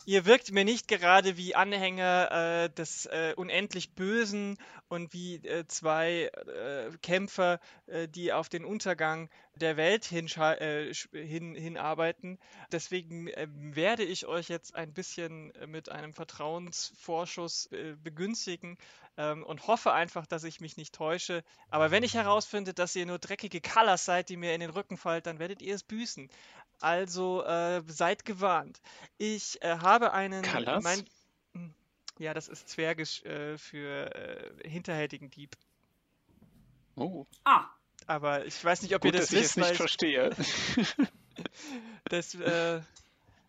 Ihr 0.08 0.26
wirkt 0.26 0.52
mir 0.54 0.64
nicht 0.64 0.88
gerade 0.88 1.36
wie 1.36 1.54
Anhänger 1.54 2.32
äh, 2.32 2.70
des 2.70 3.08
äh, 3.08 3.34
unendlich 3.36 3.94
Bösen 3.94 4.58
und 4.88 5.12
wie 5.12 5.36
äh, 5.36 5.68
zwei 5.68 6.32
äh, 6.48 6.90
Kämpfer, 7.02 7.60
äh, 7.88 8.08
die 8.08 8.32
auf 8.32 8.48
den 8.48 8.64
Untergang 8.64 9.30
der 9.56 9.76
Welt 9.76 10.10
äh, 10.10 10.94
hin, 11.12 11.56
hinarbeiten. 11.56 12.40
Deswegen 12.72 13.28
ähm, 13.34 13.76
werde 13.76 14.04
ich 14.04 14.26
euch 14.28 14.48
jetzt 14.48 14.76
ein 14.76 14.94
bisschen 14.94 15.52
mit 15.68 15.90
einem 15.90 16.14
Vertrauensvorschuss 16.14 17.70
begünstigen 18.02 18.78
ähm, 19.18 19.44
und 19.44 19.68
hoffe 19.68 19.92
einfach, 19.92 20.26
dass 20.26 20.46
ich 20.46 20.62
mich 20.62 20.78
nicht 20.78 20.96
täusche. 20.96 21.44
Aber 21.70 21.92
wenn 21.92 22.04
ich 22.04 22.14
herausfinde, 22.14 22.74
dass 22.74 22.96
ihr 22.96 23.06
nur 23.06 23.20
dreckige 23.20 23.60
Colors 23.60 24.06
seid, 24.06 24.30
die 24.30 24.38
mir 24.38 24.54
in 24.54 24.62
den 24.62 24.70
Rücken 24.70 24.96
fallen, 24.96 25.24
dann 25.24 25.40
werdet 25.40 25.62
ihr 25.62 25.76
es 25.76 25.84
büßen. 25.84 26.30
Also 26.80 27.44
seid 27.88 28.24
gewarnt. 28.24 28.80
Ich 29.18 29.60
äh, 29.64 29.80
habe 29.98 30.14
einen. 30.14 30.44
Kalas? 30.44 30.84
Mein, 30.84 31.06
hm, 31.54 31.74
ja, 32.20 32.34
das 32.34 32.48
ist 32.48 32.70
Zwergisch 32.70 33.24
äh, 33.24 33.58
für 33.58 34.14
äh, 34.16 34.70
hinterhältigen 34.70 35.30
Dieb. 35.30 35.56
Oh. 36.96 37.26
Ah. 37.44 37.66
Aber 38.06 38.46
ich 38.46 38.64
weiß 38.64 38.84
nicht, 38.84 38.96
ob 38.96 39.02
Gut, 39.02 39.14
ihr 39.14 39.20
das 39.20 39.30
dass 39.30 39.40
wisst. 39.40 39.58
Ich 39.58 39.64
es 39.64 39.70
nicht 39.70 39.78
verstehe. 39.78 40.30
das, 42.06 42.36
äh, 42.36 42.82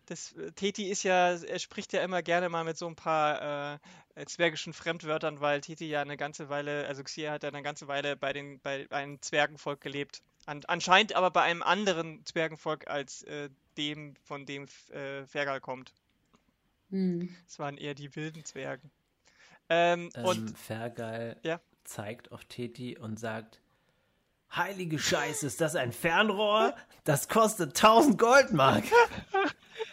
das 0.07 0.35
Teti 0.55 0.89
ist 0.89 1.03
ja, 1.03 1.33
er 1.33 1.59
spricht 1.59 1.93
ja 1.93 2.03
immer 2.03 2.21
gerne 2.21 2.49
mal 2.49 2.63
mit 2.63 2.77
so 2.77 2.87
ein 2.87 2.95
paar 2.95 3.79
äh, 4.15 4.25
zwergischen 4.25 4.73
Fremdwörtern, 4.73 5.39
weil 5.39 5.61
Teti 5.61 5.87
ja 5.87 6.01
eine 6.01 6.17
ganze 6.17 6.49
Weile, 6.49 6.87
also 6.87 7.03
Xia 7.03 7.31
hat 7.31 7.43
ja 7.43 7.49
eine 7.49 7.61
ganze 7.61 7.87
Weile 7.87 8.17
bei 8.17 8.33
den 8.33 8.59
bei 8.59 8.87
einem 8.89 9.21
Zwergenvolk 9.21 9.81
gelebt. 9.81 10.21
An, 10.45 10.63
anscheinend 10.67 11.13
aber 11.13 11.31
bei 11.31 11.43
einem 11.43 11.63
anderen 11.63 12.25
Zwergenvolk 12.25 12.87
als 12.87 13.23
äh, 13.23 13.49
dem, 13.77 14.15
von 14.23 14.45
dem 14.45 14.65
äh, 14.89 15.25
Fergal 15.25 15.61
kommt. 15.61 15.93
Hm. 16.89 17.35
Es 17.47 17.59
waren 17.59 17.77
eher 17.77 17.93
die 17.93 18.15
wilden 18.15 18.43
Zwergen. 18.45 18.91
Ähm, 19.69 20.09
ähm, 20.15 20.25
und 20.25 20.57
Fergal 20.57 21.37
ja? 21.43 21.59
zeigt 21.83 22.31
auf 22.31 22.45
Teti 22.45 22.97
und 22.97 23.19
sagt: 23.19 23.61
Heilige 24.55 24.97
Scheiße, 24.97 25.45
ist 25.45 25.61
das 25.61 25.75
ein 25.75 25.91
Fernrohr? 25.91 26.75
Das 27.03 27.29
kostet 27.29 27.69
1000 27.75 28.17
Goldmark. 28.17 28.83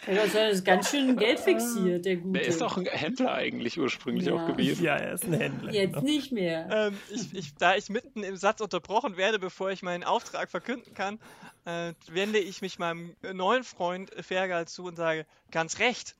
Das 0.07 0.35
ist 0.35 0.65
ganz 0.65 0.91
schön 0.91 1.17
Geld 1.17 1.41
fixiert, 1.41 2.05
der 2.05 2.17
Gute. 2.17 2.39
Der 2.39 2.49
ist 2.49 2.61
doch 2.61 2.77
ein 2.77 2.87
Händler 2.87 3.33
eigentlich 3.35 3.79
ursprünglich 3.79 4.27
Ja. 4.27 4.35
auch 4.35 4.47
gewesen. 4.47 4.85
Ja, 4.85 4.97
er 4.97 5.15
ist 5.15 5.25
ein 5.25 5.33
Händler. 5.33 5.73
Jetzt 5.73 5.95
genau. 5.95 6.05
nicht 6.05 6.33
mehr. 6.33 6.69
ähm, 6.71 6.99
ich, 7.11 7.35
ich, 7.35 7.55
da 7.57 7.75
ich 7.75 7.89
mitten 7.89 8.23
im 8.23 8.37
Satz 8.37 8.61
unterbrochen 8.61 9.17
werde, 9.17 9.39
bevor 9.41 9.71
ich 9.71 9.83
meinen 9.83 10.05
Auftrag 10.05 10.49
verkünden 10.51 10.95
kann, 10.95 11.19
äh, 11.65 11.93
wende 12.09 12.39
ich 12.39 12.63
mich 12.63 12.79
meinem 12.79 13.17
neuen 13.33 13.65
Freund 13.65 14.11
Fergal 14.21 14.69
zu 14.69 14.85
und 14.85 14.97
sage, 14.97 15.27
ganz 15.51 15.81
recht. 15.81 16.15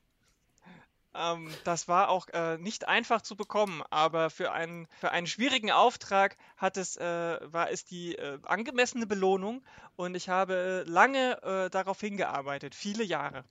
Ähm, 1.17 1.49
das 1.63 1.87
war 1.87 2.09
auch 2.09 2.27
äh, 2.29 2.57
nicht 2.57 2.87
einfach 2.87 3.21
zu 3.21 3.35
bekommen, 3.35 3.83
aber 3.89 4.29
für 4.29 4.51
einen, 4.51 4.87
für 4.99 5.11
einen 5.11 5.27
schwierigen 5.27 5.71
Auftrag 5.71 6.37
hat 6.57 6.77
es, 6.77 6.97
äh, 6.97 7.39
war 7.41 7.71
es 7.71 7.85
die 7.85 8.15
äh, 8.15 8.39
angemessene 8.43 9.07
Belohnung 9.07 9.63
und 9.95 10.15
ich 10.15 10.29
habe 10.29 10.83
lange 10.87 11.41
äh, 11.43 11.69
darauf 11.69 11.99
hingearbeitet, 11.99 12.75
viele 12.75 13.03
Jahre. 13.03 13.43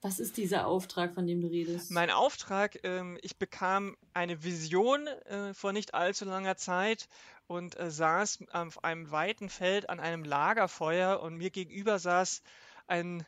Was 0.00 0.18
ist 0.18 0.36
dieser 0.36 0.66
Auftrag, 0.66 1.14
von 1.14 1.28
dem 1.28 1.40
du 1.40 1.46
redest? 1.46 1.92
Mein 1.92 2.10
Auftrag, 2.10 2.76
ähm, 2.82 3.18
ich 3.22 3.36
bekam 3.36 3.96
eine 4.14 4.42
Vision 4.42 5.06
äh, 5.06 5.54
vor 5.54 5.72
nicht 5.72 5.94
allzu 5.94 6.24
langer 6.24 6.56
Zeit 6.56 7.08
und 7.46 7.78
äh, 7.78 7.88
saß 7.88 8.40
auf 8.52 8.82
einem 8.82 9.12
weiten 9.12 9.48
Feld 9.48 9.88
an 9.88 10.00
einem 10.00 10.24
Lagerfeuer 10.24 11.20
und 11.20 11.36
mir 11.36 11.50
gegenüber 11.50 12.00
saß 12.00 12.42
ein 12.88 13.24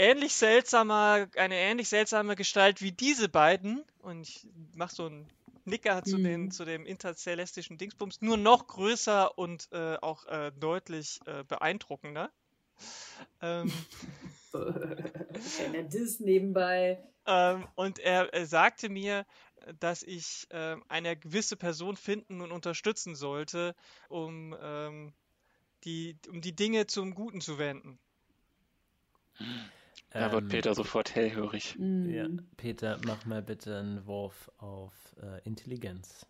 ähnlich 0.00 0.34
seltsamer, 0.34 1.28
eine 1.36 1.56
ähnlich 1.56 1.88
seltsame 1.88 2.34
Gestalt 2.36 2.80
wie 2.82 2.92
diese 2.92 3.28
beiden 3.28 3.84
und 3.98 4.22
ich 4.22 4.46
mache 4.74 4.94
so 4.94 5.06
einen 5.06 5.28
Nicker 5.66 6.02
zu, 6.04 6.16
Mhm. 6.16 6.22
den, 6.22 6.50
zu 6.50 6.64
dem 6.64 6.86
intercelestischen 6.86 7.78
Dingsbums, 7.78 8.22
nur 8.22 8.36
noch 8.38 8.66
größer 8.66 9.36
und 9.38 9.68
äh, 9.72 9.96
auch 10.00 10.26
äh, 10.26 10.52
deutlich 10.58 11.20
äh, 11.26 11.44
beeindruckender. 11.44 12.30
Ähm, 13.42 13.86
Kleiner 14.52 15.82
Diss 15.84 16.20
nebenbei. 16.20 16.98
Ähm, 17.26 17.66
und 17.76 17.98
er, 17.98 18.32
er 18.34 18.46
sagte 18.46 18.88
mir, 18.88 19.26
dass 19.78 20.02
ich 20.02 20.46
ähm, 20.50 20.82
eine 20.88 21.16
gewisse 21.16 21.56
Person 21.56 21.96
finden 21.96 22.40
und 22.40 22.50
unterstützen 22.52 23.14
sollte, 23.14 23.74
um, 24.08 24.54
die, 25.84 26.16
um 26.28 26.40
die 26.40 26.54
Dinge 26.56 26.86
zum 26.86 27.14
Guten 27.14 27.40
zu 27.40 27.58
wenden. 27.58 27.98
Da 30.12 30.32
wird 30.32 30.42
Ähm, 30.42 30.48
Peter 30.48 30.74
sofort 30.74 31.14
hellhörig. 31.14 31.76
Ja, 31.78 32.26
Peter, 32.56 32.98
mach 33.06 33.24
mal 33.26 33.42
bitte 33.42 33.78
einen 33.78 34.06
Wurf 34.06 34.50
auf 34.58 34.92
äh, 35.22 35.40
Intelligenz. 35.44 36.26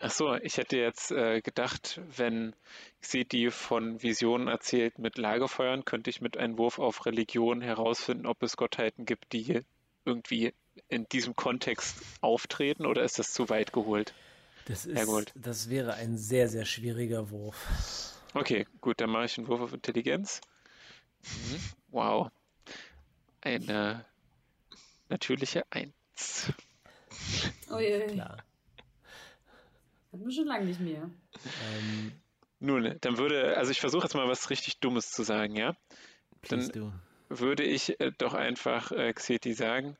Ach 0.00 0.10
so, 0.10 0.34
ich 0.34 0.58
hätte 0.58 0.76
jetzt 0.76 1.12
äh, 1.12 1.40
gedacht, 1.40 2.00
wenn 2.16 2.54
Xeti 3.00 3.50
von 3.50 4.02
Visionen 4.02 4.48
erzählt 4.48 4.98
mit 4.98 5.16
Lagerfeuern, 5.16 5.84
könnte 5.86 6.10
ich 6.10 6.20
mit 6.20 6.36
einem 6.36 6.58
Wurf 6.58 6.78
auf 6.78 7.06
Religion 7.06 7.62
herausfinden, 7.62 8.26
ob 8.26 8.42
es 8.42 8.56
Gottheiten 8.56 9.06
gibt, 9.06 9.32
die 9.32 9.62
irgendwie 10.04 10.52
in 10.88 11.08
diesem 11.08 11.34
Kontext 11.36 11.96
auftreten, 12.20 12.84
oder 12.84 13.02
ist 13.02 13.18
das 13.18 13.32
zu 13.32 13.48
weit 13.48 13.72
geholt? 13.72 14.12
Das, 14.66 14.84
ist, 14.84 15.32
das 15.36 15.70
wäre 15.70 15.94
ein 15.94 16.18
sehr, 16.18 16.48
sehr 16.48 16.64
schwieriger 16.66 17.30
Wurf. 17.30 18.12
Okay, 18.34 18.66
gut, 18.80 19.00
dann 19.00 19.10
mache 19.10 19.26
ich 19.26 19.38
einen 19.38 19.48
Wurf 19.48 19.60
auf 19.60 19.72
Intelligenz. 19.72 20.40
Mhm. 21.22 21.60
Wow. 21.92 22.30
Eine 23.44 24.04
natürliche 25.10 25.64
Eins. 25.70 26.50
Oh 27.70 27.78
je, 27.78 28.06
Klar. 28.08 28.42
hatten 30.12 30.24
wir 30.24 30.32
schon 30.32 30.46
lange 30.46 30.64
nicht 30.64 30.80
mehr. 30.80 31.10
Ähm, 31.76 32.12
Nun, 32.58 32.96
dann 33.00 33.18
würde, 33.18 33.56
also 33.56 33.70
ich 33.70 33.80
versuche 33.80 34.04
jetzt 34.04 34.14
mal 34.14 34.26
was 34.26 34.50
richtig 34.50 34.78
Dummes 34.80 35.10
zu 35.10 35.22
sagen, 35.22 35.56
ja? 35.56 35.76
please 36.40 36.72
do. 36.72 36.92
würde 37.28 37.62
ich 37.64 38.00
äh, 38.00 38.12
doch 38.18 38.34
einfach 38.34 38.90
äh, 38.92 39.12
Xeti 39.12 39.52
sagen, 39.52 39.96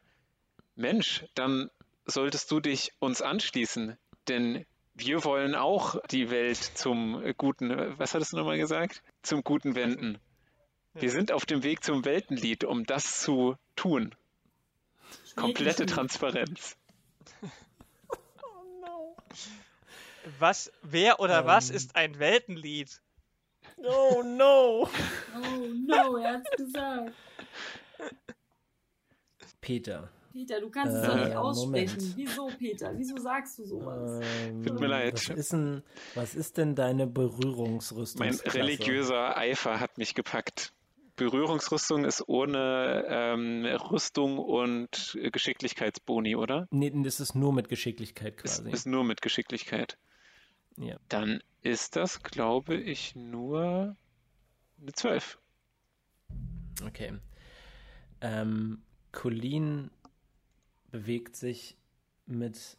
Mensch, 0.75 1.25
dann 1.35 1.71
solltest 2.07 2.51
du 2.51 2.61
dich 2.61 2.93
uns 2.99 3.23
anschließen, 3.23 3.97
denn 4.29 4.67
wir 4.95 5.25
wollen 5.25 5.55
auch 5.55 6.01
die 6.11 6.31
Welt 6.31 6.57
zum 6.57 7.23
äh, 7.23 7.35
Guten, 7.37 7.99
was 7.99 8.15
hattest 8.15 8.33
du 8.33 8.37
nochmal 8.39 8.59
gesagt? 8.59 9.03
Zum 9.23 9.45
Guten 9.45 9.75
wenden. 9.75 10.19
Wir 10.95 11.11
sind 11.11 11.33
auf 11.33 11.45
dem 11.45 11.63
Weg 11.65 11.83
zum 11.85 12.05
Weltenlied, 12.05 12.65
um 12.65 12.85
das 12.85 13.21
zu 13.21 13.57
tun. 13.77 14.15
Komplette 15.37 15.87
Transparenz. 15.87 16.77
Was, 20.39 20.73
wer 20.83 21.21
oder 21.21 21.45
was 21.47 21.71
Ähm. 21.71 21.77
ist 21.77 21.97
ein 21.97 22.19
Weltenlied? 22.19 23.01
Oh 23.79 24.23
no! 24.25 24.89
Oh 24.89 25.67
no, 25.87 26.17
er 26.17 26.35
hat's 26.35 26.51
gesagt. 26.57 27.13
Peter. 29.61 30.09
Peter, 30.33 30.61
du 30.61 30.71
kannst 30.71 30.95
es 30.97 31.03
Äh, 31.03 31.07
doch 31.07 31.17
nicht 31.27 31.37
aussprechen. 31.37 31.97
Moment. 31.99 32.17
Wieso, 32.17 32.47
Peter? 32.59 32.93
Wieso 32.97 33.17
sagst 33.19 33.59
du 33.59 33.65
sowas? 33.65 34.21
Ähm, 34.25 34.65
Tut 34.65 34.81
mir 34.81 34.87
leid. 34.87 35.15
Was 35.15 35.29
ist, 35.37 35.53
denn, 35.53 35.83
was 36.15 36.35
ist 36.35 36.57
denn 36.57 36.75
deine 36.75 37.07
Berührungsrüstung? 37.07 38.27
Mein 38.27 38.35
religiöser 38.37 39.37
Eifer 39.37 39.79
hat 39.81 39.99
mich 39.99 40.15
gepackt. 40.15 40.73
Berührungsrüstung 41.17 42.05
ist 42.05 42.29
ohne 42.29 43.05
ähm, 43.09 43.65
Rüstung 43.65 44.39
und 44.39 45.19
Geschicklichkeitsboni, 45.33 46.37
oder? 46.37 46.67
Nee, 46.71 46.93
das 47.03 47.21
ist 47.21 47.35
nur 47.35 47.53
mit 47.53 47.69
Geschicklichkeit 47.69 48.41
Ist, 48.43 48.59
quasi. 48.59 48.71
ist 48.71 48.87
nur 48.87 49.05
mit 49.05 49.23
Geschicklichkeit. 49.23 49.97
ja. 50.77 50.97
Dann 51.09 51.43
ist 51.63 51.97
das, 51.97 52.23
glaube 52.23 52.77
ich, 52.77 53.15
nur 53.15 53.97
eine 54.81 54.93
12. 54.93 55.39
Okay. 56.87 57.15
Ähm, 58.21 58.83
Colleen 59.13 59.91
bewegt 60.91 61.37
sich 61.37 61.77
mit 62.27 62.77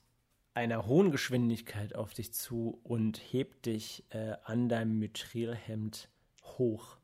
einer 0.53 0.85
hohen 0.85 1.11
Geschwindigkeit 1.11 1.95
auf 1.95 2.13
dich 2.13 2.33
zu 2.33 2.79
und 2.83 3.17
hebt 3.17 3.65
dich 3.65 4.03
äh, 4.09 4.35
an 4.43 4.69
deinem 4.69 4.99
Mithrilhemd 4.99 6.09
hoch 6.43 6.97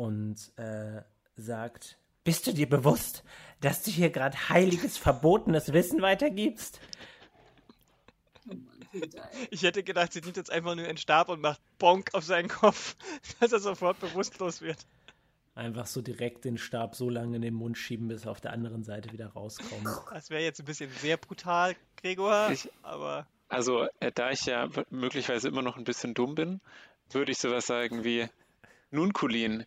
und 0.00 0.52
äh, 0.56 1.02
sagt, 1.36 1.98
bist 2.24 2.46
du 2.46 2.52
dir 2.54 2.68
bewusst, 2.68 3.22
dass 3.60 3.82
du 3.82 3.90
hier 3.90 4.08
gerade 4.10 4.48
heiliges, 4.48 4.96
verbotenes 4.96 5.72
Wissen 5.74 6.00
weitergibst? 6.00 6.80
Oh 8.48 8.54
Mann. 8.54 9.10
Ich 9.50 9.62
hätte 9.62 9.82
gedacht, 9.82 10.12
sie 10.12 10.20
nimmt 10.20 10.36
jetzt 10.36 10.50
einfach 10.50 10.74
nur 10.74 10.86
einen 10.86 10.96
Stab 10.96 11.28
und 11.28 11.40
macht 11.40 11.60
Bonk 11.78 12.10
auf 12.14 12.24
seinen 12.24 12.48
Kopf, 12.48 12.96
dass 13.40 13.52
er 13.52 13.60
sofort 13.60 14.00
bewusstlos 14.00 14.62
wird. 14.62 14.78
Einfach 15.54 15.86
so 15.86 16.00
direkt 16.00 16.44
den 16.44 16.56
Stab 16.56 16.94
so 16.94 17.10
lange 17.10 17.36
in 17.36 17.42
den 17.42 17.54
Mund 17.54 17.76
schieben, 17.76 18.08
bis 18.08 18.24
er 18.24 18.30
auf 18.30 18.40
der 18.40 18.52
anderen 18.52 18.82
Seite 18.82 19.12
wieder 19.12 19.28
rauskommt. 19.28 19.86
Das 20.10 20.30
wäre 20.30 20.42
jetzt 20.42 20.60
ein 20.60 20.64
bisschen 20.64 20.90
sehr 21.00 21.18
brutal, 21.18 21.76
Gregor, 21.96 22.50
Ich- 22.50 22.70
aber 22.82 23.26
Also, 23.48 23.86
äh, 24.00 24.10
da 24.12 24.30
ich 24.30 24.46
ja 24.46 24.68
möglicherweise 24.90 25.48
immer 25.48 25.62
noch 25.62 25.76
ein 25.76 25.84
bisschen 25.84 26.14
dumm 26.14 26.34
bin, 26.34 26.60
würde 27.10 27.32
ich 27.32 27.38
sowas 27.38 27.66
sagen 27.66 28.04
wie, 28.04 28.26
nun, 28.92 29.12
Colleen, 29.12 29.66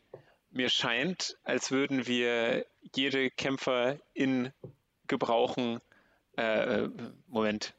mir 0.54 0.70
scheint, 0.70 1.38
als 1.44 1.72
würden 1.72 2.08
wir 2.08 2.66
jede 2.96 3.30
Kämpferin 3.30 4.54
gebrauchen. 5.08 5.82
Äh, 6.38 6.88
Moment. 7.28 7.74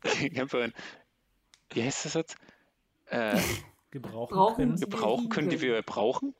Kämpferin. 0.34 0.72
Wie 1.70 1.82
heißt 1.82 2.04
das 2.04 2.14
jetzt? 2.14 2.36
Äh, 3.06 3.38
Gebrauchen 3.90 4.34
Brauchen 4.34 4.56
können. 4.56 4.76
Gebrauchen 4.76 5.28
können, 5.28 5.50
die 5.50 5.60
wir 5.60 5.80
brauchen? 5.82 6.34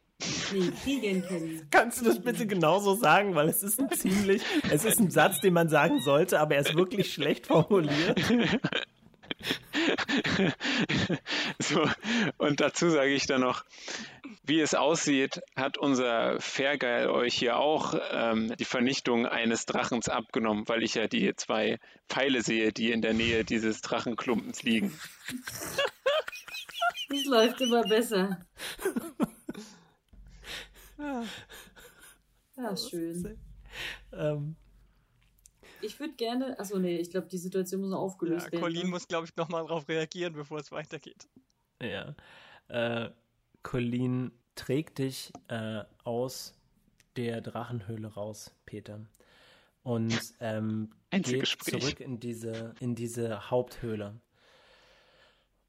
Nee, 0.52 0.70
kriegen 0.82 1.22
können. 1.22 1.68
Kannst 1.70 2.00
du 2.00 2.04
das 2.04 2.20
bitte 2.20 2.46
genauso 2.46 2.94
sagen, 2.94 3.34
weil 3.34 3.48
es 3.48 3.62
ist 3.62 3.80
ein 3.80 3.90
ziemlich, 3.90 4.42
es 4.70 4.84
ist 4.84 4.98
ein 5.00 5.10
Satz, 5.10 5.40
den 5.40 5.54
man 5.54 5.68
sagen 5.68 6.00
sollte, 6.00 6.40
aber 6.40 6.54
er 6.54 6.62
ist 6.62 6.74
wirklich 6.74 7.12
schlecht 7.12 7.46
formuliert. 7.46 8.20
So, 11.58 11.86
und 12.38 12.60
dazu 12.60 12.88
sage 12.90 13.10
ich 13.10 13.26
dann 13.26 13.40
noch, 13.40 13.64
wie 14.46 14.60
es 14.60 14.74
aussieht, 14.74 15.40
hat 15.56 15.78
unser 15.78 16.38
Fairgeil 16.40 17.08
euch 17.08 17.34
hier 17.34 17.56
auch 17.58 17.94
ähm, 18.10 18.54
die 18.58 18.64
Vernichtung 18.64 19.26
eines 19.26 19.64
Drachens 19.66 20.08
abgenommen, 20.08 20.68
weil 20.68 20.82
ich 20.82 20.94
ja 20.94 21.06
die 21.08 21.34
zwei 21.36 21.78
Pfeile 22.08 22.42
sehe, 22.42 22.72
die 22.72 22.92
in 22.92 23.00
der 23.02 23.14
Nähe 23.14 23.44
dieses 23.44 23.80
Drachenklumpens 23.80 24.62
liegen. 24.62 24.98
Das 27.10 27.24
läuft 27.26 27.60
immer 27.60 27.82
besser. 27.84 28.40
Ja, 32.56 32.76
schön. 32.76 33.38
Ähm, 34.12 34.56
Ich 35.80 36.00
würde 36.00 36.14
gerne. 36.14 36.58
Achso, 36.58 36.78
nee, 36.78 36.96
ich 36.96 37.10
glaube, 37.10 37.26
die 37.28 37.36
Situation 37.38 37.82
muss 37.82 37.90
noch 37.90 37.98
Ja, 37.98 38.02
aufgelöst 38.04 38.50
werden. 38.52 38.60
Colin 38.62 38.84
ne? 38.84 38.88
muss, 38.88 39.06
glaube 39.06 39.26
ich, 39.26 39.36
nochmal 39.36 39.66
darauf 39.66 39.86
reagieren, 39.88 40.32
bevor 40.32 40.58
es 40.58 40.72
weitergeht. 40.72 41.28
ja. 41.80 42.14
Äh, 42.68 43.10
Colleen 43.64 44.30
trägt 44.54 44.98
dich 44.98 45.32
äh, 45.48 45.82
aus 46.04 46.54
der 47.16 47.40
Drachenhöhle 47.40 48.06
raus, 48.06 48.54
Peter. 48.66 49.00
Und 49.82 50.34
ähm, 50.38 50.90
geht 51.10 51.46
zurück 51.46 51.98
in 51.98 52.20
diese, 52.20 52.74
in 52.78 52.94
diese 52.94 53.50
Haupthöhle. 53.50 54.20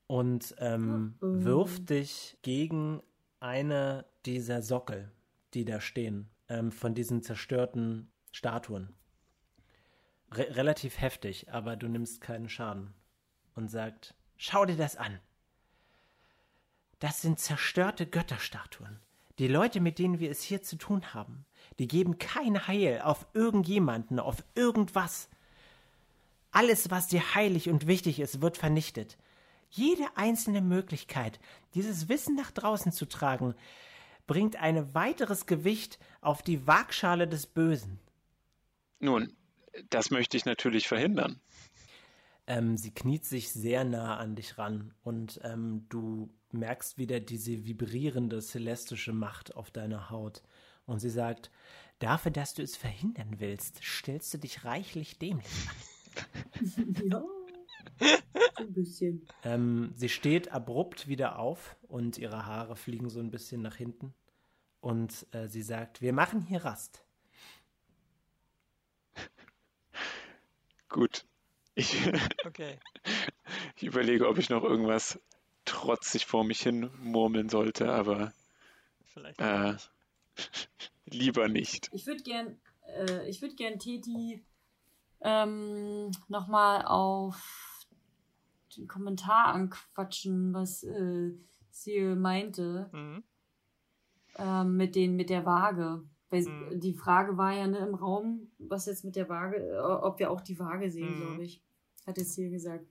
Und 0.07 0.55
ähm, 0.59 1.15
Oh 1.19 1.25
oh. 1.25 1.43
wirft 1.43 1.89
dich 1.89 2.37
gegen 2.43 3.01
eine 3.39 4.05
dieser 4.25 4.61
Sockel, 4.61 5.11
die 5.53 5.65
da 5.65 5.81
stehen, 5.81 6.29
ähm, 6.47 6.71
von 6.71 6.93
diesen 6.93 7.23
zerstörten 7.23 8.11
Statuen. 8.31 8.93
Re 10.31 10.55
relativ 10.55 10.99
heftig, 10.99 11.51
aber 11.51 11.75
du 11.75 11.87
nimmst 11.87 12.21
keinen 12.21 12.49
Schaden. 12.49 12.93
Und 13.55 13.71
sagt, 13.71 14.15
schau 14.35 14.65
dir 14.65 14.75
das 14.75 14.97
an. 14.97 15.19
Das 16.99 17.21
sind 17.21 17.39
zerstörte 17.39 18.05
Götterstatuen. 18.05 18.99
Die 19.37 19.47
Leute, 19.47 19.81
mit 19.81 19.99
denen 19.99 20.19
wir 20.19 20.31
es 20.31 20.41
hier 20.41 20.61
zu 20.61 20.77
tun 20.77 21.13
haben, 21.13 21.45
die 21.77 21.87
geben 21.87 22.17
kein 22.17 22.67
Heil 22.67 23.01
auf 23.01 23.27
irgendjemanden, 23.33 24.19
auf 24.19 24.43
irgendwas. 24.55 25.29
Alles, 26.51 26.89
was 26.89 27.07
dir 27.07 27.35
heilig 27.35 27.69
und 27.69 27.85
wichtig 27.85 28.19
ist, 28.19 28.41
wird 28.41 28.57
vernichtet. 28.57 29.17
Jede 29.69 30.05
einzelne 30.15 30.61
Möglichkeit, 30.61 31.39
dieses 31.73 32.07
Wissen 32.07 32.35
nach 32.35 32.51
draußen 32.51 32.93
zu 32.93 33.05
tragen, 33.05 33.55
bringt 34.25 34.55
ein 34.55 34.93
weiteres 34.93 35.45
Gewicht 35.45 35.99
auf 36.21 36.41
die 36.41 36.65
Waagschale 36.65 37.27
des 37.27 37.45
Bösen. 37.45 37.99
Nun, 38.99 39.33
das 39.89 40.11
möchte 40.11 40.37
ich 40.37 40.45
natürlich 40.45 40.87
verhindern. 40.87 41.41
Ähm, 42.47 42.77
sie 42.77 42.91
kniet 42.91 43.25
sich 43.25 43.51
sehr 43.51 43.83
nah 43.83 44.17
an 44.17 44.35
dich 44.35 44.57
ran 44.57 44.93
und 45.03 45.39
ähm, 45.43 45.85
du 45.89 46.29
merkst 46.58 46.97
wieder 46.97 47.20
diese 47.20 47.66
vibrierende 47.66 48.41
celestische 48.41 49.14
Macht 49.14 49.56
auf 49.56 49.72
deiner 49.72 50.10
Haut. 50.10 50.43
Und 50.86 50.99
sie 50.99 51.10
sagt, 51.10 51.51
dafür, 51.99 52.32
dass 52.32 52.53
du 52.53 52.62
es 52.62 52.76
verhindern 52.76 53.36
willst, 53.39 53.84
stellst 53.84 54.34
du 54.34 54.38
dich 54.38 54.66
reichlich 54.66 55.18
dämlich 55.20 55.47
an. 55.68 55.76
Ja. 57.10 57.24
So 57.99 58.64
ein 58.64 58.74
bisschen. 58.74 59.28
Ähm, 59.43 59.91
sie 59.95 60.10
steht 60.10 60.51
abrupt 60.51 61.08
wieder 61.08 61.39
auf 61.39 61.76
und 61.84 62.18
ihre 62.18 62.45
Haare 62.45 62.76
fliegen 62.76 63.10
so 63.10 63.20
ein 63.20 63.32
bisschen 63.32 63.62
nach 63.62 63.76
hinten. 63.76 64.14
Und 64.80 65.28
äh, 65.32 65.47
sie 65.47 65.62
sagt, 65.62 66.01
wir 66.01 66.14
machen 66.14 66.41
hier 66.41 66.64
Rast. 66.64 67.03
Gut. 70.89 71.26
Ich, 71.76 72.10
Okay. 72.45 72.80
ich 73.76 73.84
überlege, 73.84 74.28
ob 74.28 74.38
ich 74.38 74.49
noch 74.49 74.64
irgendwas 74.64 75.20
trotzig 75.76 76.26
vor 76.26 76.43
mich 76.45 76.61
hin 76.61 76.89
murmeln 77.01 77.49
sollte, 77.49 77.91
aber 77.91 78.34
Vielleicht. 79.05 79.39
Äh. 79.41 79.73
nicht. 79.73 79.91
lieber 81.05 81.47
nicht. 81.49 81.89
Ich 81.91 82.07
würde 82.07 82.23
gern, 82.23 82.57
äh, 82.97 83.28
ich 83.30 83.41
würde 83.41 83.55
gern 83.55 83.78
Teti 83.80 84.43
ähm, 85.21 86.11
nochmal 86.28 86.86
auf 86.86 87.86
den 88.78 88.88
Kommentar 88.88 89.47
anquatschen, 89.53 90.53
was 90.53 90.84
äh, 90.84 91.32
sie 91.71 92.01
meinte 92.15 92.89
Mhm. 92.93 93.23
ähm, 94.38 94.78
mit 94.78 94.95
den 94.95 95.15
mit 95.15 95.30
der 95.30 95.45
Waage. 95.45 96.03
Weil 96.30 96.43
Mhm. 96.43 96.80
die 96.80 96.93
Frage 96.93 97.38
war 97.38 97.53
ja 97.53 97.67
ne, 97.67 97.78
im 97.80 97.95
Raum, 97.95 98.51
was 98.57 98.86
jetzt 98.88 99.03
mit 99.05 99.15
der 99.15 99.30
Waage, 99.30 99.57
äh, 99.57 99.78
ob 99.80 100.19
wir 100.19 100.32
auch 100.32 100.41
die 100.41 100.57
Waage 100.59 100.89
sehen, 100.89 101.15
Mhm. 101.15 101.17
glaube 101.17 101.43
ich. 101.43 101.61
Hat 102.07 102.17
jetzt 102.17 102.36
hier 102.36 102.49
gesagt. 102.49 102.86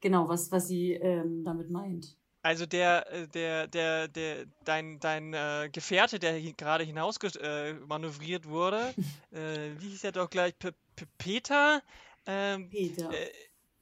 Genau, 0.00 0.28
was, 0.28 0.50
was 0.50 0.68
sie 0.68 0.92
ähm, 0.92 1.44
damit 1.44 1.68
meint. 1.70 2.16
Also 2.42 2.64
der, 2.64 3.10
äh, 3.12 3.28
der, 3.28 3.66
der, 3.66 4.08
der, 4.08 4.46
dein, 4.64 4.98
dein 5.00 5.34
äh, 5.34 5.68
Gefährte, 5.72 6.18
der 6.18 6.32
hi- 6.32 6.54
gerade 6.56 6.84
hinaus 6.84 7.18
äh, 7.40 7.74
manövriert 7.74 8.46
wurde, 8.48 8.94
äh, 9.32 9.70
wie 9.78 9.88
hieß 9.90 10.04
er 10.04 10.12
doch 10.12 10.30
gleich? 10.30 10.58
P 10.58 10.70
P 10.96 11.04
Peter? 11.18 11.82
Ähm, 12.26 12.70
Peter. 12.70 13.10
Äh, 13.12 13.30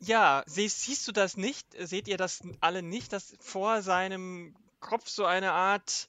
ja, 0.00 0.42
siehst, 0.46 0.82
siehst 0.82 1.06
du 1.08 1.12
das 1.12 1.36
nicht? 1.36 1.66
Seht 1.78 2.08
ihr 2.08 2.16
das 2.16 2.40
alle 2.60 2.82
nicht, 2.82 3.12
dass 3.12 3.36
vor 3.40 3.82
seinem 3.82 4.54
Kopf 4.80 5.08
so 5.08 5.24
eine 5.24 5.52
Art 5.52 6.08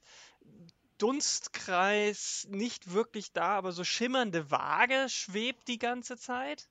Dunstkreis, 0.99 2.47
nicht 2.51 2.93
wirklich 2.93 3.31
da, 3.31 3.57
aber 3.57 3.71
so 3.71 3.83
schimmernde 3.83 4.51
Waage 4.51 5.07
schwebt 5.09 5.67
die 5.67 5.79
ganze 5.79 6.17
Zeit? 6.17 6.67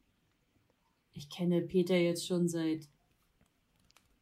Ich 1.13 1.29
kenne 1.29 1.61
Peter 1.63 1.97
jetzt 1.97 2.27
schon 2.27 2.49
seit 2.49 2.89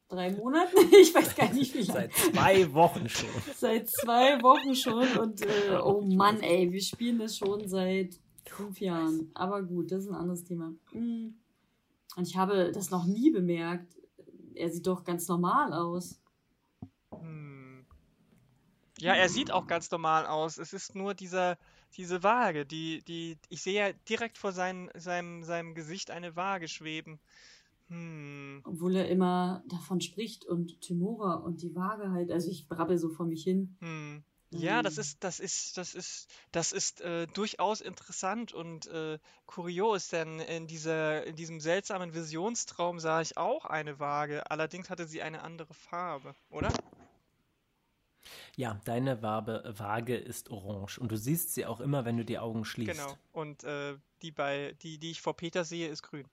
drei 0.07 0.31
Monaten. 0.31 0.75
Ich 0.91 1.13
weiß 1.13 1.35
gar 1.35 1.53
nicht, 1.53 1.73
wie 1.73 1.81
lange. 1.81 2.09
Seit 2.09 2.13
zwei 2.13 2.73
Wochen 2.73 3.09
schon. 3.09 3.29
Seit 3.55 3.89
zwei 3.89 4.41
Wochen 4.41 4.75
schon 4.75 5.17
und 5.17 5.41
äh, 5.41 5.77
oh 5.83 6.01
Mann, 6.01 6.41
ey, 6.41 6.71
wir 6.71 6.81
spielen 6.81 7.19
das 7.19 7.37
schon 7.37 7.67
seit 7.67 8.19
fünf 8.45 8.79
Jahren. 8.79 9.31
Aber 9.33 9.61
gut, 9.63 9.91
das 9.91 10.03
ist 10.03 10.09
ein 10.09 10.15
anderes 10.15 10.43
Thema. 10.43 10.73
Mm. 10.91 11.33
Und 12.15 12.27
ich 12.27 12.35
habe 12.35 12.71
das 12.71 12.89
noch 12.89 13.05
nie 13.05 13.29
bemerkt. 13.29 13.95
Er 14.55 14.69
sieht 14.69 14.87
doch 14.87 15.03
ganz 15.03 15.27
normal 15.27 15.71
aus. 15.71 16.19
Hm. 17.11 17.85
Ja, 18.99 19.13
er 19.13 19.29
sieht 19.29 19.51
auch 19.51 19.67
ganz 19.67 19.91
normal 19.91 20.25
aus. 20.25 20.57
Es 20.57 20.73
ist 20.73 20.95
nur 20.95 21.13
dieser, 21.13 21.59
diese 21.95 22.23
Waage, 22.23 22.65
die, 22.65 23.03
die, 23.03 23.37
ich 23.49 23.61
sehe 23.61 23.87
ja 23.87 23.93
direkt 24.09 24.39
vor 24.39 24.51
sein, 24.51 24.89
seinem, 24.95 25.43
seinem 25.43 25.75
Gesicht 25.75 26.09
eine 26.09 26.35
Waage 26.35 26.67
schweben. 26.67 27.19
Hm. 27.89 28.61
Obwohl 28.63 28.95
er 28.95 29.07
immer 29.09 29.63
davon 29.67 30.01
spricht 30.01 30.45
und 30.45 30.81
Timora 30.81 31.35
und 31.35 31.61
die 31.61 31.73
Waage 31.75 32.11
halt. 32.11 32.31
Also 32.31 32.49
ich 32.49 32.67
brabbel 32.67 32.97
so 32.97 33.09
vor 33.09 33.25
mich 33.25 33.43
hin. 33.43 33.77
Hm. 33.79 34.23
Ja, 34.51 34.81
das 34.81 34.97
Ähm. 34.97 35.01
ist, 35.01 35.23
das 35.23 35.39
ist, 35.39 35.77
das 35.77 35.93
ist, 35.93 36.29
das 36.51 36.71
ist 36.71 37.01
äh, 37.01 37.27
durchaus 37.27 37.81
interessant 37.81 38.53
und 38.53 38.87
äh, 38.87 39.19
kurios, 39.45 40.07
denn 40.07 40.39
in 40.39 40.67
dieser, 40.67 41.25
in 41.25 41.35
diesem 41.35 41.59
seltsamen 41.59 42.13
Visionstraum 42.13 42.99
sah 42.99 43.19
ich 43.19 43.37
auch 43.37 43.65
eine 43.65 43.99
Waage. 43.99 44.49
Allerdings 44.49 44.89
hatte 44.89 45.05
sie 45.05 45.21
eine 45.21 45.41
andere 45.41 45.73
Farbe, 45.73 46.33
oder? 46.49 46.69
Ja, 48.55 48.79
deine 48.85 49.21
Wabe, 49.21 49.73
Waage 49.77 50.15
ist 50.15 50.49
orange 50.49 50.97
und 50.97 51.11
du 51.11 51.17
siehst 51.17 51.53
sie 51.53 51.65
auch 51.65 51.79
immer, 51.81 52.05
wenn 52.05 52.17
du 52.17 52.25
die 52.25 52.39
Augen 52.39 52.65
schließt. 52.65 52.91
Genau. 52.91 53.17
Und 53.33 53.63
äh, 53.63 53.97
die 54.21 54.31
bei, 54.31 54.75
die, 54.81 54.97
die 54.97 55.11
ich 55.11 55.21
vor 55.21 55.35
Peter 55.35 55.65
sehe, 55.65 55.89
ist 55.89 56.03
grün. 56.03 56.25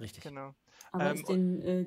Richtig. 0.00 0.22
Genau. 0.24 0.54
Aber 0.92 1.10
Ähm, 1.10 1.14
ist 1.16 1.28
denn 1.28 1.62
äh, 1.62 1.84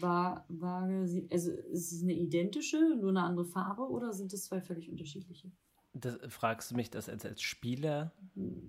Wa 0.00 0.44
Waage, 0.48 1.26
also 1.30 1.50
ist 1.50 1.92
es 1.92 2.02
eine 2.02 2.12
identische, 2.12 2.96
nur 3.00 3.10
eine 3.10 3.22
andere 3.22 3.44
Farbe 3.44 3.82
oder 3.82 4.12
sind 4.12 4.32
es 4.32 4.44
zwei 4.44 4.60
völlig 4.60 4.90
unterschiedliche? 4.90 5.50
Das, 5.92 6.18
fragst 6.28 6.70
du 6.70 6.76
mich 6.76 6.90
das 6.90 7.08
als, 7.08 7.24
als 7.24 7.42
Spieler 7.42 8.12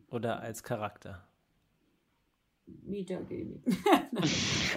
oder 0.09 0.39
als 0.39 0.63
Charakter? 0.63 1.27
Metagaming. 2.83 3.63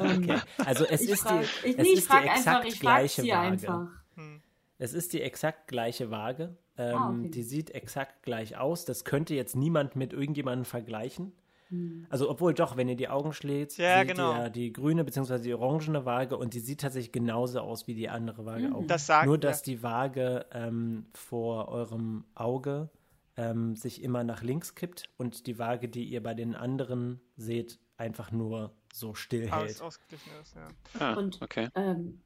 Okay. 0.01 0.41
Also 0.59 0.85
es 0.87 1.03
ich 1.03 1.11
ist 1.11 1.23
frag, 1.23 1.41
die, 1.41 1.69
ich, 1.69 1.79
es 1.79 1.83
nee, 1.85 1.93
ich 1.93 1.99
ist 1.99 2.09
die 2.09 2.13
einfach, 2.15 2.37
exakt 2.37 2.67
ich 2.67 2.75
frage 2.75 2.81
gleiche 2.81 3.23
Waage. 3.23 3.47
einfach. 3.53 3.89
Hm. 4.15 4.43
Es 4.79 4.95
ist 4.95 5.13
die 5.13 5.21
exakt 5.21 5.69
gleiche 5.69 6.11
Waage. 6.11 6.57
Ähm, 6.77 6.95
Ah, 6.97 7.11
okay. 7.11 7.31
Die 7.31 7.43
sieht 7.43 7.71
exakt 7.71 8.23
gleich 8.23 8.57
aus. 8.57 8.85
Das 8.85 9.05
könnte 9.05 9.35
jetzt 9.35 9.55
niemand 9.57 9.95
mit 9.97 10.13
irgendjemandem 10.13 10.65
vergleichen. 10.65 11.33
Hm. 11.73 12.07
Also 12.11 12.29
obwohl 12.31 12.53
doch, 12.55 12.77
wenn 12.77 12.89
ihr 12.89 12.97
die 12.97 13.09
Augen 13.09 13.33
schlägt, 13.33 13.77
Ja, 13.79 14.01
seht 14.01 14.09
genau. 14.09 14.35
ihr 14.45 14.51
die 14.51 14.73
grüne 14.73 15.05
bzw. 15.05 15.39
die 15.41 15.55
orangene 15.55 16.05
Waage 16.05 16.37
und 16.37 16.53
die 16.55 16.61
sieht 16.61 16.83
tatsächlich 16.83 17.13
genauso 17.13 17.61
aus 17.61 17.87
wie 17.87 17.95
die 17.95 18.09
andere 18.11 18.45
Waage 18.45 18.69
Mhm. 18.69 18.75
auch. 18.77 18.87
Das 18.87 19.07
sagt 19.07 19.27
Nur, 19.27 19.37
ja. 19.37 19.41
dass 19.41 19.63
die 19.63 19.83
Waage 19.83 20.45
ähm, 20.53 21.07
vor 21.15 21.69
eurem 21.69 22.25
Auge 22.35 22.91
ähm, 23.39 23.75
sich 23.77 24.03
immer 24.03 24.23
nach 24.25 24.43
links 24.43 24.75
kippt 24.75 25.09
und 25.17 25.47
die 25.47 25.59
Waage, 25.59 25.89
die 25.89 26.05
ihr 26.05 26.23
bei 26.23 26.35
den 26.35 26.55
anderen 26.55 27.21
seht, 27.37 27.79
einfach 27.97 28.31
nur 28.31 28.75
so 28.93 29.15
still 29.15 29.49
Aus, 29.51 29.63
hält. 29.69 29.81
ausgeglichen 29.83 30.31
ist, 30.43 30.55
ja. 30.55 30.69
Ah, 30.99 31.15
Und- 31.15 31.41
okay. 31.41 31.69
Ähm, 31.75 32.21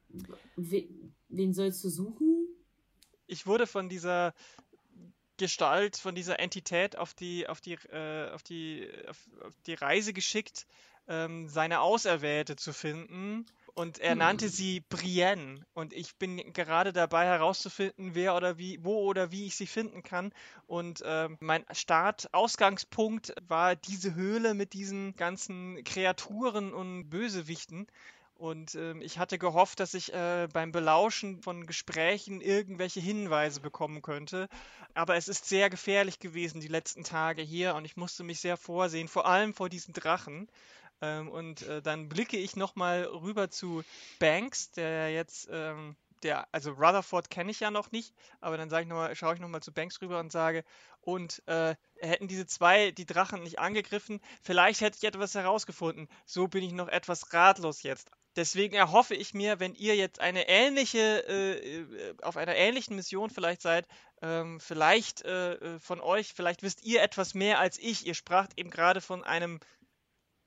we 0.57 0.89
wen 1.29 1.53
sollst 1.53 1.81
du 1.85 1.89
suchen? 1.89 2.45
Ich 3.25 3.47
wurde 3.47 3.67
von 3.67 3.87
dieser 3.87 4.33
Gestalt, 5.37 5.97
von 5.97 6.15
dieser 6.15 6.39
Entität 6.39 6.97
auf 6.97 7.13
die, 7.13 7.47
auf 7.47 7.61
die, 7.61 7.73
äh, 7.73 8.29
auf 8.31 8.43
die, 8.43 8.89
auf, 9.07 9.17
auf 9.45 9.53
die 9.65 9.75
Reise 9.75 10.13
geschickt, 10.13 10.65
ähm, 11.07 11.47
seine 11.47 11.81
Auserwählte 11.81 12.55
zu 12.55 12.73
finden. 12.73 13.45
Und 13.73 13.99
er 13.99 14.13
Hm. 14.13 14.17
nannte 14.17 14.49
sie 14.49 14.79
Brienne. 14.89 15.63
Und 15.73 15.93
ich 15.93 16.15
bin 16.15 16.51
gerade 16.51 16.93
dabei 16.93 17.25
herauszufinden, 17.25 18.15
wer 18.15 18.35
oder 18.35 18.57
wie, 18.57 18.83
wo 18.83 19.03
oder 19.03 19.31
wie 19.31 19.45
ich 19.45 19.55
sie 19.55 19.67
finden 19.67 20.01
kann. 20.01 20.33
Und 20.65 21.03
ähm, 21.05 21.37
mein 21.39 21.63
Start-Ausgangspunkt 21.71 23.35
war 23.47 23.75
diese 23.75 24.15
Höhle 24.15 24.55
mit 24.55 24.73
diesen 24.73 25.15
ganzen 25.15 25.83
Kreaturen 25.83 26.73
und 26.73 27.09
Bösewichten. 27.09 27.87
Und 28.37 28.75
ähm, 28.75 29.01
ich 29.01 29.17
hatte 29.17 29.39
gehofft, 29.39 29.79
dass 29.79 29.95
ich 29.95 30.13
äh, 30.13 30.47
beim 30.53 30.71
Belauschen 30.71 31.41
von 31.41 31.65
Gesprächen 31.65 32.39
irgendwelche 32.39 32.99
Hinweise 32.99 33.59
bekommen 33.61 34.03
könnte. 34.03 34.47
Aber 34.93 35.15
es 35.15 35.27
ist 35.27 35.45
sehr 35.45 35.71
gefährlich 35.71 36.19
gewesen 36.19 36.61
die 36.61 36.67
letzten 36.67 37.03
Tage 37.03 37.41
hier 37.41 37.73
und 37.73 37.85
ich 37.85 37.97
musste 37.97 38.23
mich 38.23 38.39
sehr 38.39 38.55
vorsehen, 38.55 39.07
vor 39.07 39.25
allem 39.25 39.55
vor 39.55 39.69
diesen 39.69 39.93
Drachen. 39.93 40.47
Ähm, 41.01 41.29
und 41.29 41.63
äh, 41.63 41.81
dann 41.81 42.09
blicke 42.09 42.37
ich 42.37 42.55
nochmal 42.55 43.03
rüber 43.05 43.49
zu 43.49 43.83
Banks, 44.19 44.71
der 44.71 45.11
jetzt, 45.11 45.47
ähm, 45.51 45.95
der, 46.23 46.47
also 46.51 46.71
Rutherford 46.71 47.31
kenne 47.31 47.51
ich 47.51 47.59
ja 47.59 47.71
noch 47.71 47.91
nicht, 47.91 48.13
aber 48.39 48.57
dann 48.57 48.71
ich 48.71 48.87
noch 48.87 48.95
mal, 48.95 49.15
schaue 49.15 49.33
ich 49.33 49.39
nochmal 49.39 49.61
zu 49.61 49.71
Banks 49.71 50.01
rüber 50.01 50.19
und 50.19 50.31
sage, 50.31 50.63
und 51.01 51.41
äh, 51.47 51.75
hätten 51.99 52.27
diese 52.27 52.45
zwei 52.45 52.91
die 52.91 53.05
Drachen 53.05 53.41
nicht 53.41 53.59
angegriffen, 53.59 54.19
vielleicht 54.41 54.81
hätte 54.81 54.97
ich 54.97 55.03
etwas 55.05 55.35
herausgefunden. 55.35 56.07
So 56.25 56.47
bin 56.47 56.63
ich 56.63 56.73
noch 56.73 56.87
etwas 56.87 57.33
ratlos 57.33 57.83
jetzt. 57.83 58.11
Deswegen 58.37 58.75
erhoffe 58.75 59.15
ich 59.15 59.33
mir, 59.33 59.59
wenn 59.59 59.73
ihr 59.73 59.95
jetzt 59.95 60.19
eine 60.21 60.47
ähnliche, 60.47 61.27
äh, 61.27 61.81
äh, 61.81 62.15
auf 62.21 62.37
einer 62.37 62.55
ähnlichen 62.55 62.95
Mission 62.95 63.31
vielleicht 63.31 63.63
seid, 63.63 63.87
ähm, 64.21 64.59
vielleicht 64.59 65.23
äh, 65.23 65.53
äh, 65.55 65.79
von 65.79 65.99
euch, 65.99 66.33
vielleicht 66.33 66.61
wisst 66.61 66.83
ihr 66.83 67.01
etwas 67.01 67.33
mehr 67.33 67.59
als 67.59 67.79
ich. 67.79 68.05
Ihr 68.05 68.13
spracht 68.13 68.51
eben 68.55 68.69
gerade 68.69 69.01
von 69.01 69.23
einem 69.23 69.59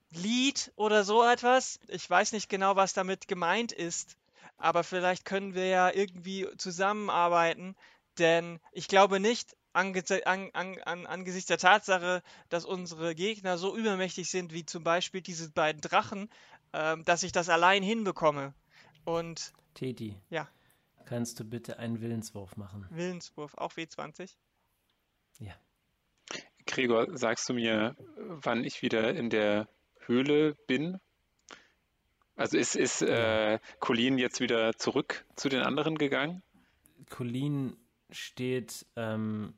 Lied 0.09 0.71
oder 0.77 1.03
so 1.03 1.21
etwas. 1.21 1.79
Ich 1.89 2.09
weiß 2.09 2.31
nicht 2.31 2.47
genau, 2.47 2.77
was 2.77 2.93
damit 2.93 3.27
gemeint 3.27 3.73
ist, 3.73 4.17
aber 4.55 4.85
vielleicht 4.85 5.25
können 5.25 5.53
wir 5.53 5.65
ja 5.67 5.91
irgendwie 5.91 6.47
zusammenarbeiten, 6.57 7.75
denn 8.17 8.61
ich 8.71 8.87
glaube 8.87 9.19
nicht, 9.19 9.57
angese 9.73 10.25
an, 10.27 10.49
an, 10.53 10.79
an, 10.83 11.05
angesichts 11.05 11.47
der 11.47 11.57
Tatsache, 11.57 12.23
dass 12.49 12.65
unsere 12.65 13.15
Gegner 13.15 13.57
so 13.57 13.75
übermächtig 13.75 14.29
sind, 14.29 14.53
wie 14.53 14.65
zum 14.65 14.83
Beispiel 14.83 15.21
diese 15.21 15.49
beiden 15.51 15.81
Drachen, 15.81 16.29
ähm, 16.73 17.03
dass 17.05 17.23
ich 17.23 17.31
das 17.31 17.49
allein 17.49 17.83
hinbekomme. 17.83 18.53
Und 19.05 19.53
Teti. 19.73 20.15
Ja. 20.29 20.47
Kannst 21.05 21.39
du 21.39 21.43
bitte 21.43 21.79
einen 21.79 22.01
Willenswurf 22.01 22.55
machen? 22.57 22.85
Willenswurf, 22.89 23.55
auch 23.57 23.73
W20. 23.73 24.35
Ja. 25.39 25.53
Gregor, 26.65 27.17
sagst 27.17 27.49
du 27.49 27.53
mir, 27.53 27.95
wann 28.15 28.63
ich 28.63 28.81
wieder 28.81 29.13
in 29.13 29.29
der 29.29 29.67
Höhle 30.05 30.55
bin? 30.67 30.99
Also 32.35 32.57
ist, 32.57 32.75
ist 32.75 33.01
äh, 33.01 33.59
Colin 33.79 34.17
jetzt 34.17 34.39
wieder 34.39 34.77
zurück 34.77 35.25
zu 35.35 35.49
den 35.49 35.61
anderen 35.61 35.97
gegangen? 35.97 36.41
Colin 37.09 37.75
steht, 38.09 38.85
ähm, 38.95 39.53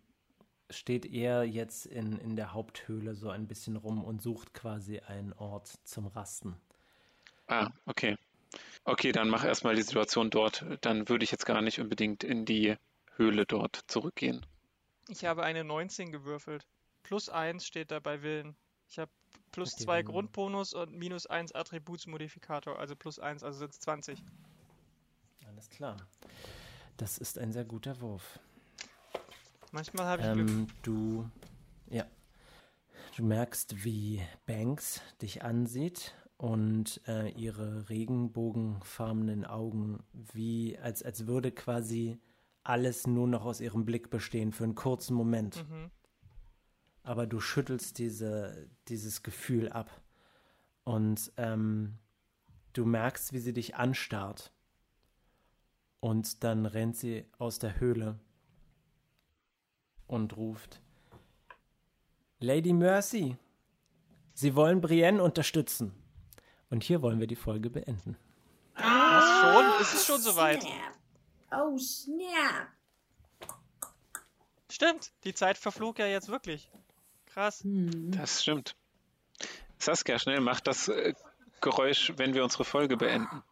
steht 0.70 1.06
eher 1.06 1.44
jetzt 1.44 1.86
in, 1.86 2.18
in 2.18 2.36
der 2.36 2.54
Haupthöhle 2.54 3.16
so 3.16 3.30
ein 3.30 3.48
bisschen 3.48 3.76
rum 3.76 4.04
und 4.04 4.22
sucht 4.22 4.54
quasi 4.54 5.00
einen 5.00 5.34
Ort 5.34 5.68
zum 5.84 6.08
Rasten. 6.08 6.56
Ah, 7.54 7.70
okay. 7.86 8.18
Okay, 8.86 9.12
dann 9.12 9.30
mach 9.30 9.46
erstmal 9.46 9.76
die 9.76 9.82
Situation 9.84 10.30
dort. 10.30 10.66
Dann 10.82 11.08
würde 11.08 11.24
ich 11.24 11.32
jetzt 11.32 11.46
gar 11.46 11.62
nicht 11.62 11.80
unbedingt 11.80 12.24
in 12.24 12.46
die 12.46 12.76
Höhle 13.16 13.46
dort 13.46 13.80
zurückgehen. 13.88 14.46
Ich 15.08 15.26
habe 15.26 15.44
eine 15.44 15.64
19 15.64 16.12
gewürfelt. 16.12 16.66
Plus 17.04 17.30
1 17.30 17.66
steht 17.66 17.92
da 17.92 18.00
bei 18.00 18.22
Willen. 18.24 18.56
Ich 18.90 18.98
habe 19.00 19.12
plus 19.52 19.74
Okay, 19.76 19.84
2 19.84 20.02
dann- 20.02 20.12
Grundbonus 20.12 20.74
und 20.74 20.94
minus 20.98 21.28
1 21.28 21.54
Attributsmodifikator, 21.54 22.80
also 22.80 22.96
plus 22.96 23.20
1, 23.20 23.44
also 23.44 23.60
sind 23.60 23.72
es 23.72 23.80
20. 23.80 24.24
Alles 25.48 25.70
klar. 25.70 25.98
Das 26.98 27.18
ist 27.18 27.38
ein 27.38 27.52
sehr 27.52 27.66
guter 27.66 28.00
Wurf. 28.02 28.40
Manchmal 29.72 30.06
habe 30.06 30.22
ich 30.24 30.34
Glück. 30.34 30.50
Ähm, 30.50 30.68
du, 30.84 31.30
ja, 31.90 32.06
du 33.18 33.24
merkst, 33.24 33.84
wie 33.84 34.22
Banks 34.46 35.02
dich 35.22 35.44
ansieht 35.44 36.14
und 36.38 37.02
äh, 37.08 37.30
ihre 37.30 37.90
regenbogenfarbenen 37.90 39.46
Augen, 39.46 40.04
wie 40.14 40.78
als, 40.78 41.04
als 41.04 41.28
würde 41.28 41.52
quasi 41.52 42.20
alles 42.64 43.08
nur 43.08 43.28
noch 43.28 43.46
aus 43.46 43.62
ihrem 43.62 43.86
Blick 43.86 44.10
bestehen 44.10 44.52
für 44.52 44.64
einen 44.64 44.76
kurzen 44.76 45.16
Moment. 45.16 45.68
Mhm. 45.70 45.92
Aber 47.04 47.28
du 47.28 47.40
schüttelst 47.40 47.98
diese, 47.98 48.70
dieses 48.88 49.24
Gefühl 49.24 49.70
ab 49.70 50.02
und 50.84 51.32
ähm, 51.38 52.00
du 52.74 52.86
merkst, 52.86 53.34
wie 53.34 53.40
sie 53.40 53.54
dich 53.54 53.76
anstarrt. 53.76 54.54
Und 56.00 56.44
dann 56.44 56.66
rennt 56.66 56.98
sie 56.98 57.26
aus 57.38 57.60
der 57.60 57.80
Höhle 57.80 58.20
und 60.08 60.36
ruft: 60.36 60.82
Lady 62.40 62.74
Mercy, 62.74 63.38
Sie 64.34 64.56
wollen 64.56 64.82
Brienne 64.82 65.22
unterstützen. 65.22 65.94
Und 66.74 66.84
hier 66.84 67.04
wollen 67.04 67.20
wir 67.20 67.28
die 67.28 67.36
Folge 67.36 67.70
beenden. 67.70 68.18
Was 68.74 69.42
schon? 69.42 69.82
Ist 69.82 69.94
es 69.94 70.06
schon 70.08 70.20
soweit? 70.20 70.66
Oh, 71.52 71.78
snap. 71.78 72.68
Stimmt, 74.72 75.12
die 75.24 75.36
Zeit 75.36 75.60
verflog 75.60 76.00
ja 76.00 76.08
jetzt 76.08 76.30
wirklich. 76.30 76.72
Krass. 77.28 77.64
Hm. 77.64 78.10
Das 78.18 78.42
stimmt. 78.42 78.76
Saskia, 79.78 80.18
schnell 80.18 80.40
mach 80.40 80.62
das 80.62 80.88
äh, 80.88 81.14
Geräusch, 81.62 82.12
wenn 82.18 82.34
wir 82.34 82.44
unsere 82.44 82.66
Folge 82.66 82.98
beenden. 82.98 83.44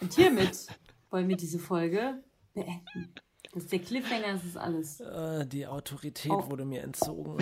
Und 0.00 0.12
hiermit 0.14 0.66
wollen 1.10 1.28
wir 1.28 1.36
diese 1.36 1.60
Folge 1.60 2.20
beenden. 2.52 3.14
Das 3.52 3.62
ist 3.62 3.70
der 3.72 3.78
Cliffhanger, 3.78 4.32
das 4.32 4.42
ist 4.44 4.56
alles. 4.56 4.98
Äh, 4.98 5.46
die 5.46 5.68
Autorität 5.68 6.32
Oh. 6.32 6.50
wurde 6.50 6.64
mir 6.64 6.82
entzogen. 6.82 7.38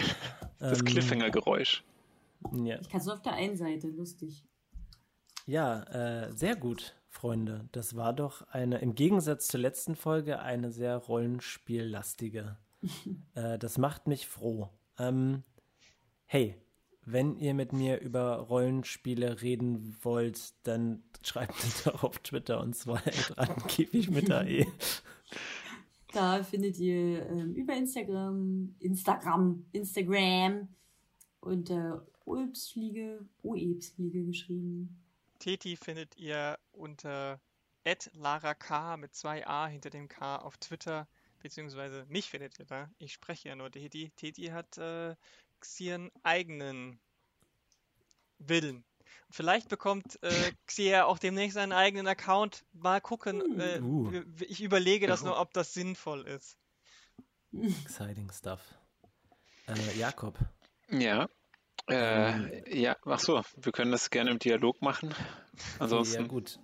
Das 0.59 0.81
Ähm, 0.81 0.85
Cliffhanger-Geräusch. 0.85 1.83
Ja, 2.53 2.78
Ich 2.80 2.89
kann 2.89 3.01
es 3.01 3.07
nur 3.07 3.14
auf 3.14 3.22
der 3.22 3.34
einen 3.34 3.57
Seite, 3.57 3.89
lustig. 3.89 4.45
ja 5.47 5.82
äh, 5.84 6.32
sehr 6.32 6.57
gut, 6.57 6.95
Freunde. 7.09 7.68
Das 7.72 7.97
war 7.97 8.12
doch 8.12 8.43
eine, 8.49 8.78
im 8.78 8.95
Gegensatz 8.95 9.49
zur 9.49 9.61
letzten 9.61 9.97
Folge, 9.97 10.41
eine 10.41 10.70
sehr 10.70 10.97
rollenspiellastige. 10.97 12.57
äh, 13.34 13.59
das 13.59 13.78
macht 13.78 14.07
mich 14.07 14.28
froh. 14.28 14.70
Ähm, 14.99 15.43
hey, 16.26 16.55
wenn 17.05 17.36
ihr 17.39 17.55
mit 17.55 17.72
mir 17.72 18.01
über 18.01 18.36
Rollenspiele 18.36 19.41
reden 19.41 19.97
wollt, 20.03 20.53
dann 20.66 21.03
schreibt 21.22 21.59
es 21.64 21.84
doch 21.84 22.05
auf 22.05 22.18
Twitter 22.18 22.61
und 22.61 22.76
zwar 22.76 23.03
Rattenkäfig 23.36 24.11
mit 24.11 24.30
AE. 24.30 24.66
Da 26.14 26.43
findet 26.43 26.78
ihr 26.78 27.26
ähm, 27.26 27.55
über 27.55 27.74
Instagram, 27.76 28.74
Instagram, 28.78 29.66
Instagram 29.72 30.68
unter 31.41 32.07
Ulpsfliege, 32.29 33.26
Oebsfliege 33.43 34.24
geschrieben. 34.24 35.03
Teti 35.39 35.76
findet 35.76 36.16
ihr 36.16 36.59
unter 36.72 37.41
@larak 38.12 38.99
mit 38.99 39.14
zwei 39.14 39.47
A 39.47 39.66
hinter 39.66 39.91
dem 39.91 40.09
K 40.09 40.37
auf 40.37 40.59
Twitter, 40.59 41.09
beziehungsweise 41.41 42.05
mich 42.09 42.29
findet 42.29 42.59
ihr 42.59 42.66
da. 42.66 42.91
Ich 42.99 43.12
spreche 43.12 43.49
ja 43.49 43.57
nur 43.57 43.70
Teti. 43.70 44.11
Teti 44.16 44.47
hat 44.47 44.76
äh, 44.79 45.16
Xian 45.61 46.11
eigenen 46.22 47.01
Willen. 48.39 48.85
Vielleicht 49.31 49.68
bekommt 49.68 50.22
äh, 50.22 50.53
Xia 50.66 51.05
auch 51.05 51.18
demnächst 51.18 51.57
einen 51.57 51.72
eigenen 51.72 52.07
Account. 52.07 52.64
Mal 52.72 53.01
gucken. 53.01 53.61
Äh, 53.61 53.81
Uh. 53.81 54.12
Ich 54.41 54.62
überlege 54.62 55.07
das 55.07 55.22
nur, 55.22 55.39
ob 55.39 55.53
das 55.53 55.74
sinnvoll 55.74 56.26
ist. 56.26 56.59
Exciting 57.53 58.31
stuff. 58.31 58.61
Äh, 59.66 59.99
Jakob, 59.99 60.39
Ja. 60.91 61.29
Äh, 61.89 62.78
ja, 62.78 62.97
ach 63.05 63.20
so, 63.20 63.43
wir 63.57 63.72
können 63.72 63.93
das 63.93 64.11
gerne 64.11 64.30
im 64.30 64.39
Dialog 64.39 64.82
machen. 64.82 65.11
ja 65.11 65.16
Ansonsten, 65.78 66.28
gut. 66.28 66.59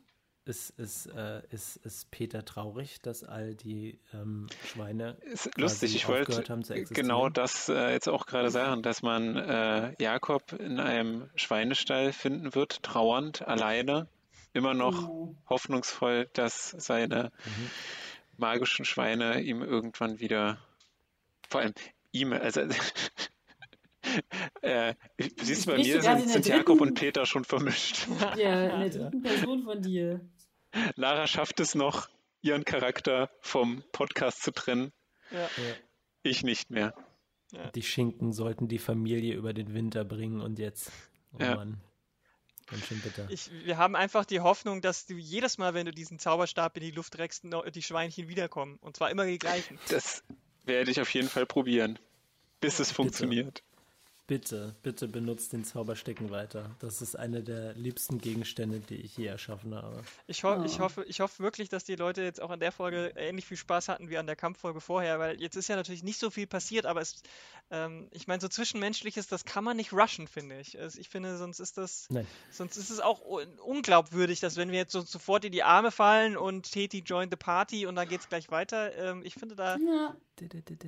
Ist, 0.46 0.78
ist, 0.78 1.06
äh, 1.06 1.40
ist, 1.48 1.76
ist 1.76 2.10
Peter 2.10 2.44
traurig, 2.44 3.00
dass 3.00 3.24
all 3.24 3.54
die 3.54 3.98
ähm, 4.12 4.46
Schweine 4.66 5.16
ist 5.22 5.56
lustig, 5.56 5.96
ich 5.96 6.06
wollte 6.06 6.44
genau 6.90 7.30
das 7.30 7.70
äh, 7.70 7.92
jetzt 7.92 8.10
auch 8.10 8.26
gerade 8.26 8.50
sagen, 8.50 8.82
dass 8.82 9.00
man 9.00 9.36
äh, 9.36 9.94
Jakob 9.98 10.52
in 10.52 10.80
einem 10.80 11.30
Schweinestall 11.34 12.12
finden 12.12 12.54
wird, 12.54 12.82
trauernd, 12.82 13.40
alleine, 13.48 14.06
immer 14.52 14.74
noch 14.74 15.08
oh. 15.08 15.34
hoffnungsvoll, 15.48 16.28
dass 16.34 16.72
seine 16.72 17.32
mhm. 17.46 17.70
magischen 18.36 18.84
Schweine 18.84 19.40
ihm 19.40 19.62
irgendwann 19.62 20.20
wieder, 20.20 20.58
vor 21.48 21.62
allem 21.62 21.72
ihm, 22.12 22.34
also 22.34 22.60
äh, 24.62 24.94
siehst 25.18 25.66
du, 25.66 25.72
bei 25.72 25.76
mir 25.78 26.02
sind, 26.02 26.28
sind 26.28 26.46
Jakob 26.46 26.80
und 26.80 26.94
Peter 26.94 27.26
schon 27.26 27.44
vermischt. 27.44 28.06
Ja, 28.36 28.66
in 28.66 28.80
der 28.80 28.90
dritten 28.90 29.22
Person 29.22 29.62
von 29.62 29.82
dir. 29.82 30.20
Lara 30.96 31.26
schafft 31.26 31.60
es 31.60 31.74
noch, 31.74 32.08
ihren 32.42 32.64
Charakter 32.64 33.30
vom 33.40 33.84
Podcast 33.92 34.42
zu 34.42 34.50
trennen. 34.50 34.92
Ja. 35.30 35.48
Ich 36.22 36.42
nicht 36.42 36.70
mehr. 36.70 36.94
Die 37.74 37.82
Schinken 37.82 38.32
sollten 38.32 38.68
die 38.68 38.78
Familie 38.78 39.34
über 39.34 39.52
den 39.52 39.74
Winter 39.74 40.04
bringen 40.04 40.40
und 40.40 40.58
jetzt. 40.58 40.90
Oh 41.32 41.42
ja. 41.42 41.54
Mann. 41.54 41.80
Ganz 42.66 42.86
schön 42.86 43.00
bitter. 43.00 43.26
Ich, 43.28 43.50
wir 43.64 43.76
haben 43.76 43.94
einfach 43.94 44.24
die 44.24 44.40
Hoffnung, 44.40 44.80
dass 44.80 45.06
du 45.06 45.14
jedes 45.14 45.58
Mal, 45.58 45.74
wenn 45.74 45.86
du 45.86 45.92
diesen 45.92 46.18
Zauberstab 46.18 46.76
in 46.78 46.82
die 46.82 46.90
Luft 46.90 47.18
reckst, 47.18 47.44
die 47.74 47.82
Schweinchen 47.82 48.28
wiederkommen. 48.28 48.78
Und 48.80 48.96
zwar 48.96 49.10
immer 49.10 49.26
die 49.26 49.38
gleichen. 49.38 49.78
Das 49.90 50.22
werde 50.64 50.90
ich 50.90 51.00
auf 51.00 51.12
jeden 51.12 51.28
Fall 51.28 51.46
probieren, 51.46 51.98
bis 52.60 52.78
es 52.78 52.90
funktioniert. 52.90 53.62
Bitte, 54.26 54.74
bitte 54.82 55.06
benutzt 55.06 55.52
den 55.52 55.64
Zauberstecken 55.64 56.30
weiter. 56.30 56.70
Das 56.78 57.02
ist 57.02 57.14
einer 57.14 57.42
der 57.42 57.74
liebsten 57.74 58.16
Gegenstände, 58.18 58.80
die 58.80 58.96
ich 58.96 59.18
je 59.18 59.26
erschaffen 59.26 59.74
habe. 59.74 60.02
Ich, 60.26 60.44
ho 60.44 60.56
oh. 60.58 60.64
ich, 60.64 60.80
hoffe, 60.80 61.04
ich 61.06 61.20
hoffe 61.20 61.42
wirklich, 61.42 61.68
dass 61.68 61.84
die 61.84 61.96
Leute 61.96 62.22
jetzt 62.22 62.40
auch 62.40 62.48
an 62.48 62.58
der 62.58 62.72
Folge 62.72 63.12
ähnlich 63.16 63.44
viel 63.44 63.58
Spaß 63.58 63.88
hatten 63.88 64.08
wie 64.08 64.16
an 64.16 64.26
der 64.26 64.34
Kampffolge 64.34 64.80
vorher, 64.80 65.18
weil 65.18 65.38
jetzt 65.42 65.56
ist 65.56 65.68
ja 65.68 65.76
natürlich 65.76 66.02
nicht 66.02 66.18
so 66.18 66.30
viel 66.30 66.46
passiert, 66.46 66.86
aber 66.86 67.02
es, 67.02 67.22
ähm, 67.70 68.08
ich 68.12 68.26
meine, 68.26 68.40
so 68.40 68.48
zwischenmenschliches, 68.48 69.26
das 69.26 69.44
kann 69.44 69.62
man 69.62 69.76
nicht 69.76 69.92
rushen, 69.92 70.26
finde 70.26 70.58
ich. 70.58 70.80
Also 70.80 70.98
ich 70.98 71.10
finde, 71.10 71.36
sonst 71.36 71.60
ist 71.60 71.76
das, 71.76 72.06
Nein. 72.08 72.26
sonst 72.50 72.78
ist 72.78 72.88
es 72.88 73.00
auch 73.00 73.20
unglaubwürdig, 73.20 74.40
dass 74.40 74.56
wenn 74.56 74.70
wir 74.70 74.78
jetzt 74.78 74.92
so 74.92 75.02
sofort 75.02 75.44
in 75.44 75.52
die 75.52 75.64
Arme 75.64 75.90
fallen 75.90 76.38
und 76.38 76.72
Teti 76.72 77.00
join 77.00 77.28
the 77.30 77.36
party 77.36 77.84
und 77.86 77.94
dann 77.96 78.08
geht 78.08 78.20
es 78.20 78.28
gleich 78.30 78.50
weiter. 78.50 78.96
Ähm, 78.96 79.20
ich 79.22 79.34
finde, 79.34 79.54
da 79.54 79.76
ja. 79.76 80.16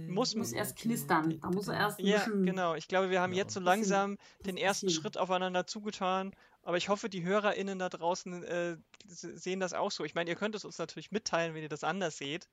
muss, 0.09 0.35
muss 0.35 0.53
erst 0.53 0.77
knistern. 0.77 1.39
Da 1.41 1.51
muss 1.51 1.69
er 1.69 1.75
erst. 1.75 2.01
Ja, 2.01 2.25
genau. 2.25 2.75
Ich 2.75 2.89
glaube, 2.89 3.11
wir 3.11 3.21
haben 3.21 3.26
jetzt 3.33 3.55
so 3.55 3.61
langsam 3.61 4.19
den 4.45 4.57
ersten 4.57 4.91
Schritt 4.91 5.19
aufeinander 5.19 5.67
zugetan. 5.67 6.33
Aber 6.63 6.77
ich 6.77 6.89
hoffe, 6.89 7.09
die 7.09 7.23
HörerInnen 7.23 7.79
da 7.79 7.89
draußen 7.89 8.43
äh, 8.43 8.77
sehen 9.07 9.61
das 9.61 9.73
auch 9.73 9.91
so. 9.91 10.05
Ich 10.05 10.15
meine, 10.15 10.31
ihr 10.31 10.37
könnt 10.37 10.55
es 10.55 10.65
uns 10.65 10.79
natürlich 10.79 11.13
mitteilen, 11.13 11.55
wenn 11.55 11.63
ihr 11.63 11.69
das 11.69 11.85
anders 11.85 12.19
seht. 12.19 12.49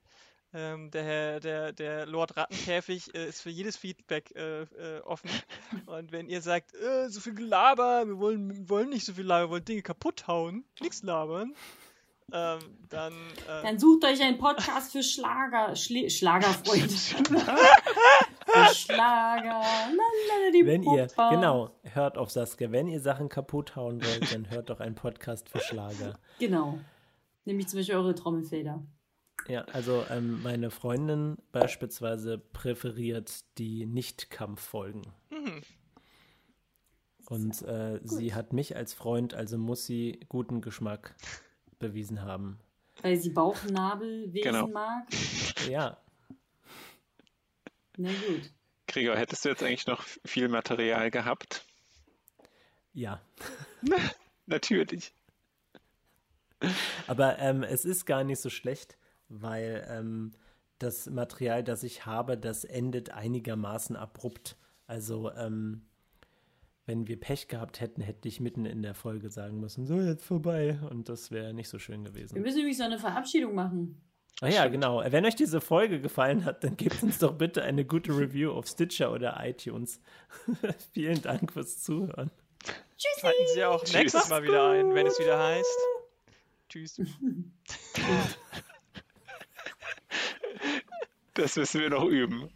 Ähm, 0.56 0.92
der, 0.92 1.40
der, 1.40 1.74
der 1.74 2.06
Lord 2.06 2.38
Rattenkäfig 2.38 3.16
äh, 3.16 3.28
ist 3.28 3.42
für 3.42 3.50
jedes 3.50 3.76
Feedback 3.76 4.32
äh, 4.36 4.62
äh, 4.62 5.00
offen. 5.02 5.32
Und 5.88 6.12
wenn 6.12 6.30
ihr 6.30 6.42
sagt, 6.44 6.76
äh, 6.76 7.10
so 7.10 7.22
viel 7.22 7.34
Gelaber, 7.34 8.06
wir 8.06 8.20
wollen, 8.20 8.70
wollen 8.70 8.90
nicht 8.90 9.06
so 9.06 9.14
viel 9.14 9.26
labern, 9.26 9.48
wir 9.48 9.52
wollen 9.52 9.66
Dinge 9.66 9.82
kaputt 9.82 10.28
hauen, 10.28 10.64
nichts 10.80 11.02
labern, 11.02 11.56
ähm, 12.32 12.60
dann. 12.90 13.14
Äh, 13.48 13.64
dann 13.64 13.80
sucht 13.80 14.06
euch 14.06 14.22
einen 14.22 14.38
Podcast 14.38 14.92
für 14.92 15.04
Schlager, 15.04 15.76
Schli 15.76 16.10
Schlagerfreunde. 16.10 16.88
Schlager. 18.68 19.62
Lalala, 19.62 20.66
wenn 20.66 20.84
ihr, 20.84 21.08
genau, 21.30 21.72
hört 21.84 22.18
auf 22.18 22.32
Saskia, 22.32 22.72
wenn 22.72 22.88
ihr 22.88 23.00
Sachen 23.00 23.30
kaputt 23.30 23.76
hauen 23.76 24.04
wollt, 24.04 24.34
dann 24.34 24.50
hört 24.50 24.70
doch 24.70 24.80
einen 24.80 24.96
Podcast 24.96 25.50
für 25.50 25.60
Schlager. 25.60 26.20
Genau. 26.40 26.80
Nämlich 27.46 27.68
zum 27.68 27.80
Beispiel 27.80 27.96
eure 27.96 28.16
Trommelfelder. 28.16 28.84
Ja, 29.48 29.62
also 29.74 30.06
ähm, 30.10 30.42
meine 30.42 30.72
Freundin 30.72 31.38
beispielsweise 31.52 32.38
präferiert 32.38 33.44
die 33.58 33.86
Nicht-Kampffolgen. 33.86 35.02
Mhm. 35.30 35.62
Und 37.28 37.62
äh, 37.64 38.00
sie 38.04 38.34
hat 38.34 38.54
mich 38.54 38.76
als 38.76 38.94
Freund, 38.94 39.34
also 39.34 39.58
muss 39.58 39.86
sie 39.86 40.20
guten 40.30 40.62
Geschmack 40.62 41.16
bewiesen 41.80 42.22
haben. 42.22 42.60
Weil 43.02 43.18
sie 43.18 43.32
Bauchnabelwesen 43.32 44.52
genau. 44.52 44.68
mag? 44.68 45.08
Ja. 45.70 45.98
Na 47.98 48.10
gut. 48.10 48.52
Gregor, 48.88 49.16
hättest 49.16 49.46
du 49.46 49.50
jetzt 49.50 49.64
eigentlich 49.64 49.88
noch 49.88 50.04
viel 50.26 50.48
Material 50.50 51.10
gehabt? 51.12 51.66
Ja. 52.94 53.22
Natürlich. 54.46 55.14
Aber 57.08 57.40
ähm, 57.40 57.64
es 57.64 57.86
ist 57.86 58.06
gar 58.06 58.24
nicht 58.24 58.40
so 58.40 58.50
schlecht, 58.50 58.98
weil 59.30 59.86
ähm, 59.90 60.32
das 60.80 61.10
Material, 61.10 61.64
das 61.64 61.84
ich 61.84 62.06
habe, 62.06 62.38
das 62.38 62.64
endet 62.64 63.10
einigermaßen 63.12 63.96
abrupt. 63.96 64.58
Also, 64.86 65.32
ähm, 65.32 65.86
wenn 66.86 67.08
wir 67.08 67.20
Pech 67.20 67.48
gehabt 67.48 67.80
hätten, 67.80 68.02
hätte 68.02 68.28
ich 68.28 68.42
mitten 68.42 68.66
in 68.66 68.82
der 68.82 68.94
Folge 68.94 69.30
sagen 69.30 69.60
müssen, 69.60 69.86
so 69.86 70.02
jetzt 70.02 70.26
vorbei. 70.26 70.80
Und 70.90 71.08
das 71.08 71.32
wäre 71.32 71.54
nicht 71.54 71.70
so 71.70 71.80
schön 71.80 72.04
gewesen. 72.04 72.36
Wir 72.36 72.42
müssen 72.42 72.58
nämlich 72.58 72.78
so 72.78 72.84
eine 72.84 73.00
Verabschiedung 73.00 73.56
machen. 73.56 74.02
Ach 74.42 74.50
ja, 74.50 74.68
genau. 74.68 75.04
Wenn 75.06 75.26
euch 75.26 75.36
diese 75.36 75.62
Folge 75.62 76.02
gefallen 76.02 76.44
hat, 76.44 76.64
dann 76.64 76.76
gebt 76.76 77.02
uns 77.04 77.20
doch 77.20 77.34
bitte 77.34 77.64
eine 77.64 77.86
gute 77.86 78.12
Review 78.12 78.52
auf 78.52 78.68
Stitcher 78.68 79.12
oder 79.12 79.40
iTunes. 79.44 80.02
Vielen 80.94 81.22
Dank 81.22 81.54
fürs 81.54 81.82
Zuhören. 81.82 82.32
Tschüssi. 82.98 83.22
Schalten 83.22 83.48
Sie 83.54 83.64
auch 83.64 83.84
nächstes 83.94 84.30
Mal 84.30 84.44
wieder 84.44 84.70
ein, 84.70 84.94
wenn 84.94 85.08
es 85.08 85.20
wieder 85.20 85.40
heißt. 85.42 85.80
Tschüss. 86.70 87.00
Das 91.36 91.56
müssen 91.56 91.82
wir 91.82 91.90
noch 91.90 92.06
üben. 92.06 92.52